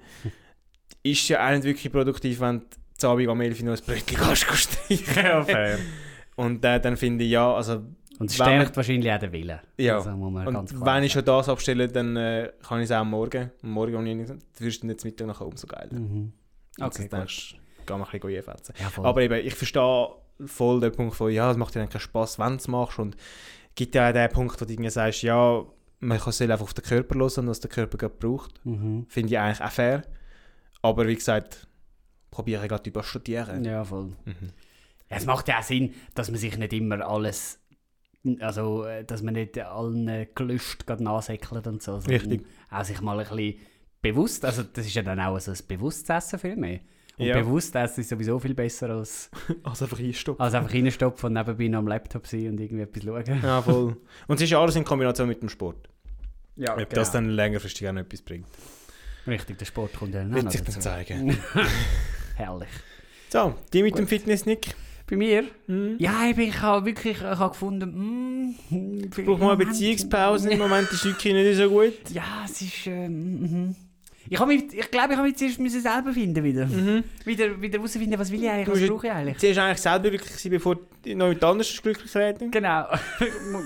ist 1.03 1.21
es 1.23 1.27
ja 1.29 1.45
auch 1.47 1.51
nicht 1.51 1.63
wirklich 1.63 1.91
produktiv, 1.91 2.39
wenn 2.39 2.59
du 2.59 2.65
zu 2.95 3.07
Abend 3.09 3.27
am 3.29 3.41
11 3.41 3.59
Uhr 3.61 3.65
noch 3.67 3.77
ein 3.77 3.83
Brötchen 3.85 4.17
kannst 4.17 4.43
streichen. 4.43 5.15
ja, 5.25 5.43
fair. 5.43 5.79
Und 6.35 6.63
äh, 6.63 6.79
dann 6.79 6.95
finde 6.97 7.23
ich, 7.23 7.31
ja, 7.31 7.51
also 7.53 7.83
Und 8.19 8.29
es 8.29 8.35
stärkt 8.35 8.75
wahrscheinlich 8.75 9.11
auch 9.11 9.19
den 9.19 9.31
Willen. 9.31 9.59
Ja. 9.77 9.97
Also, 9.97 10.09
Und 10.09 10.85
wenn 10.85 11.03
ich 11.03 11.11
schon 11.11 11.25
das 11.25 11.49
abstelle, 11.49 11.87
dann 11.87 12.15
äh, 12.15 12.51
kann 12.67 12.79
ich 12.79 12.85
es 12.85 12.91
auch 12.91 13.03
Morgen. 13.03 13.51
Am 13.63 13.71
Morgen 13.71 14.05
ich 14.07 14.15
nicht 14.15 14.27
gesagt, 14.27 14.45
du 14.59 14.65
wirst 14.65 14.81
dann 14.83 14.89
jetzt 14.89 15.03
Mittag 15.05 15.27
nachher 15.27 15.45
umso 15.45 15.67
geiler. 15.67 15.93
Mhm. 15.93 16.33
Und 16.79 16.85
Okay, 16.85 16.97
dann 16.97 17.03
gut. 17.03 17.13
denkst 17.13 17.55
du, 17.55 17.57
geh 17.85 17.93
mal 17.93 18.05
ein 18.11 18.19
bisschen 18.19 18.37
einfetzen. 18.37 18.73
Ja. 18.79 19.03
Aber 19.03 19.21
eben, 19.21 19.45
ich 19.45 19.53
verstehe 19.55 20.09
voll 20.45 20.79
den 20.79 20.91
Punkt 20.91 21.15
von, 21.15 21.31
ja, 21.31 21.49
es 21.51 21.57
macht 21.57 21.75
dir 21.75 21.79
dann 21.79 21.89
keinen 21.89 22.01
Spass, 22.01 22.37
wenn 22.39 22.49
du 22.49 22.55
es 22.55 22.67
machst. 22.67 22.99
Und 22.99 23.15
es 23.15 23.75
gibt 23.75 23.95
ja 23.95 24.09
auch 24.09 24.13
den 24.13 24.29
Punkt, 24.29 24.59
wo 24.61 24.65
du 24.65 24.71
irgendwie 24.71 24.89
sagst, 24.89 25.21
ja, 25.23 25.63
man 25.99 26.19
kann 26.19 26.29
es 26.29 26.41
einfach 26.41 26.61
auf 26.61 26.73
den 26.73 26.83
Körper 26.85 27.15
hören 27.15 27.31
und 27.37 27.47
was 27.47 27.59
der 27.59 27.69
Körper 27.71 27.97
gerade 27.97 28.15
braucht. 28.19 28.63
mhm. 28.65 29.05
Finde 29.09 29.33
ich 29.33 29.39
eigentlich 29.39 29.61
auch 29.61 29.71
fair. 29.71 30.03
Aber 30.81 31.07
wie 31.07 31.15
gesagt, 31.15 31.67
probiere 32.29 32.63
ich 32.63 32.69
gerade 32.69 32.89
überstudieren. 32.89 33.63
Ja, 33.63 33.83
voll. 33.83 34.13
Mhm. 34.25 34.51
Ja, 35.09 35.17
es 35.17 35.25
macht 35.25 35.47
ja 35.47 35.59
auch 35.59 35.63
Sinn, 35.63 35.93
dass 36.13 36.29
man 36.29 36.39
sich 36.39 36.55
nicht 36.57 36.73
immer 36.73 37.01
alles, 37.07 37.59
also 38.41 38.83
äh, 38.85 39.03
dass 39.03 39.21
man 39.21 39.33
nicht 39.35 39.57
allen 39.59 40.07
äh, 40.07 40.27
Gelüsten 40.33 40.85
gerade 40.85 41.03
nachsäckelt 41.03 41.67
und 41.67 41.81
so. 41.81 41.95
Richtig. 41.97 42.45
Auch 42.69 42.83
sich 42.83 43.01
mal 43.01 43.19
ein 43.19 43.27
bisschen 43.27 43.55
bewusst, 44.01 44.45
also 44.45 44.63
das 44.63 44.85
ist 44.85 44.93
ja 44.95 45.01
dann 45.01 45.19
auch 45.19 45.39
so 45.39 45.51
ein 45.51 45.57
bewusstes 45.67 46.09
Essen 46.09 46.39
viel 46.39 46.55
mehr. 46.55 46.79
Und 47.17 47.25
Ja. 47.25 47.39
bewusst 47.39 47.75
essen 47.75 48.01
ist 48.01 48.09
sowieso 48.09 48.37
viel 48.39 48.53
besser 48.53 48.91
als, 48.91 49.31
Also 49.63 49.85
einfach 49.85 49.99
einstoppen. 49.99 50.39
als 50.43 50.53
einfach 50.53 50.71
reinstopfen 50.73 51.27
und 51.27 51.33
nebenbei 51.33 51.67
noch 51.67 51.79
am 51.79 51.87
Laptop 51.87 52.27
sein 52.27 52.49
und 52.49 52.59
irgendwie 52.59 52.83
etwas 52.83 53.03
schauen. 53.03 53.41
Ja, 53.41 53.61
voll. 53.61 53.97
Und 54.27 54.35
es 54.35 54.41
ist 54.43 54.53
alles 54.53 54.75
in 54.75 54.83
Kombination 54.83 55.27
mit 55.27 55.41
dem 55.41 55.49
Sport. 55.49 55.89
Ja, 56.55 56.77
Ob 56.77 56.89
das 56.91 57.11
dann 57.11 57.29
längerfristig 57.29 57.87
auch 57.87 57.93
noch 57.93 58.01
etwas 58.01 58.21
bringt. 58.21 58.45
Richtig, 59.25 59.57
der 59.57 59.65
Sport 59.65 59.93
kommt 59.93 60.13
ja 60.13 60.21
dann 60.21 60.31
auch 60.31 60.35
Wird 60.35 60.51
sich 60.51 60.61
dann 60.61 60.79
zeigen. 60.81 61.37
Herrlich. 62.35 62.69
So, 63.29 63.55
die 63.73 63.81
mit 63.83 63.93
Gut. 63.93 63.99
dem 64.01 64.07
Fitness-Nick. 64.07 64.75
Bei 65.09 65.15
mir? 65.15 65.45
Mhm. 65.67 65.95
Ja, 65.99 66.25
ich, 66.29 66.35
bin, 66.35 66.49
ich 66.49 66.61
habe 66.61 66.85
wirklich 66.85 67.17
ich 67.17 67.23
habe 67.23 67.49
gefunden, 67.49 68.53
mm, 68.69 69.03
Ich 69.17 69.25
brauche 69.25 69.39
mal 69.39 69.53
eine 69.53 69.65
Beziehungspause. 69.65 70.49
Im 70.51 70.59
Moment 70.59 70.91
ist 70.91 71.01
Schücki 71.01 71.31
nicht 71.31 71.57
so 71.57 71.69
gut. 71.69 71.93
Ja, 72.11 72.43
es 72.45 72.61
ist. 72.61 72.87
Ähm, 72.87 73.39
mhm. 73.39 73.75
Ich, 74.29 74.45
mich, 74.45 74.63
ich 74.73 74.91
glaube, 74.91 75.11
ich 75.13 75.17
habe 75.17 75.27
mich 75.27 75.37
zuerst 75.37 75.59
müssen 75.59 75.81
selber 75.81 76.11
finden 76.13 76.43
wieder. 76.43 76.65
Mhm. 76.65 77.03
Wieder, 77.25 77.61
wieder 77.61 77.77
herausfinden, 77.77 78.17
was 78.19 78.31
will 78.31 78.43
ich 78.43 78.49
eigentlich, 78.49 78.81
was 78.83 78.89
brauche 78.89 79.07
ich 79.07 79.13
eigentlich. 79.13 79.39
Sie 79.39 79.47
ist 79.47 79.57
eigentlich 79.57 79.77
selber 79.79 80.09
glücklich 80.09 80.29
gewesen, 80.31 80.49
bevor 80.51 80.75
du 80.75 81.15
noch 81.15 81.29
mit 81.29 81.43
anderen 81.43 81.67
glücklich 81.81 82.15
reden. 82.15 82.51
Genau. 82.51 82.85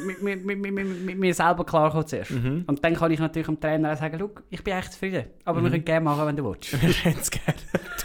mit, 0.06 0.22
mit, 0.24 0.46
mit, 0.46 0.62
mit, 0.62 0.74
mit, 0.74 1.02
mit 1.06 1.18
mir 1.20 1.34
selber 1.34 1.66
klarkommen 1.66 2.06
zuerst. 2.08 2.32
Mhm. 2.32 2.64
Und 2.68 2.84
dann 2.84 2.94
kann 2.96 3.12
ich 3.12 3.20
natürlich 3.20 3.48
dem 3.48 3.60
Trainer 3.60 3.94
auch 3.94 3.98
sagen, 3.98 4.18
Schau, 4.20 4.30
ich 4.50 4.64
bin 4.64 4.74
echt 4.74 4.94
zufrieden. 4.94 5.26
Aber 5.46 5.60
wir 5.62 5.68
Mhm. 5.68 5.72
können 5.72 5.86
gerne 5.86 6.04
machen, 6.06 6.28
wenn 6.28 6.36
du 6.36 6.44
willst. 6.46 6.72
Wir 6.82 6.90
hätten 6.90 7.20
es 7.22 7.32
gerne. 7.32 7.58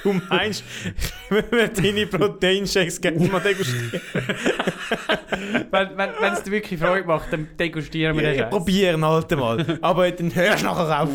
Du 0.03 0.13
meinst, 0.31 0.63
wenn 1.31 1.45
wir 1.51 1.69
deine 1.69 2.07
Proteinshakes 2.07 3.01
gerne 3.01 3.27
mal 3.29 3.41
degustieren? 3.41 4.01
wenn 5.71 5.89
wenn 5.97 6.11
wenn 6.21 6.33
es 6.33 6.43
dir 6.43 6.51
wirklich 6.53 6.79
Freude 6.81 7.07
macht, 7.07 7.33
dann 7.33 7.49
degustieren 7.59 8.17
wir 8.17 8.23
Ja, 8.23 8.29
den 8.31 8.35
ich 8.37 8.41
Scheiß. 8.43 8.51
probiere 8.51 9.01
halt 9.01 9.31
mal. 9.37 9.79
Aber 9.83 10.11
dann 10.11 10.35
hörst 10.35 10.63
du 10.63 10.67
nachher 10.67 11.03
auf. 11.03 11.09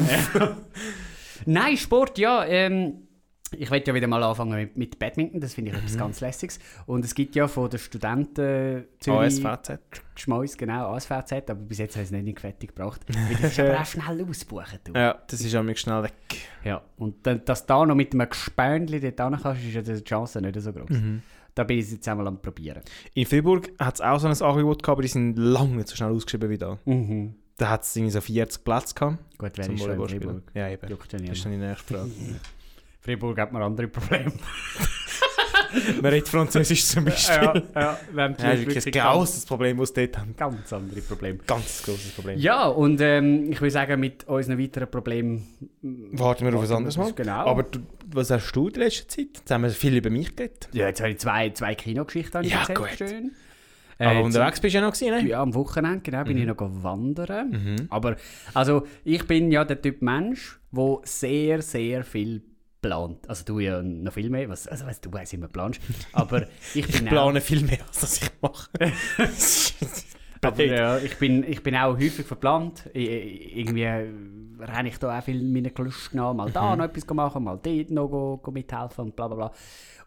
Nein, 1.45 1.77
Sport, 1.77 2.17
ja. 2.17 2.45
Ähm, 2.45 3.07
ich 3.57 3.69
werde 3.69 3.85
ja 3.87 3.93
wieder 3.93 4.07
mal 4.07 4.23
anfangen 4.23 4.55
mit, 4.57 4.77
mit 4.77 4.97
Badminton, 4.99 5.41
das 5.41 5.53
finde 5.55 5.71
ich 5.71 5.77
Mhm. 5.77 5.83
etwas 5.83 5.97
ganz 5.97 6.21
Lässiges. 6.21 6.57
Und 6.85 7.03
es 7.03 7.13
gibt 7.13 7.35
ja 7.35 7.49
von 7.49 7.69
den 7.69 7.79
Studenten 7.79 8.85
Zürich 8.99 9.45
ASVZ. 9.45 9.79
Schmeiß, 10.15 10.57
genau, 10.57 10.93
ASVZ, 10.93 11.33
aber 11.49 11.55
bis 11.55 11.79
jetzt 11.79 11.95
habe 11.95 12.03
ich 12.03 12.11
es 12.11 12.23
nicht 12.23 12.39
fertig 12.39 12.73
gebracht. 12.73 13.01
Das 13.41 13.51
ist 13.51 13.59
aber 13.59 13.81
auch 13.81 13.85
schnell 13.85 14.23
ausbuchen. 14.23 14.79
Du. 14.85 14.93
Ja, 14.93 15.21
das 15.27 15.41
ist 15.41 15.53
auch 15.55 15.75
schnell 15.75 16.03
weg. 16.03 16.13
Ja, 16.63 16.81
und 16.97 17.25
dann, 17.27 17.43
dass 17.43 17.65
du 17.65 17.73
da 17.73 17.85
noch 17.85 17.95
mit 17.95 18.13
einem 18.13 18.29
Gespönli 18.29 18.99
dort 19.11 19.41
kannst, 19.41 19.63
ist 19.65 19.73
ja 19.73 19.81
die 19.81 20.03
Chance 20.03 20.39
nicht 20.41 20.59
so 20.61 20.71
groß. 20.71 20.89
Mhm. 20.89 21.21
Da 21.53 21.65
bin 21.65 21.79
ich 21.79 21.91
jetzt 21.91 22.07
einmal 22.07 22.27
am 22.27 22.41
probieren. 22.41 22.81
In 23.13 23.25
Fribourg 23.25 23.69
hat 23.77 23.95
es 23.95 24.01
auch 24.01 24.17
so 24.19 24.27
ein 24.27 24.49
Angebot 24.49 24.81
gehabt, 24.81 24.95
aber 24.95 25.01
die 25.01 25.09
sind 25.09 25.35
lange 25.37 25.75
nicht 25.75 25.89
so 25.89 25.97
schnell 25.97 26.11
ausgeschrieben 26.11 26.49
wie 26.49 26.57
da. 26.57 26.77
Mhm. 26.85 27.35
Da 27.57 27.69
hat 27.69 27.83
es 27.83 27.93
so 27.93 28.21
40 28.21 28.63
Plätze 28.63 28.95
gehabt. 28.95 29.17
Gut, 29.37 29.51
wer 29.55 29.69
ist 29.69 29.79
schon. 29.79 30.07
Freiburg? 30.07 30.41
Ja, 30.53 30.69
eben. 30.69 30.89
Juckt 30.89 31.13
Das 31.13 31.21
ist 31.21 31.45
dann 31.45 31.51
die 31.51 31.57
nächste 31.57 31.93
Frage. 31.93 32.11
Freiburg 33.01 33.39
hat 33.39 33.51
man 33.51 33.61
andere 33.63 33.87
Probleme. 33.87 34.31
Man 36.01 36.11
redet 36.11 36.27
Französisch 36.27 36.83
zum 36.85 37.05
Beispiel. 37.05 37.35
ja, 37.35 37.63
ja, 37.75 37.99
wir 38.11 38.23
haben 38.23 38.35
Ja, 38.39 38.59
wirklich 38.59 38.85
ein 38.85 38.91
grosses 38.91 39.45
Problem, 39.45 39.77
das 39.77 39.93
dort 39.93 40.17
haben. 40.17 40.35
ganz, 40.35 40.73
andere 40.73 41.01
Probleme. 41.01 41.39
Ganz 41.47 41.83
grosses 41.83 42.11
Problem. 42.11 42.37
Ja, 42.37 42.65
und 42.67 42.99
ähm, 42.99 43.49
ich 43.51 43.61
würde 43.61 43.71
sagen, 43.71 43.99
mit 44.01 44.25
unseren 44.27 44.59
weiteren 44.59 44.91
Problemen... 44.91 45.47
Warten 45.81 46.45
wir 46.45 46.53
auf 46.57 46.69
ein 46.69 46.75
anderes 46.75 46.97
Mal. 46.97 47.13
Genau. 47.13 47.45
Aber 47.45 47.63
du, 47.63 47.79
was 48.07 48.29
hast 48.31 48.51
du 48.51 48.67
in 48.67 48.75
letzter 48.81 49.07
Zeit? 49.07 49.27
Jetzt 49.37 49.49
haben 49.49 49.63
wir 49.63 49.69
viel 49.69 49.95
über 49.95 50.09
mich 50.09 50.35
geredet. 50.35 50.67
ja, 50.73 50.87
jetzt 50.87 50.99
habe 50.99 51.11
ich 51.11 51.19
zwei, 51.19 51.49
zwei 51.51 51.73
Kinogeschichten 51.75 52.43
Ja, 52.43 52.59
erzählt, 52.59 52.77
gut. 52.77 52.89
schön. 52.97 53.31
Aber 54.05 54.19
Äh, 54.19 54.23
unterwegs 54.23 54.59
bist 54.59 54.73
du 54.73 54.79
ja 54.79 54.85
noch 54.85 54.93
gewesen, 54.93 55.11
ne? 55.23 55.29
Ja, 55.29 55.41
am 55.41 55.53
Wochenende, 55.53 56.01
genau, 56.01 56.21
Mhm. 56.21 56.25
bin 56.25 56.37
ich 56.37 56.45
noch 56.47 56.57
wandern. 56.83 57.87
Aber, 57.89 58.15
also, 58.53 58.85
ich 59.03 59.25
bin 59.27 59.51
ja 59.51 59.63
der 59.65 59.81
Typ 59.81 60.01
Mensch, 60.01 60.59
der 60.71 60.99
sehr, 61.03 61.61
sehr 61.61 62.03
viel 62.03 62.41
plant. 62.81 63.29
Also 63.29 63.45
du 63.45 63.59
ja 63.59 63.81
noch 63.83 64.11
viel 64.13 64.29
mehr, 64.31 64.49
was, 64.49 64.67
also 64.67 64.85
weißt 64.87 65.05
du, 65.05 65.13
weißt 65.13 65.33
immer 65.35 65.47
planst. 65.47 65.81
Aber 66.13 66.47
ich 66.73 66.87
bin 66.87 67.03
Ich 67.03 67.09
plane 67.09 67.39
viel 67.41 67.61
mehr, 67.63 67.79
als 67.87 68.21
ich 68.23 68.29
mache. 68.41 68.69
auch, 68.79 68.79
aber, 70.41 70.65
ja, 70.65 70.97
ich 70.97 71.15
bin, 71.17 71.43
ich 71.43 71.61
bin 71.61 71.75
auch 71.75 71.95
häufig 71.95 72.25
verplant. 72.25 72.89
Ich, 72.93 73.55
irgendwie 73.57 73.83
äh, 73.83 74.09
renne 74.59 74.89
ich 74.89 74.97
da 74.97 75.17
auch 75.19 75.23
viel 75.23 75.43
meinen 75.43 75.73
Gelüsten 75.73 76.19
an, 76.19 76.37
mal 76.37 76.47
Mhm. 76.49 76.53
da 76.53 76.75
noch 76.75 76.85
etwas 76.85 77.05
machen, 77.15 77.43
mal 77.43 77.59
dort 77.61 77.91
noch 77.91 78.07
go, 78.07 78.37
go 78.41 78.49
mithelfen 78.51 79.05
und 79.05 79.15
bla 79.15 79.27
bla 79.27 79.35
bla. 79.37 79.51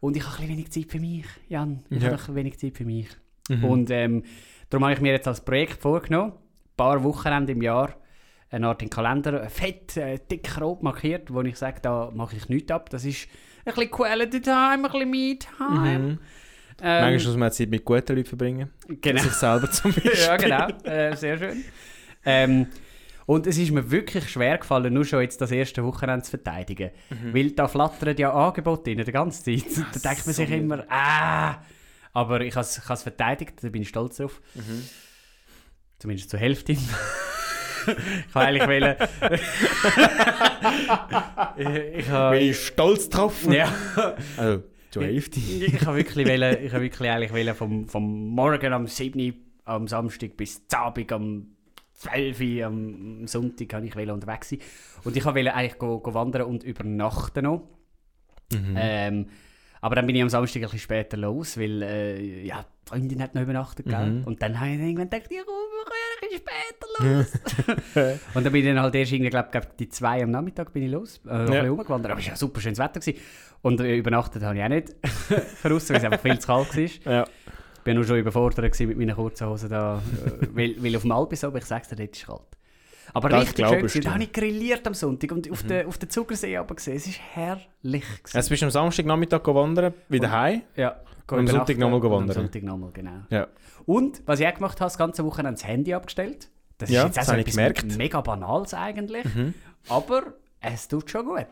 Und 0.01 0.17
ich 0.17 0.27
habe 0.27 0.43
ein 0.43 0.49
wenig 0.49 0.71
Zeit 0.73 0.91
für 0.91 0.99
mich, 0.99 1.27
Jan. 1.49 1.85
Ich 1.91 2.03
Ja. 2.03 2.11
habe 2.13 2.35
wenig 2.35 2.59
Zeit 2.59 2.77
für 2.77 2.85
mich. 2.85 3.07
Mhm. 3.49 3.65
Und 3.65 3.91
ähm, 3.91 4.23
darum 4.71 4.85
habe 4.85 4.95
ich 4.95 5.01
mir 5.01 5.13
jetzt 5.13 5.29
als 5.29 5.45
Projekt 5.45 5.81
vorgenommen, 5.83 6.33
ein 6.33 6.77
paar 6.77 7.03
Wochenende 7.05 7.53
im 7.53 7.63
Jahr, 7.63 7.95
eine 8.51 8.69
Art 8.69 8.89
Kalender, 8.91 9.49
fett, 9.51 9.97
äh, 9.97 10.19
dick 10.31 10.61
rot 10.61 10.83
markiert, 10.83 11.33
wo 11.33 11.41
ich 11.43 11.57
sage, 11.57 11.81
da 11.83 12.11
mache 12.15 12.37
ich 12.37 12.49
nichts 12.49 12.71
ab. 12.71 12.89
Das 12.91 13.05
ist 13.05 13.29
ein 13.65 13.75
bisschen 13.75 13.91
Quality 13.91 14.41
Time, 14.41 14.71
ein 14.75 14.83
bisschen 14.83 15.11
Me-Time. 15.11 15.99
Mhm. 15.99 16.19
Ähm, 16.83 17.01
Manchmal 17.03 17.13
muss 17.33 17.37
man 17.37 17.53
Zeit 17.53 17.71
mit 17.71 17.85
guten 17.85 18.17
Leuten 18.17 18.29
verbringen. 18.29 18.71
genau. 19.01 19.23
Sich 19.23 19.33
selber 19.33 19.71
zum 19.71 19.93
Beispiel. 19.95 20.13
ja, 20.27 20.37
genau. 20.37 20.69
Äh, 20.85 21.17
sehr 21.17 21.39
schön. 21.39 21.65
Ähm, 22.25 22.67
und 23.27 23.47
es 23.47 23.57
ist 23.57 23.71
mir 23.71 23.91
wirklich 23.91 24.29
schwer 24.29 24.59
gefallen, 24.59 24.93
nur 24.93 25.05
schon 25.05 25.21
jetzt 25.23 25.41
das 25.41 25.51
erste 25.51 25.83
Wochenende 25.85 26.25
zu 26.25 26.31
verteidigen. 26.31 26.91
Weil 27.33 27.53
da 27.53 27.69
flattern 27.69 28.17
ja 28.19 28.33
Angebote 28.33 28.91
rein, 28.91 29.05
die 29.05 29.13
ganze 29.13 29.45
Zeit. 29.45 29.85
da 29.95 30.11
denkt 30.11 30.27
man 30.27 30.35
sich 30.35 30.51
immer, 30.51 30.85
ah. 30.91 31.57
Aber 32.15 32.41
ich 32.41 32.55
habe 32.55 32.65
es 32.65 33.03
verteidigt, 33.03 33.63
da 33.63 33.69
bin 33.69 33.83
ich 33.83 33.89
stolz 33.91 34.17
drauf. 34.17 34.41
Zumindest 35.99 36.31
zur 36.31 36.39
Hälfte. 36.39 36.73
ich 36.73 36.81
habe 38.35 38.47
eigentlich 38.47 38.69
wollen... 38.69 38.97
ich, 41.59 41.99
ich 41.99 42.09
habe... 42.09 42.39
Bin 42.39 42.49
ich 42.51 42.67
stolz 42.67 43.09
drauf. 43.09 43.47
Ja. 43.51 43.69
Also, 44.37 44.63
zur 44.91 45.03
Hälfte. 45.03 45.41
ich 45.41 45.85
habe 45.85 45.97
wirklich, 45.97 46.27
wollen, 46.29 46.65
ich 46.65 46.73
habe 46.73 46.85
wirklich 46.85 47.11
eigentlich 47.11 47.33
wollen 47.33 47.55
vom, 47.55 47.89
vom 47.89 48.29
Morgen 48.29 48.73
am 48.73 48.87
7. 48.87 49.21
Uhr 49.21 49.33
am 49.65 49.89
Samstag 49.89 50.37
bis 50.37 50.69
zum 50.69 50.79
Abend 50.79 51.13
am 51.13 51.47
12 51.95 52.41
Uhr 52.41 52.67
am 52.67 53.27
Sonntag 53.27 53.73
habe 53.75 53.87
ich 53.87 53.97
unterwegs 53.97 54.51
sein. 54.51 54.61
Und 55.03 55.17
ich 55.17 55.25
wollte 55.25 55.55
eigentlich 55.55 55.79
go, 55.79 55.99
go 56.01 56.15
wandern 56.15 56.43
und 56.43 56.63
übernachten 56.63 57.45
noch. 57.45 57.69
Mhm. 58.53 58.75
Ähm, 58.77 59.27
aber 59.85 59.97
dann 59.97 60.07
bin 60.07 60.17
ich 60.17 60.23
am 60.23 60.31
Samstag 60.31 60.61
ein 60.61 60.63
bisschen 60.63 60.79
später 60.79 61.19
los, 61.19 61.59
weil 61.59 61.83
äh, 61.83 62.43
ja, 62.47 62.63
die 62.63 62.89
Freundin 62.89 63.21
hat 63.21 63.35
noch 63.35 63.43
übernachtet. 63.43 63.85
Gell? 63.85 64.13
Mhm. 64.13 64.25
Und 64.25 64.41
dann 64.41 64.59
habe 64.59 64.71
ich 64.71 64.81
irgendwann 64.81 65.11
gedacht, 65.11 65.31
ja, 65.31 65.43
komm, 65.45 65.55
wir 65.75 65.85
können 65.85 66.15
ein 66.15 67.27
bisschen 67.27 67.29
später 67.67 68.07
los. 68.07 68.19
und 68.35 68.45
dann 68.45 68.53
bin 68.55 68.63
ich 68.63 68.67
dann 68.67 68.81
halt 68.81 68.95
erst 68.95 69.13
irgendwie, 69.13 69.29
glaub, 69.29 69.53
glaub, 69.53 69.77
die 69.77 69.91
zwei 69.91 70.23
am 70.23 70.31
Nachmittag 70.31 70.73
bin 70.73 70.85
ich 70.85 70.91
los, 70.91 71.21
äh, 71.27 71.33
ein 71.33 71.45
bisschen 71.45 71.69
rumgewandert. 71.69 72.13
Aber 72.13 72.19
es 72.19 72.27
war 72.27 72.33
ja 72.33 72.37
super 72.39 72.63
schönes 72.63 72.79
Wetter. 72.79 72.99
Gewesen. 72.99 73.21
Und 73.61 73.81
äh, 73.83 73.97
übernachtet 73.99 74.43
habe 74.43 74.57
ich 74.57 74.65
auch 74.65 74.69
nicht 74.69 74.95
draussen, 75.63 75.91
weil 75.91 75.97
es 75.99 76.05
einfach 76.05 76.21
viel 76.21 76.39
zu 76.39 76.47
kalt 76.47 76.75
war. 77.05 77.13
Ja. 77.13 77.25
Ich 77.25 77.87
war 77.87 77.93
nur 77.93 78.05
schon 78.05 78.17
überfordert 78.17 78.81
mit 78.81 78.97
meinen 78.97 79.15
kurzen 79.15 79.47
Hosen 79.47 79.69
da, 79.69 79.99
äh, 80.25 80.47
weil, 80.55 80.83
weil 80.83 80.97
auf 80.97 81.03
dem 81.03 81.13
Alpis 81.13 81.45
aber 81.45 81.59
ich 81.59 81.67
sag's 81.67 81.89
dir, 81.89 81.97
dort 81.97 82.09
ist 82.09 82.23
es 82.23 82.27
kalt. 82.27 82.57
Aber 83.13 83.29
Das 83.29 83.43
richtig 83.43 83.67
schön 83.69 83.79
gewesen. 83.79 84.03
Da 84.03 84.15
habe 84.15 84.23
ich 84.25 84.33
grilliert 84.33 84.87
am 84.87 84.95
Sonntag 84.95 85.33
und 85.33 85.51
auf 85.51 85.63
den 85.63 85.87
auf 85.87 85.99
den 85.99 86.11
Zugersee 86.11 86.57
aber 86.57 86.75
gesehen. 86.75 86.97
Es 86.97 87.07
ist 87.07 87.21
herrlich. 87.35 87.63
Gewesen. 87.83 88.37
Jetzt 88.37 88.49
bist 88.49 88.63
du 88.63 88.67
am 88.67 88.71
Samstagnachmittag 88.71 89.47
wandern, 89.47 89.95
wieder 90.09 90.31
heim. 90.31 90.63
Ja, 90.77 91.01
Und 91.31 91.39
am 91.41 91.47
Sonntag 91.47 91.79
nochmal 91.79 92.01
Und 92.01 92.11
wandern. 92.11 92.37
Am 92.37 92.43
Sonntag 92.45 92.63
nochmal, 92.63 92.91
genau. 92.93 93.21
Ja. 93.31 93.47
Und, 93.87 94.23
was 94.27 94.41
ich 94.41 94.47
auch 94.47 94.55
gemacht 94.55 94.81
habe, 94.81 94.87
das 94.87 94.97
ganze 94.99 95.25
Wochenende 95.25 95.61
das 95.61 95.67
Handy 95.69 95.93
abgestellt. 95.95 96.49
Das 96.79 96.91
Ja, 96.91 97.03
ist 97.03 97.07
jetzt 97.09 97.17
das 97.19 97.29
auch 97.29 97.35
so 97.35 97.41
etwas. 97.41 97.85
Mhm. 97.85 97.97
mega 97.99 98.21
Banales 98.21 98.75
eigentlich. 98.75 99.25
Aber 99.89 100.23
es 100.61 100.89
tut 100.89 101.11
schon 101.11 101.27
gut. 101.27 101.47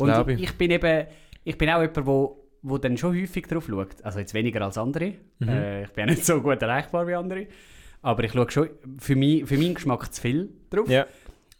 Und 0.00 0.08
Glaub 0.08 0.28
ich. 0.28 0.42
ich. 0.42 0.58
bin 0.58 0.70
eben, 0.70 1.06
ich 1.44 1.56
bin 1.56 1.70
auch 1.70 1.80
jemand, 1.80 2.06
wo, 2.06 2.44
wo 2.62 2.78
dann 2.78 2.96
schon 2.96 3.14
häufig 3.16 3.46
drauf 3.46 3.66
schaut. 3.68 4.02
Also 4.02 4.18
jetzt 4.18 4.34
weniger 4.34 4.60
als 4.62 4.76
andere. 4.78 5.14
Mhm. 5.38 5.48
Äh, 5.48 5.82
ich 5.84 5.90
bin 5.92 6.04
auch 6.04 6.08
nicht 6.08 6.24
so 6.26 6.40
gut 6.40 6.60
erreichbar 6.60 7.06
wie 7.06 7.14
andere. 7.14 7.46
Aber 8.02 8.24
ich 8.24 8.32
schaue 8.32 8.50
schon 8.50 8.68
für, 8.98 9.16
mich, 9.16 9.46
für 9.46 9.56
meinen 9.58 9.74
Geschmack 9.74 10.12
zu 10.12 10.20
viel 10.20 10.50
drauf. 10.70 10.88
Ja. 10.88 11.06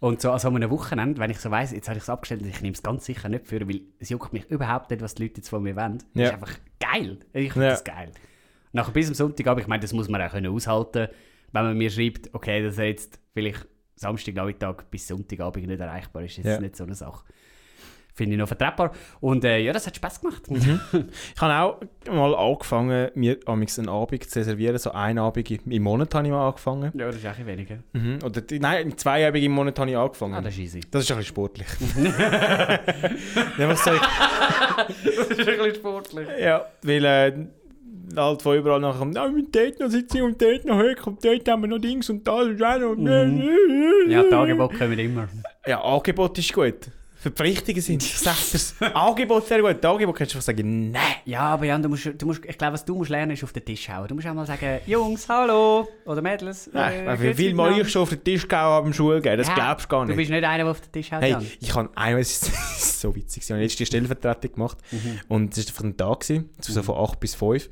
Und 0.01 0.20
so 0.20 0.31
an 0.31 0.38
so 0.38 0.48
einem 0.48 0.70
Wochenende, 0.70 1.20
wenn 1.20 1.31
ich 1.31 1.40
so 1.40 1.51
weiss, 1.51 1.72
jetzt 1.72 1.88
habe 1.88 1.96
ich 1.98 2.05
es 2.05 2.09
abgestellt, 2.09 2.42
ich 2.46 2.61
nehme 2.62 2.74
es 2.74 2.83
ganz 2.83 3.05
sicher 3.05 3.29
nicht 3.29 3.46
für, 3.48 3.68
weil 3.68 3.81
es 3.98 4.09
juckt 4.11 4.33
mich 4.33 4.48
überhaupt 4.48 4.90
nicht, 4.90 5.03
was 5.03 5.16
die 5.16 5.24
Leute 5.24 5.38
jetzt 5.38 5.48
von 5.48 5.62
mir 5.62 5.74
wollen. 5.74 5.98
Das 5.98 6.07
Ja. 6.14 6.24
ist 6.29 6.33
einfach 6.35 6.55
geil. 6.79 7.18
Ich 7.33 7.53
finde 7.53 7.66
Ja. 7.66 7.72
das 7.72 7.83
geil. 7.85 8.12
Nachher 8.72 8.92
bis 8.92 9.09
am 9.09 9.14
Sonntag, 9.14 9.59
ich 9.59 9.66
meine, 9.66 9.81
das 9.81 9.92
muss 9.92 10.09
man 10.09 10.22
auch 10.22 10.31
können 10.31 10.53
aushalten, 10.55 11.09
wenn 11.53 11.64
man 11.64 11.77
mir 11.77 11.90
schreibt, 11.90 12.33
okay, 12.33 12.62
dass 12.62 12.79
er 12.79 12.87
jetzt 12.87 13.18
vielleicht 13.33 13.66
Samstagnachmittag 13.96 14.85
bis 14.90 15.09
Sonntagabend 15.09 15.66
nicht 15.66 15.81
erreichbar 15.81 16.22
ist, 16.22 16.38
ist 16.38 16.46
das 16.46 16.61
nicht 16.61 16.77
so 16.77 16.85
eine 16.85 16.94
Sache. 16.94 17.24
Finde 18.18 18.33
ich 18.33 18.38
noch 18.40 18.48
vertretbar. 18.48 18.90
Und 19.20 19.44
äh, 19.44 19.61
ja, 19.61 19.72
das 19.72 19.87
hat 19.87 19.94
Spaß 19.94 20.20
gemacht. 20.20 20.50
Mhm. 20.50 20.81
Ich 21.37 21.40
habe 21.40 21.54
auch 21.54 22.12
mal 22.12 22.35
angefangen, 22.35 23.11
mir 23.14 23.38
amigs 23.46 23.78
einen 23.78 23.88
Abend 23.88 24.28
zu 24.28 24.40
reservieren. 24.40 24.76
So 24.76 24.90
einen 24.90 25.20
Abend 25.20 25.48
im 25.50 25.83
Monat 25.85 26.12
habe 26.16 26.26
ich 26.26 26.33
mal 26.33 26.48
angefangen. 26.48 26.90
Ja, 26.98 27.07
das 27.07 27.16
ist 27.16 27.26
auch 27.26 27.38
ein 27.38 27.46
weniger. 27.46 27.78
Mhm. 27.92 28.18
Oder, 28.24 28.42
nein, 28.59 28.98
zwei 28.98 29.28
Abende 29.28 29.46
im 29.46 29.52
Monat 29.52 29.78
habe 29.78 29.88
ich 29.88 29.96
angefangen. 29.96 30.35
Ah, 30.35 30.40
das 30.40 30.54
ist 30.54 30.59
easy. 30.59 30.81
Das 30.90 31.04
ist 31.04 31.12
ein 31.12 31.18
bisschen 31.18 31.28
sportlich. 31.28 31.68
ja, 33.57 33.68
was 33.68 33.85
soll 33.85 33.94
ich? 33.94 34.00
das 35.04 35.28
ist 35.28 35.38
ein 35.38 35.46
bisschen 35.46 35.74
sportlich. 35.76 36.28
Ja, 36.40 36.66
weil 36.83 37.04
äh, 37.04 37.46
halt 38.16 38.42
von 38.42 38.57
überall 38.57 38.81
nachher 38.81 38.98
kommt, 38.98 39.35
mit 39.35 39.54
dort 39.54 39.78
noch 39.78 39.90
sitzen 39.90 40.22
und 40.22 40.42
dort 40.42 40.64
noch 40.64 40.78
höher 40.78 40.96
und 41.07 41.24
dort 41.24 41.48
haben 41.48 41.62
wir 41.62 41.68
noch 41.68 41.78
Dings 41.78 42.11
und 42.11 42.26
das 42.26 42.48
ist 42.48 42.62
auch 42.62 42.78
noch. 42.81 42.96
Mhm. 42.96 44.11
Ja, 44.11 44.24
die 44.24 44.35
Angebote 44.35 44.76
kommen 44.76 44.98
immer. 44.98 45.28
Ja, 45.66 45.83
Angebot 45.85 46.37
ist 46.38 46.52
gut. 46.52 46.90
Verpflichtungen 47.20 47.81
sind, 47.81 48.00
dir's. 48.24 48.74
Angebot 48.94 49.46
sehr 49.48 49.61
gut. 49.61 49.85
Angebot 49.85 50.14
kannst 50.16 50.35
du 50.37 50.40
sagen, 50.40 50.92
nein. 50.92 51.02
Ja, 51.24 51.40
aber 51.40 51.64
Jan, 51.64 51.83
du 51.83 51.88
musst, 51.88 52.09
du 52.16 52.26
musst, 52.26 52.44
ich 52.44 52.57
glaube, 52.57 52.74
was 52.74 52.85
du 52.85 52.94
musst 52.94 53.11
lernen, 53.11 53.33
ist 53.33 53.42
auf 53.42 53.52
den 53.52 53.64
Tisch 53.64 53.88
hauen. 53.88 54.07
Du 54.07 54.14
musst 54.14 54.26
auch 54.28 54.35
mal 54.35 54.46
sagen, 54.46 54.78
Jungs, 54.87 55.28
hallo, 55.28 55.88
oder 56.04 56.22
Mädels. 56.22 56.68
Äh, 56.68 57.20
wie 57.20 57.35
viel 57.35 57.54
Mal 57.54 57.81
ich 57.81 57.88
schon 57.90 58.02
auf 58.02 58.11
den 58.11 58.22
Tisch 58.22 58.46
gehauen 58.46 58.87
am 58.87 58.92
Schulgehen, 58.92 59.37
das 59.37 59.48
Ja, 59.48 59.54
glaubst 59.54 59.87
du 59.87 59.88
gar 59.88 60.02
Du 60.02 60.07
nicht. 60.09 60.16
bist 60.16 60.31
nicht 60.31 60.44
einer, 60.44 60.62
der 60.64 60.70
auf 60.70 60.81
den 60.81 60.92
Tisch 60.92 61.11
haut, 61.11 61.20
Hey, 61.22 61.33
Jan. 61.33 61.46
ich 61.61 61.74
habe 61.74 61.90
einmal, 61.96 62.20
es 62.22 62.40
ist 62.42 63.00
so 63.00 63.14
witzig, 63.16 63.42
ich 63.44 63.50
habe 63.50 63.61
jetzt 63.62 63.78
die 63.81 63.87
Stellvertretung 63.87 64.52
gemacht 64.52 64.78
Mhm. 64.92 65.20
und 65.26 65.57
es 65.59 65.66
war 65.66 65.70
einfach 65.72 65.85
ein 65.85 65.96
Tag, 65.96 66.20
gewesen, 66.20 66.50
so 66.61 66.83
von 66.85 66.96
8 66.98 67.18
bis 67.18 67.35
5 67.35 67.68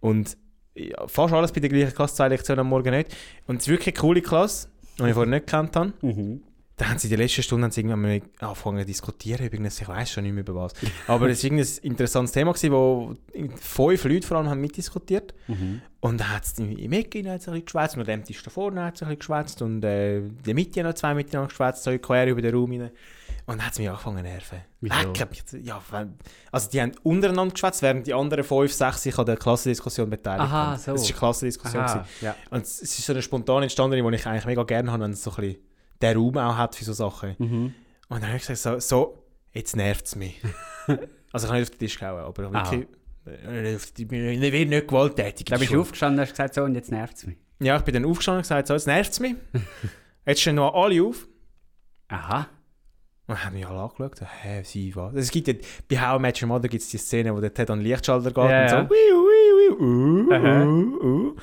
und 0.00 0.36
ja, 0.76 1.06
fast 1.08 1.34
alles 1.34 1.50
bei 1.52 1.60
der 1.60 1.70
gleichen 1.70 1.94
Klasse, 1.94 2.14
zwei 2.14 2.28
Lektionen 2.28 2.60
am 2.60 2.68
Morgen 2.68 2.90
nicht 2.94 3.14
und 3.48 3.56
es 3.56 3.64
ist 3.64 3.68
wirklich 3.68 3.94
eine 3.96 4.00
coole 4.00 4.22
Klasse, 4.22 4.68
die 5.00 5.04
ich 5.08 5.14
vorher 5.14 5.30
nicht 5.30 5.46
gekannt 5.46 5.74
habe. 5.76 5.92
Mhm. 6.00 6.42
Da 6.76 6.88
haben 6.88 6.98
sie 6.98 7.06
in 7.06 7.10
der 7.10 7.18
letzten 7.18 7.42
Stunde 7.42 7.64
haben 7.64 7.70
sie 7.70 7.82
irgendwann 7.82 8.22
angefangen 8.40 8.80
zu 8.80 8.86
diskutieren, 8.86 9.46
übrigens, 9.46 9.80
ich 9.80 9.86
weiß 9.86 10.10
schon 10.10 10.24
nicht 10.24 10.32
mehr 10.32 10.42
über 10.42 10.56
was. 10.56 10.72
Aber 11.06 11.28
es 11.28 11.44
war 11.44 11.52
irgendein 11.52 11.76
interessantes 11.82 12.32
Thema, 12.32 12.52
gewesen, 12.52 12.72
wo 12.72 13.14
fünf 13.60 14.04
Leute 14.04 14.26
vor 14.26 14.38
allem 14.38 14.48
haben 14.48 14.60
mitdiskutiert. 14.60 15.34
Mhm. 15.46 15.82
Und 16.00 16.20
dann 16.20 16.34
hat 16.34 16.44
es 16.44 16.58
im 16.58 16.92
Ecke 16.92 17.20
es 17.20 17.26
ein 17.26 17.38
bisschen 17.38 17.64
geschwätzt, 17.64 17.96
und 17.96 18.08
dem 18.08 18.24
Tisch 18.24 18.42
da 18.42 18.50
vorne 18.50 18.84
hat 18.84 18.96
es 18.96 19.02
ein 19.02 19.08
bisschen 19.08 19.18
geschwätzt 19.20 19.62
und 19.62 19.84
äh, 19.84 20.18
in 20.18 20.42
der 20.44 20.54
Mitte 20.54 20.82
noch 20.82 20.94
zwei 20.94 21.14
miteinander 21.14 21.48
geschwätzt, 21.48 21.84
so 21.84 21.96
quer 21.96 22.26
über 22.26 22.42
den 22.42 22.54
Raum 22.54 22.72
rein. 22.72 22.90
Und 23.46 23.58
dann 23.58 23.66
hat 23.66 23.74
es 23.74 23.78
mich 23.78 23.88
angefangen 23.88 24.18
zu 24.18 24.22
nerven. 24.24 24.58
Lecker 24.80 25.26
mich. 25.30 25.44
Ja, 25.64 25.80
also 26.50 26.70
die 26.70 26.80
haben 26.82 26.92
untereinander 27.04 27.52
geschwätzt, 27.52 27.82
während 27.82 28.06
die 28.06 28.14
anderen 28.14 28.42
fünf, 28.42 28.72
sechs 28.72 29.02
sich 29.02 29.16
an 29.16 29.26
der 29.26 29.36
Klassendiskussion 29.36 30.10
beteiligt 30.10 30.44
Aha, 30.44 30.66
haben. 30.72 30.78
so. 30.78 30.92
Das 30.92 31.02
war 31.02 31.08
eine 31.08 31.18
Klassendiskussion. 31.18 31.84
Ja. 32.20 32.34
Und 32.50 32.62
es 32.62 32.82
ist 32.82 33.04
so 33.04 33.12
eine 33.12 33.22
spontan 33.22 33.62
entstanden, 33.62 34.04
die 34.04 34.16
ich 34.16 34.26
eigentlich 34.26 34.46
mega 34.46 34.64
gerne 34.64 34.90
habe, 34.90 35.04
wenn 35.04 35.12
es 35.12 35.22
so 35.22 35.30
ein 35.30 35.36
bisschen 35.36 35.73
der 36.00 36.16
Raum 36.16 36.36
auch 36.38 36.56
hat 36.56 36.74
für 36.74 36.84
so 36.84 36.92
Sachen. 36.92 37.34
Mhm. 37.38 37.74
Und 38.08 38.20
dann 38.20 38.26
habe 38.26 38.36
ich 38.36 38.46
gesagt, 38.46 38.60
so, 38.60 38.78
so 38.78 39.24
jetzt 39.52 39.76
nervt 39.76 40.06
es 40.06 40.16
mich. 40.16 40.40
also 41.32 41.46
ich 41.46 41.50
habe 41.50 41.60
nicht 41.60 41.70
auf 41.70 41.70
den 41.70 41.78
Tisch 41.78 41.98
gehauen, 41.98 42.24
aber 42.24 42.52
wirklich, 42.52 42.86
äh, 43.26 43.74
ich 43.74 44.10
werde 44.10 44.66
nicht 44.66 44.88
gewalttätig. 44.88 45.46
Da 45.46 45.56
bist 45.56 45.72
du 45.72 45.80
aufgestanden 45.80 46.18
und 46.18 46.22
hast 46.22 46.32
gesagt, 46.32 46.54
so, 46.54 46.62
und 46.62 46.74
jetzt 46.74 46.90
nervt 46.90 47.16
es 47.16 47.26
mich. 47.26 47.36
Ja, 47.60 47.76
ich 47.76 47.82
bin 47.82 47.94
dann 47.94 48.04
aufgestanden 48.04 48.38
und 48.38 48.42
gesagt, 48.42 48.68
so, 48.68 48.74
jetzt 48.74 48.86
nervt 48.86 49.12
es 49.12 49.20
mich. 49.20 49.36
Jetzt 50.26 50.40
stehen 50.40 50.54
noch 50.54 50.72
alle 50.72 51.02
auf. 51.02 51.28
Aha. 52.08 52.48
Und 53.26 53.44
haben 53.44 53.54
mich 53.54 53.66
alle 53.66 53.80
angeschaut, 53.80 54.20
hä, 54.42 54.62
sie 54.64 54.94
was? 54.96 55.14
Es 55.14 55.30
gibt 55.30 55.48
ja, 55.48 55.54
bei 55.88 55.98
How 55.98 56.18
I 56.18 56.22
Met 56.22 56.40
Your 56.40 56.48
Mother 56.48 56.68
gibt 56.68 56.82
es 56.82 56.88
die 56.88 56.96
Szene, 56.98 57.34
wo 57.34 57.40
der 57.40 57.52
Ted 57.52 57.70
an 57.70 57.78
den 57.78 57.86
Lichtschalter 57.86 58.30
geht 58.30 58.50
Ja, 58.50 58.62
und 58.62 58.68
so, 58.68 58.76
ja. 58.76 58.90
wiu, 58.90 59.26
wiu, 59.28 59.78
wiu, 59.78 59.84
uh, 59.84 60.32
uh, 60.32 61.04
uh. 61.04 61.28
Und 61.28 61.38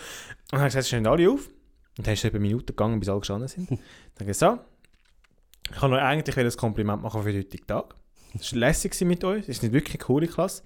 dann 0.52 0.60
habe 0.60 0.68
ich 0.68 0.74
gesagt, 0.74 0.76
jetzt 0.76 0.88
stehen 0.88 1.08
alle 1.08 1.30
auf. 1.30 1.50
Und 1.98 2.08
dann 2.08 2.14
ist 2.14 2.20
es 2.20 2.26
etwa 2.26 2.38
eine 2.38 2.48
Minute 2.48 2.68
gegangen, 2.68 3.00
bis 3.00 3.10
alle 3.10 3.20
gestanden 3.20 3.48
sind. 3.48 3.70
dann 3.70 3.80
ich 4.20 4.28
gesagt, 4.28 4.62
so, 4.62 5.72
ich 5.72 5.80
kann 5.80 5.94
euch 5.94 6.02
eigentlich 6.02 6.38
ein 6.38 6.52
Kompliment 6.52 7.02
machen 7.02 7.22
für 7.24 7.32
den 7.32 7.42
heutigen 7.42 7.68
Tag. 7.68 7.96
Es 8.34 8.54
war 8.54 8.60
lässig 8.60 9.00
mit 9.02 9.24
euch, 9.24 9.44
es 9.44 9.50
ist 9.50 9.64
nicht 9.64 9.74
wirklich 9.74 9.96
eine 9.96 10.06
coole 10.06 10.28
Klasse. 10.28 10.64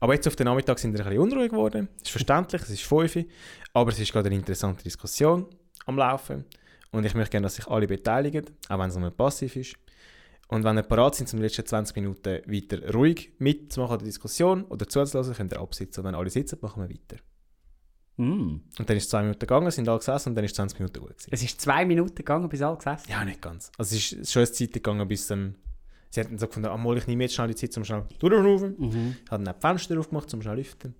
Aber 0.00 0.14
jetzt 0.14 0.26
auf 0.28 0.36
den 0.36 0.44
Nachmittag 0.44 0.78
sind 0.78 0.92
wir 0.92 1.00
ein 1.00 1.06
bisschen 1.06 1.22
unruhig 1.22 1.50
geworden. 1.50 1.88
ist 2.00 2.10
verständlich, 2.10 2.62
es 2.62 2.70
ist 2.70 2.82
5 2.82 3.16
Uhr, 3.16 3.24
aber 3.72 3.90
es 3.90 3.98
ist 3.98 4.12
gerade 4.12 4.26
eine 4.26 4.36
interessante 4.36 4.84
Diskussion 4.84 5.46
am 5.86 5.96
Laufen. 5.96 6.44
Und 6.90 7.04
ich 7.04 7.14
möchte 7.14 7.32
gerne, 7.32 7.46
dass 7.46 7.56
sich 7.56 7.66
alle 7.66 7.86
beteiligen, 7.86 8.46
auch 8.68 8.78
wenn 8.78 8.90
es 8.90 8.96
nur 8.96 9.10
passiv 9.10 9.56
ist. 9.56 9.76
Und 10.48 10.64
wenn 10.64 10.78
ihr 10.78 10.82
parat 10.82 11.16
sind, 11.16 11.32
um 11.34 11.38
die 11.38 11.44
letzten 11.44 11.66
20 11.66 11.96
Minuten 11.96 12.40
weiter 12.46 12.92
ruhig 12.92 13.32
mitzumachen 13.38 13.94
an 13.94 13.98
der 13.98 14.06
Diskussion 14.06 14.64
oder 14.64 14.88
zuzulassen, 14.88 15.34
könnt 15.34 15.52
ihr 15.52 15.60
absitzen. 15.60 16.00
Und 16.00 16.06
wenn 16.06 16.14
alle 16.14 16.30
sitzen, 16.30 16.58
machen 16.62 16.82
wir 16.82 16.88
weiter. 16.88 17.22
Mm. 18.18 18.60
Und 18.78 18.90
dann 18.90 18.96
ist 18.96 19.04
es 19.04 19.10
zwei 19.10 19.22
Minuten 19.22 19.38
gegangen, 19.38 19.70
sind 19.70 19.88
alle 19.88 19.98
gesessen 19.98 20.30
und 20.30 20.34
dann 20.34 20.44
ist 20.44 20.54
20 20.56 20.78
Minuten 20.78 21.00
gut 21.00 21.10
gewesen. 21.10 21.30
Es 21.30 21.42
ist 21.42 21.60
zwei 21.60 21.84
Minuten 21.84 22.16
gegangen, 22.16 22.48
bis 22.48 22.60
alle 22.60 22.76
gesessen 22.76 23.10
Ja, 23.10 23.24
nicht 23.24 23.40
ganz. 23.40 23.70
Also 23.78 23.96
es 23.96 24.12
ist 24.12 24.32
schon 24.32 24.40
eine 24.40 24.52
Zeit 24.52 24.72
gegangen, 24.72 25.06
bis 25.08 25.26
dann... 25.28 25.54
Sie 26.10 26.20
hatten 26.20 26.38
so 26.38 26.46
gefunden, 26.46 26.68
ah, 26.68 26.94
ich 26.94 27.06
nehme 27.06 27.24
jetzt 27.24 27.34
schnell 27.34 27.48
die 27.48 27.54
Zeit, 27.54 27.76
um 27.76 27.84
schnell 27.84 28.04
durchrufen. 28.18 28.74
Mhm. 28.78 29.16
Ich 29.24 29.30
habe 29.30 29.44
dann 29.44 29.54
die 29.54 29.60
Fenster 29.60 29.98
aufgemacht, 29.98 30.32
um 30.34 30.42
schnell 30.42 30.54
zu 30.54 30.58
lüften. 30.58 30.94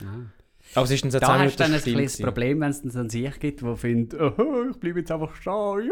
Ah. 0.00 0.41
Aber 0.74 0.84
es 0.84 0.90
ist 0.90 1.00
10 1.00 1.10
Da 1.20 1.38
hast 1.38 1.54
du 1.54 1.62
dann 1.62 1.74
ein 1.74 1.80
kleines. 1.80 2.18
Problem, 2.18 2.60
wenn 2.60 2.70
es 2.70 2.80
dann 2.82 2.90
so 2.90 2.98
einen 3.00 3.10
sich 3.10 3.38
gibt, 3.40 3.62
der 3.62 3.76
findet, 3.76 4.18
oh, 4.20 4.70
ich 4.70 4.76
bleibe 4.78 5.00
jetzt 5.00 5.10
einfach 5.12 5.34
stehen. 5.36 5.90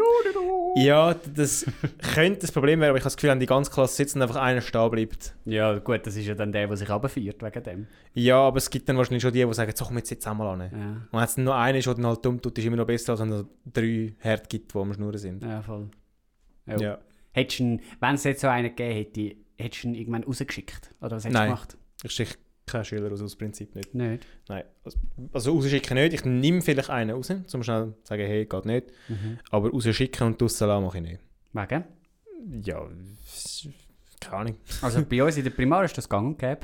Ja, 0.75 1.13
das 1.13 1.65
könnte 2.13 2.39
das 2.41 2.51
Problem 2.51 2.79
werden, 2.79 2.89
aber 2.89 2.97
ich 2.97 3.03
habe 3.03 3.07
das 3.09 3.17
Gefühl, 3.17 3.29
wenn 3.31 3.39
die 3.39 3.45
ganze 3.45 3.69
Klasse 3.71 3.95
sitzt 3.95 4.15
und 4.15 4.21
einfach 4.21 4.37
einer 4.37 4.61
stehen 4.61 4.89
bleibt. 4.89 5.35
ja, 5.45 5.77
gut, 5.77 6.05
das 6.07 6.15
ist 6.15 6.25
ja 6.25 6.33
dann 6.35 6.51
der, 6.51 6.67
der 6.67 6.77
sich 6.77 6.89
runterfährt 6.89 7.43
wegen 7.43 7.63
dem. 7.63 7.87
Ja, 8.13 8.37
aber 8.37 8.57
es 8.57 8.69
gibt 8.69 8.89
dann 8.89 8.97
wahrscheinlich 8.97 9.21
schon 9.21 9.33
die, 9.33 9.45
die 9.45 9.53
sagen, 9.53 9.71
so 9.75 9.85
komm 9.85 9.97
jetzt 9.97 10.09
jetzt 10.09 10.27
einmal 10.27 10.47
an. 10.47 10.61
Ja, 10.61 10.67
Und 10.87 11.07
wenn 11.11 11.23
es 11.23 11.35
dann 11.35 11.43
nur 11.45 11.55
einer 11.55 11.77
ist, 11.77 11.85
der 11.87 11.93
dann 11.95 12.07
halt 12.07 12.25
dumm 12.25 12.41
tut, 12.41 12.57
ist 12.57 12.65
immer 12.65 12.77
noch 12.77 12.87
besser, 12.87 13.11
als 13.13 13.21
wenn 13.21 13.31
es 13.31 13.45
drei 13.71 14.15
Herd 14.19 14.49
gibt, 14.49 14.73
die 14.73 14.77
am 14.79 14.93
Schnurren 14.93 15.17
sind. 15.17 15.43
ja 15.43 15.61
voll. 15.61 15.89
Ja. 16.65 16.77
Ja. 16.79 16.97
Hättest 17.33 17.59
du 17.59 17.79
wenn 17.99 18.15
es 18.15 18.23
jetzt 18.23 18.41
so 18.41 18.47
einen 18.47 18.75
gegeben 18.75 18.93
hätte, 18.93 19.35
hättest 19.57 19.83
du 19.83 19.87
ihn 19.89 19.95
irgendwann 19.95 20.23
rausgeschickt? 20.23 20.93
Oder 21.01 21.15
was 21.17 21.25
hättest 21.25 21.39
du 21.39 21.45
gemacht? 21.45 21.77
Ich 22.03 22.11
schicke 22.11 22.35
keinen 22.65 22.85
Schüler 22.85 23.09
raus, 23.09 23.21
aus 23.21 23.35
Prinzip 23.35 23.75
nicht. 23.75 23.93
Nicht. 23.93 24.25
Nein. 24.47 24.63
Also, 24.83 24.99
also 25.33 25.53
rausschicken 25.53 25.95
nicht. 25.97 26.13
Ich 26.13 26.25
nehme 26.25 26.61
vielleicht 26.61 26.89
einen 26.89 27.11
raus, 27.11 27.29
um 27.29 27.63
schnell 27.63 27.93
sagen, 28.03 28.25
hey, 28.25 28.45
geht 28.45 28.65
nicht. 28.65 28.87
Mhm. 29.09 29.39
Aber 29.49 29.69
rausschicken 29.69 30.27
und 30.27 30.41
draussen 30.41 30.67
lassen 30.67 30.83
mache 30.83 30.97
ich 30.97 31.03
nicht. 31.03 31.19
Wegen? 31.53 31.83
Ja, 32.63 32.87
keine 34.19 34.37
Ahnung. 34.37 34.55
Also 34.81 35.03
bei 35.05 35.23
uns 35.23 35.37
in 35.37 35.43
der 35.43 35.51
Primar 35.51 35.83
ist 35.83 35.97
das 35.97 36.07
gang 36.07 36.27
und 36.27 36.39
gäbe. 36.39 36.61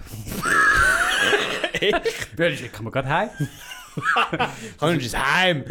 Echt? 1.74 2.28
Ja, 2.38 2.52
schicken 2.52 2.86
wir 2.86 2.92
gerade 2.92 3.10
heim. 3.10 3.30
Kommst 4.80 4.82
du 4.82 5.04
ins 5.06 5.18
Heim? 5.18 5.64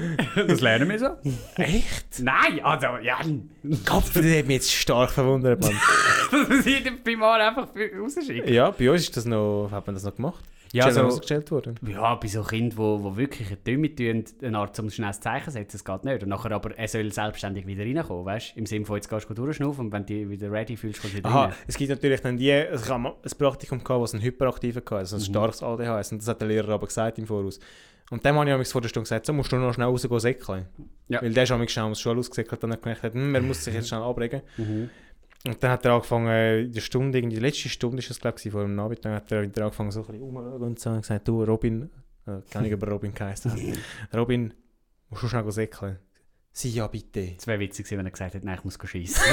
Das 0.48 0.60
lernen 0.60 0.88
wir 0.88 0.98
so. 0.98 1.08
Echt? 1.56 2.20
Nein, 2.20 2.60
also, 2.62 2.86
ja. 3.02 3.18
Kopf, 3.84 4.12
das 4.12 4.24
hat 4.24 4.46
mich 4.46 4.56
jetzt 4.56 4.72
stark 4.72 5.10
verwundert, 5.10 5.60
Mann. 5.62 6.60
Sie 6.62 6.74
in 6.74 6.84
der 6.84 6.90
Primar 6.92 7.40
einfach 7.40 7.68
rausschicken. 8.00 8.52
ja, 8.52 8.70
bei 8.70 8.90
uns 8.90 9.02
ist 9.02 9.16
das 9.16 9.24
noch, 9.24 9.68
hat 9.70 9.86
man 9.86 9.94
das 9.94 10.04
noch 10.04 10.14
gemacht. 10.14 10.44
Ja, 10.72 10.90
so, 10.90 11.02
rausgestellt 11.02 11.50
worden. 11.50 11.76
ja, 11.86 12.14
bei 12.16 12.28
so 12.28 12.42
Kindern, 12.42 12.78
wo, 12.78 13.02
wo 13.02 13.16
wirklich 13.16 13.48
eine 13.48 13.56
Dümme 13.56 13.94
tun, 13.94 14.24
eine 14.42 14.58
Art 14.58 14.76
zum 14.76 14.90
schnelles 14.90 15.20
Zeichen 15.20 15.50
setzen, 15.50 15.72
das 15.72 15.84
geht 15.84 16.04
nicht. 16.04 16.22
Und 16.22 16.28
nachher 16.28 16.52
aber, 16.52 16.76
er 16.76 16.88
soll 16.88 17.10
selbstständig 17.12 17.66
wieder 17.66 17.84
reinkommen, 17.84 18.24
weißt 18.24 18.54
du? 18.54 18.58
Im 18.58 18.66
Sinne 18.66 18.84
von, 18.84 18.96
jetzt 18.96 19.08
gehst 19.08 19.28
du 19.28 19.34
durchschnaufen 19.34 19.86
und 19.86 19.92
wenn 19.92 20.04
du 20.04 20.14
dich 20.14 20.28
wieder 20.28 20.50
ready 20.50 20.76
fühlst, 20.76 21.00
kommst 21.00 21.14
du 21.14 21.18
wieder 21.18 21.28
Aha, 21.28 21.44
rein. 21.46 21.54
es 21.66 21.76
gibt 21.76 21.90
natürlich 21.90 22.20
dann 22.20 22.36
die, 22.36 22.52
also 22.52 22.84
ich 22.84 22.90
habe 22.90 23.08
ein 23.08 23.38
Praktikum 23.38 23.82
gehabt, 23.82 24.02
was 24.02 24.14
einen 24.14 24.22
Hyperaktiven 24.22 24.82
hatte, 24.82 24.96
also 24.96 25.16
ein 25.16 25.22
starkes 25.22 25.62
ADHS, 25.62 26.12
und 26.12 26.22
das 26.22 26.28
hat 26.28 26.40
der 26.40 26.48
Lehrer 26.48 26.74
aber 26.74 26.86
gesagt 26.86 27.18
im 27.18 27.26
Voraus. 27.26 27.58
Und 28.10 28.24
dem 28.24 28.36
habe 28.36 28.62
ich 28.62 28.68
vor 28.68 28.80
der 28.80 28.88
Stunde 28.88 29.04
gesagt, 29.04 29.26
so 29.26 29.32
musst 29.32 29.50
du 29.50 29.56
noch 29.56 29.74
schnell 29.74 29.88
rausgehen 29.88 30.20
säckeln. 30.20 30.66
Ja. 31.08 31.20
Weil 31.22 31.32
der 31.32 31.50
amigs 31.50 31.72
schnell 31.72 31.86
aus 31.86 31.98
der 31.98 32.02
Schule 32.02 32.20
ausgesäckelt 32.20 32.62
und 32.62 32.70
dann 32.70 32.80
gemerkt 32.80 33.02
hat, 33.02 33.14
hm, 33.14 33.34
er 33.34 33.42
muss 33.42 33.64
sich 33.64 33.74
jetzt 33.74 33.88
schnell 33.88 34.02
abregen. 34.02 34.42
Mhm. 34.56 34.90
Und 35.44 35.62
dann 35.62 35.70
hat 35.70 35.84
er 35.84 35.92
angefangen, 35.92 36.28
äh, 36.28 36.60
in 36.62 36.72
der 36.72 36.80
Stunde, 36.80 37.18
irgendwie 37.18 37.36
die 37.36 37.42
letzte 37.42 37.68
Stunde 37.68 37.98
ist 37.98 38.10
es 38.10 38.18
glaube 38.20 38.38
ich, 38.42 38.50
vor 38.50 38.62
dem 38.62 38.74
Nachmittag, 38.74 39.12
hat 39.14 39.30
er 39.32 39.42
wieder 39.42 39.64
angefangen 39.64 39.90
so 39.92 40.00
ein 40.00 40.06
bisschen 40.06 40.22
rumzuschauen 40.36 40.62
und 40.62 40.78
so 40.80 40.90
und 40.90 41.00
gesagt, 41.02 41.28
du 41.28 41.44
Robin, 41.44 41.90
äh, 42.26 42.38
kann 42.50 42.64
ich 42.64 42.72
über 42.72 42.88
Robin 42.88 43.14
geheißen. 43.14 43.52
Robin, 44.14 44.52
musst 45.10 45.22
du 45.22 45.28
schnell 45.28 45.50
säckeln? 45.52 45.98
Sie 46.52 46.70
ja 46.70 46.86
bitte. 46.86 47.34
Es 47.38 47.46
wäre 47.46 47.60
witzig 47.60 47.84
gewesen, 47.84 47.98
wenn 47.98 48.06
er 48.06 48.12
gesagt 48.12 48.34
hätte, 48.34 48.46
nein, 48.46 48.56
ich 48.58 48.64
muss 48.64 48.78
schiessen. 48.84 49.22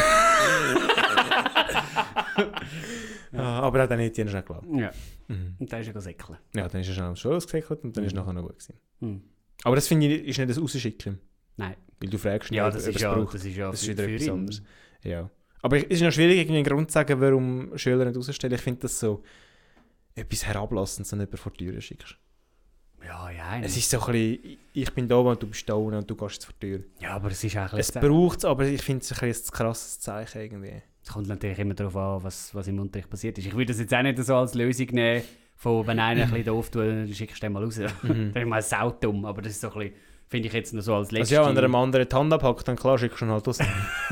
Ah, 3.36 3.62
aber 3.62 3.80
er 3.80 3.84
hat 3.84 3.92
dann 3.92 3.98
nicht 4.00 4.16
die 4.16 4.28
schnell 4.28 4.42
geglaubt. 4.44 4.68
ja. 4.76 4.92
Mhm. 5.28 5.56
Und 5.60 5.72
dann 5.74 5.82
ist 5.82 5.88
er 5.96 6.02
säckeln. 6.02 6.38
Ja, 6.56 6.68
dann 6.68 6.82
ist 6.82 6.88
er 6.90 6.94
schnell 6.94 7.08
am 7.08 7.16
Schule 7.16 7.38
ausgesäckelt 7.38 7.84
und 7.84 7.98
dann 7.98 8.04
ist 8.04 8.14
Mhm. 8.14 8.20
nachher 8.20 8.34
noch 8.34 8.42
gut 8.44 8.60
gewesen. 8.60 8.76
Hm. 9.00 9.22
Aber 9.64 9.76
das 9.76 9.88
finde 9.88 10.06
ich 10.08 10.28
ist 10.28 10.38
nicht 10.38 10.50
das 10.52 10.62
Rausschicken. 10.62 11.20
Nein. 11.58 11.76
Weil 12.00 12.10
du 12.10 12.18
fragst 12.20 12.52
nicht, 12.52 12.58
Ja, 12.58 12.68
ob- 12.68 12.74
das 12.74 12.84
ob 12.84 12.90
ist 12.90 12.96
es 12.98 13.02
ja, 13.02 13.14
braucht. 13.16 13.34
das 13.34 13.46
ist 13.46 13.56
ja 13.56 13.72
Das 13.72 13.80
ist 13.82 13.86
für- 13.88 13.92
wieder 13.94 14.04
etwas 14.08 14.28
ihn. 14.28 14.32
anderes. 14.34 14.62
Ja. 15.04 15.30
Aber 15.64 15.78
es 15.78 15.86
ist 15.86 16.02
noch 16.02 16.12
schwierig, 16.12 16.40
irgendwie 16.40 16.58
einen 16.58 16.66
Grund 16.66 16.92
zu 16.92 16.94
sagen, 16.94 17.20
warum 17.22 17.76
Schüler 17.78 18.06
nicht 18.06 18.18
rausstellen. 18.18 18.54
Ich 18.54 18.62
finde 18.62 18.82
das 18.82 19.00
so 19.00 19.24
etwas 20.14 20.46
herablassend, 20.46 21.10
wenn 21.12 21.20
du 21.20 21.24
jemanden 21.24 21.38
vor 21.38 21.52
die 21.54 21.66
Tür 21.66 21.82
schickst. 21.82 22.18
Ja, 23.04 23.30
ja. 23.32 23.60
Es 23.62 23.76
ist 23.76 23.90
so 23.90 24.00
ein 24.02 24.12
bisschen, 24.12 24.58
ich 24.74 24.94
bin 24.94 25.08
da 25.08 25.16
und 25.16 25.42
du 25.42 25.48
bist 25.48 25.68
da 25.68 25.74
unten 25.74 25.98
und 25.98 26.10
du 26.10 26.16
gehst 26.16 26.46
vor 26.46 26.54
die 26.62 26.68
Tür. 26.68 26.84
ja, 27.00 27.12
aber 27.16 27.32
es 27.32 27.44
ist 27.44 27.58
auch 27.58 27.74
ein 27.74 27.80
Es 27.80 27.92
braucht 27.92 28.40
es, 28.40 28.46
aber 28.46 28.66
ich 28.66 28.82
finde 28.82 29.04
es 29.04 29.12
ein, 29.14 29.28
bisschen 29.28 29.46
ein 29.46 29.58
krasses 29.58 30.00
Zeichen 30.00 30.42
irgendwie. 30.42 30.82
Es 31.02 31.10
kommt 31.10 31.28
natürlich 31.28 31.60
immer 31.60 31.74
darauf 31.74 31.96
an, 31.96 32.24
was, 32.24 32.54
was 32.54 32.68
im 32.68 32.80
Unterricht 32.80 33.10
passiert 33.10 33.38
ist. 33.38 33.46
Ich 33.46 33.54
würde 33.54 33.68
das 33.68 33.80
jetzt 33.80 33.94
auch 33.94 34.02
nicht 34.04 34.18
so 34.20 34.36
als 34.36 34.54
Lösung 34.54 34.88
nehmen, 34.92 35.24
von 35.56 35.88
wenn 35.88 36.00
einer 36.00 36.24
ein 36.24 36.30
bisschen 36.30 36.46
doof 36.46 36.70
tut, 36.70 36.82
dann 36.84 37.14
schickst 37.14 37.38
du 37.38 37.46
den 37.46 37.54
mal 37.54 37.64
raus. 37.64 37.78
Mhm. 37.78 38.32
Das 38.34 38.44
ist 38.44 38.50
mal 38.50 38.62
saudumm, 38.62 39.26
aber 39.26 39.42
das 39.42 39.54
ist 39.54 39.62
so 39.62 39.72
ein 39.72 39.80
bisschen, 39.80 39.94
finde 40.34 40.48
ich 40.48 40.54
jetzt 40.56 40.74
noch 40.74 40.82
so 40.82 40.96
als 40.96 41.10
Also 41.10 41.18
letzte... 41.20 41.36
ja, 41.36 41.48
wenn 41.48 41.56
er 41.56 41.64
einem 41.66 41.76
anderen 41.76 42.10
die 42.10 42.16
Hand 42.16 42.34
abhackt, 42.34 42.68
dann 42.68 42.76
klar 42.76 42.98
schickst 42.98 43.22
du 43.22 43.26
ihn 43.26 43.32
halt 43.32 43.48
raus. 43.48 43.60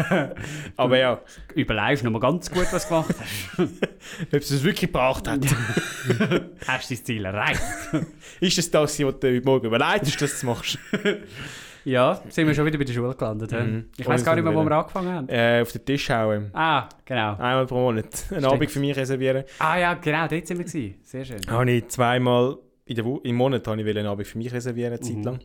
aber 0.78 0.98
ja, 1.00 1.20
Überlegst 1.56 2.04
noch 2.04 2.12
mal 2.12 2.20
ganz 2.20 2.52
gut, 2.52 2.68
was 2.72 2.84
du 2.84 2.90
gemacht 2.90 3.16
hast. 3.20 3.60
ob 4.32 4.40
es 4.40 4.52
es 4.52 4.64
wirklich 4.64 4.92
gebracht 4.92 5.28
hat. 5.28 5.40
hast 6.68 6.92
du 6.92 6.96
dein 6.96 7.04
Ziel 7.06 7.26
erreicht? 7.26 7.60
ist 8.40 8.56
das 8.56 8.70
das, 8.70 8.84
was 8.84 8.98
du 8.98 9.08
heute 9.08 9.42
Morgen 9.44 9.66
überlegt 9.66 10.02
hast, 10.06 10.22
dass 10.22 10.30
du 10.30 10.36
es 10.36 10.44
machst? 10.44 10.78
Ja, 11.86 12.22
sind 12.30 12.46
wir 12.46 12.54
schon 12.54 12.68
wieder 12.68 12.78
bei 12.78 12.84
der 12.84 12.94
Schule 12.94 13.16
gelandet. 13.16 13.52
Mhm. 13.52 13.86
Ich 13.98 14.08
weiß 14.08 14.24
gar 14.24 14.36
nicht 14.36 14.44
mehr, 14.44 14.54
wo 14.54 14.64
wir 14.64 14.72
angefangen 14.72 15.12
haben. 15.12 15.28
Äh, 15.30 15.62
auf 15.64 15.72
den 15.72 15.84
Tisch 15.84 16.08
hauen. 16.12 16.52
Ah, 16.54 16.88
genau. 17.04 17.32
Einmal 17.32 17.66
pro 17.66 17.80
Monat. 17.80 18.26
Einen 18.30 18.46
Abend 18.46 18.70
für 18.70 18.80
mich 18.80 18.96
reservieren. 18.96 19.44
Ah 19.58 19.78
ja, 19.80 19.96
genau, 19.96 20.28
dort 20.28 20.46
sind 20.46 20.60
wir 20.60 20.66
gewesen. 20.66 21.00
Sehr 21.04 21.26
schön. 21.26 21.40
Habe 21.50 21.72
ich 21.72 21.88
zweimal 21.88 22.58
in 22.86 22.96
der 22.96 23.06
Wo 23.06 23.18
im 23.20 23.36
Monat 23.36 23.66
habe 23.68 23.82
ich 23.82 23.88
einen 23.98 24.06
Abend 24.06 24.28
für 24.28 24.38
mich 24.38 24.52
reservieren, 24.52 24.92
eine 24.94 25.00
Zeit 25.00 25.16
Mhm. 25.18 25.24
lang. 25.24 25.40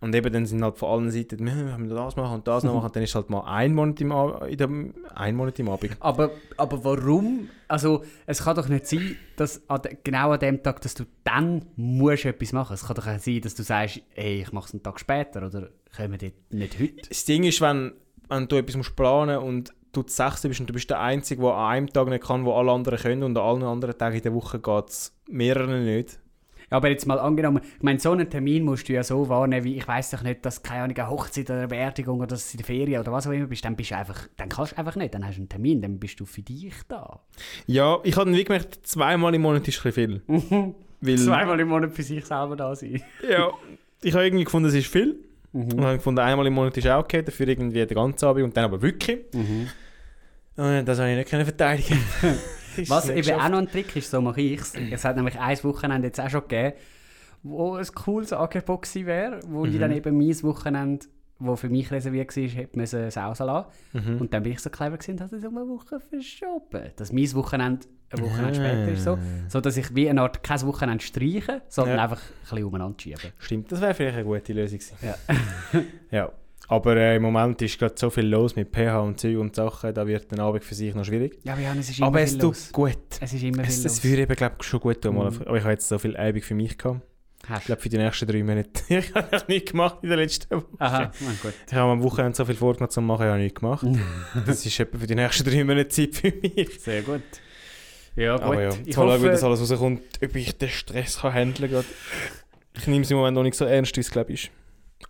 Und 0.00 0.14
eben 0.14 0.32
dann 0.32 0.46
sind 0.46 0.62
halt 0.62 0.76
von 0.78 0.90
allen 0.90 1.10
Seiten, 1.10 1.44
wir 1.44 1.72
haben 1.72 1.88
das 1.88 2.16
machen 2.16 2.34
und 2.34 2.46
das 2.46 2.64
noch 2.64 2.74
machen. 2.74 2.86
Und 2.86 2.96
dann 2.96 3.02
ist 3.02 3.14
halt 3.14 3.30
mal 3.30 3.44
ein 3.46 3.74
Monat 3.74 4.00
im, 4.00 4.12
in 4.48 4.56
dem, 4.56 4.94
ein 5.14 5.36
Monat 5.36 5.58
im 5.58 5.68
Abend. 5.68 5.96
Aber, 6.00 6.30
aber 6.56 6.84
warum? 6.84 7.48
Also, 7.68 8.04
es 8.26 8.44
kann 8.44 8.56
doch 8.56 8.68
nicht 8.68 8.86
sein, 8.86 9.16
dass 9.36 9.68
an 9.68 9.82
de, 9.82 9.96
genau 10.04 10.32
an 10.32 10.38
dem 10.38 10.62
Tag, 10.62 10.80
dass 10.82 10.94
du 10.94 11.04
dann 11.24 11.66
musst 11.76 12.24
etwas 12.24 12.52
machen. 12.52 12.74
Es 12.74 12.86
kann 12.86 12.96
doch 12.96 13.06
auch 13.06 13.18
sein, 13.18 13.40
dass 13.40 13.54
du 13.54 13.62
sagst, 13.62 14.02
hey, 14.14 14.42
ich 14.42 14.52
mache 14.52 14.66
es 14.66 14.74
einen 14.74 14.82
Tag 14.82 15.00
später 15.00 15.46
oder 15.46 15.70
können 15.94 16.20
wir 16.20 16.32
nicht 16.50 16.78
heute? 16.78 17.08
Das 17.08 17.24
Ding 17.24 17.44
ist, 17.44 17.60
wenn, 17.60 17.92
wenn 18.28 18.48
du 18.48 18.56
etwas 18.56 18.76
musst 18.76 18.94
planen 18.96 19.38
und 19.38 19.72
du 19.92 20.02
das 20.02 20.16
Sechste 20.16 20.48
bist 20.48 20.60
und 20.60 20.68
du 20.68 20.74
bist 20.74 20.90
der 20.90 21.00
Einzige, 21.00 21.40
der 21.42 21.54
an 21.54 21.70
einem 21.70 21.92
Tag 21.92 22.08
nicht 22.08 22.24
kann, 22.24 22.44
wo 22.44 22.52
alle 22.52 22.72
anderen 22.72 22.98
können 22.98 23.22
und 23.22 23.36
an 23.36 23.44
allen 23.44 23.62
anderen 23.62 23.96
Tagen 23.96 24.16
in 24.16 24.22
der 24.22 24.34
Woche 24.34 24.60
geht 24.60 24.88
es 24.88 25.16
mehreren 25.28 25.84
nicht. 25.84 26.18
Ja, 26.70 26.78
aber 26.78 26.90
jetzt 26.90 27.06
mal 27.06 27.18
angenommen, 27.18 27.60
ich 27.76 27.82
meine, 27.82 28.00
so 28.00 28.10
einen 28.10 28.28
Termin 28.28 28.64
musst 28.64 28.88
du 28.88 28.92
ja 28.92 29.02
so 29.02 29.28
wahrnehmen, 29.28 29.64
wie 29.64 29.76
ich 29.76 29.86
weiß 29.86 30.10
doch 30.10 30.22
nicht, 30.22 30.44
dass 30.44 30.62
keine 30.62 30.82
Ahnung, 30.82 30.96
eine 30.96 31.10
Hochzeit 31.10 31.48
oder 31.48 31.60
eine 31.60 31.68
Beerdigung 31.68 32.18
oder 32.18 32.28
dass 32.28 32.52
in 32.52 32.58
der 32.58 32.66
Ferien 32.66 33.00
oder 33.00 33.12
was 33.12 33.26
auch 33.26 33.32
immer 33.32 33.46
bist, 33.46 33.64
dann 33.64 33.76
bist 33.76 33.92
du 33.92 33.96
einfach, 33.96 34.28
dann 34.36 34.48
kannst 34.48 34.72
du 34.72 34.78
einfach 34.78 34.96
nicht, 34.96 35.14
dann 35.14 35.24
hast 35.26 35.36
du 35.36 35.42
einen 35.42 35.48
Termin, 35.48 35.80
dann 35.80 35.98
bist 35.98 36.18
du 36.18 36.24
für 36.24 36.42
dich 36.42 36.74
da. 36.88 37.20
Ja, 37.66 37.98
ich 38.02 38.16
habe 38.16 38.32
wie 38.32 38.44
gemerkt, 38.44 38.80
zweimal 38.86 39.34
im 39.34 39.42
Monat 39.42 39.66
ist 39.68 39.84
ein 39.84 39.92
viel. 39.92 40.22
Weil, 41.00 41.18
Zweimal 41.18 41.60
im 41.60 41.68
Monat 41.68 41.92
für 41.92 42.02
sich 42.02 42.24
selber 42.24 42.56
da 42.56 42.74
sein. 42.74 43.02
Ja, 43.30 43.50
ich 44.02 44.14
habe 44.14 44.24
irgendwie 44.24 44.44
gefunden, 44.44 44.68
es 44.68 44.74
ist 44.74 44.86
viel. 44.86 45.18
Mhm. 45.52 45.72
Und 45.72 45.84
habe 45.84 45.96
gefunden, 45.96 46.20
einmal 46.20 46.46
im 46.46 46.54
Monat 46.54 46.76
ist 46.76 46.86
auch 46.88 47.00
okay, 47.00 47.22
dafür 47.22 47.48
irgendwie 47.48 47.84
den 47.84 47.94
ganzen 47.94 48.24
Abend 48.24 48.44
und 48.44 48.56
dann 48.56 48.64
aber 48.64 48.80
wirklich. 48.82 49.20
Mhm. 49.32 49.68
Und 50.56 50.86
das 50.86 50.98
habe 50.98 51.10
ich 51.10 51.16
nicht 51.16 51.28
verteidigen. 51.28 51.98
Was 52.88 53.08
eben 53.08 53.40
auch 53.40 53.48
noch 53.48 53.58
ein 53.58 53.68
Trick 53.68 53.94
ist, 53.96 54.10
so 54.10 54.20
mache 54.20 54.40
ich 54.40 54.60
es. 54.60 54.74
Es 54.90 55.04
hat 55.04 55.16
nämlich 55.16 55.38
ein 55.38 55.62
Wochenende 55.64 56.08
jetzt 56.08 56.20
auch 56.20 56.30
schon 56.30 56.42
gegeben, 56.42 56.76
wo 57.42 57.74
ein 57.74 57.86
cooles 57.94 58.32
Angebot 58.32 58.82
gewesen 58.82 59.06
wäre, 59.06 59.40
wo 59.48 59.64
ich 59.64 59.74
Mhm. 59.74 59.80
dann 59.80 59.92
eben 59.92 60.16
mein 60.18 60.42
Wochenende, 60.42 61.06
wo 61.38 61.54
für 61.54 61.68
mich 61.68 61.90
reserviert 61.90 62.34
war, 62.36 62.42
hätte 62.44 62.78
müssen 62.78 63.10
sausen 63.10 63.46
lassen. 63.46 63.68
Mhm. 63.92 64.20
Und 64.20 64.32
dann 64.34 64.42
bin 64.42 64.52
ich 64.52 64.60
so 64.60 64.70
clever 64.70 64.96
gewesen 64.96 65.12
und 65.12 65.20
habe 65.20 65.36
es 65.36 65.44
um 65.44 65.56
eine 65.56 65.68
Woche 65.68 66.00
verschoben. 66.00 66.90
Dass 66.96 67.12
mein 67.12 67.32
Wochenende 67.34 67.86
ein 68.10 68.20
Wochenende 68.22 68.54
später 68.54 68.88
ist 68.88 69.04
so. 69.04 69.18
So 69.48 69.60
dass 69.60 69.76
ich 69.76 69.94
wie 69.94 70.08
eine 70.08 70.22
Art 70.22 70.42
kein 70.42 70.62
Wochenende 70.62 71.04
streiche, 71.04 71.62
sondern 71.68 71.96
Ja. 71.96 72.04
einfach 72.04 72.20
ein 72.22 72.40
bisschen 72.50 72.64
umeinander 72.64 72.98
schieben. 73.00 73.32
Stimmt, 73.38 73.70
das 73.72 73.80
wäre 73.80 73.94
vielleicht 73.94 74.16
eine 74.16 74.24
gute 74.24 74.52
Lösung 74.52 74.78
gewesen. 74.78 74.96
Ja. 75.02 75.14
ja. 76.10 76.32
Aber 76.68 76.96
äh, 76.96 77.16
im 77.16 77.22
Moment 77.22 77.62
ist 77.62 77.78
gerade 77.78 77.94
so 77.96 78.10
viel 78.10 78.26
los 78.26 78.56
mit 78.56 78.74
pH 78.74 79.00
und 79.00 79.20
Zeug 79.20 79.38
und 79.38 79.54
Sachen, 79.54 79.94
da 79.94 80.06
wird 80.06 80.30
der 80.32 80.40
Abend 80.40 80.64
für 80.64 80.74
sich 80.74 80.94
noch 80.94 81.04
schwierig. 81.04 81.38
Ja, 81.44 81.52
aber 81.52 81.62
Jan, 81.62 81.78
es 81.78 81.90
ist 81.90 81.98
immer 81.98 82.08
Aber 82.08 82.20
es 82.20 82.32
tut 82.32 82.42
los. 82.42 82.72
gut. 82.72 82.98
Es 83.20 83.32
ist 83.32 83.42
immer 83.42 83.62
Es, 83.62 83.74
viel 83.74 83.84
das 83.84 83.96
los. 83.96 84.04
würde 84.04 84.22
eben, 84.22 84.34
glaube 84.34 84.56
ich, 84.60 84.66
schon 84.66 84.80
gut 84.80 85.00
tun. 85.00 85.14
Mhm. 85.14 85.20
Aber 85.20 85.56
ich 85.56 85.62
habe 85.62 85.72
jetzt 85.72 85.88
so 85.88 85.98
viel 85.98 86.16
Abend 86.16 86.44
für 86.44 86.54
mich 86.54 86.76
gehabt. 86.76 87.02
Hast 87.48 87.60
Ich 87.60 87.66
glaube, 87.66 87.82
für 87.82 87.88
die 87.88 87.98
nächsten 87.98 88.26
drei 88.26 88.42
Monate. 88.42 88.68
ich 88.88 89.14
habe 89.14 89.28
noch 89.36 89.46
nichts 89.46 89.70
gemacht 89.70 89.98
in 90.02 90.08
der 90.08 90.18
letzten 90.18 90.56
Woche. 90.56 90.66
Aha, 90.78 91.12
gut. 91.42 91.54
Ich 91.68 91.74
habe 91.74 91.92
am 91.92 92.02
Wochenende 92.02 92.36
so 92.36 92.44
viel 92.44 92.56
vorgenommen 92.56 92.90
zu 92.90 93.00
machen, 93.00 93.22
ich 93.22 93.28
habe 93.28 93.38
nichts 93.40 93.60
gemacht. 93.60 93.86
das 94.46 94.66
ist 94.66 94.80
etwa 94.80 94.98
für 94.98 95.06
die 95.06 95.14
nächsten 95.14 95.48
drei 95.48 95.62
Monate 95.62 95.88
Zeit 95.88 96.14
für 96.16 96.32
mich. 96.32 96.80
Sehr 96.80 97.02
gut. 97.02 97.22
Ja, 98.16 98.32
gut. 98.34 98.42
Aber 98.42 98.62
ja, 98.62 98.70
ich 98.84 98.92
schauen, 98.94 99.22
wie 99.22 99.26
das 99.26 99.42
hoffe, 99.42 99.46
alles 99.46 99.70
rauskommt, 99.70 100.02
ob 100.24 100.34
ich 100.34 100.58
den 100.58 100.68
Stress 100.68 101.18
kann 101.20 101.34
handeln 101.34 101.70
kann. 101.70 101.84
Ich 102.74 102.86
nehme 102.88 103.02
es 103.02 103.10
im 103.12 103.18
Moment 103.18 103.36
noch 103.36 103.44
nicht 103.44 103.56
so 103.56 103.64
ernst, 103.64 103.94
wie 103.96 104.00
es 104.00 104.10
glaube 104.10 104.32
ich 104.32 104.44
ist. 104.44 104.50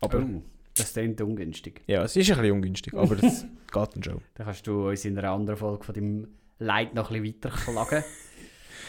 Aber 0.03 0.19
oh, 0.19 0.43
das 0.77 0.93
klingt 0.93 1.21
ungünstig. 1.21 1.83
ja, 1.87 2.03
es 2.05 2.17
ist 2.17 2.31
ein 2.31 2.37
bisschen 2.37 2.53
ungünstig, 2.53 2.95
aber 2.95 3.17
das 3.17 3.43
geht 3.73 3.89
dann 3.95 4.03
schon. 4.03 4.21
Dann 4.35 4.47
kannst 4.47 4.67
du 4.67 4.89
uns 4.89 5.05
in 5.05 5.19
einer 5.19 5.31
anderen 5.31 5.59
Folge 5.59 5.85
von 5.85 5.95
deinem 5.95 6.29
Leid 6.59 6.95
noch 6.95 7.11
ein 7.11 7.23
bisschen 7.23 7.43
weiter 7.45 7.57
klagen. 7.57 8.05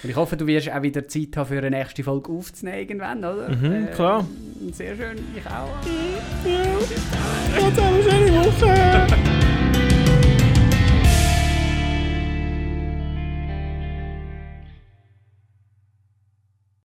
Und 0.04 0.10
ich 0.12 0.16
hoffe, 0.16 0.38
du 0.38 0.46
wirst 0.46 0.70
auch 0.70 0.82
wieder 0.84 1.08
Zeit 1.08 1.36
haben, 1.36 1.48
für 1.48 1.58
eine 1.58 1.72
nächste 1.72 2.04
Folge 2.04 2.32
aufzunehmen 2.32 2.78
irgendwann, 2.80 3.18
oder? 3.20 3.50
Mhm, 3.50 3.90
klar. 3.92 4.28
Sehr 4.72 4.96
schön, 4.96 5.18
ich 5.36 5.46
auch. 5.48 5.70
Ja, 6.46 7.68
jetzt 7.68 7.80
eine 7.80 8.04
schöne 8.04 8.46
Woche! 8.46 9.08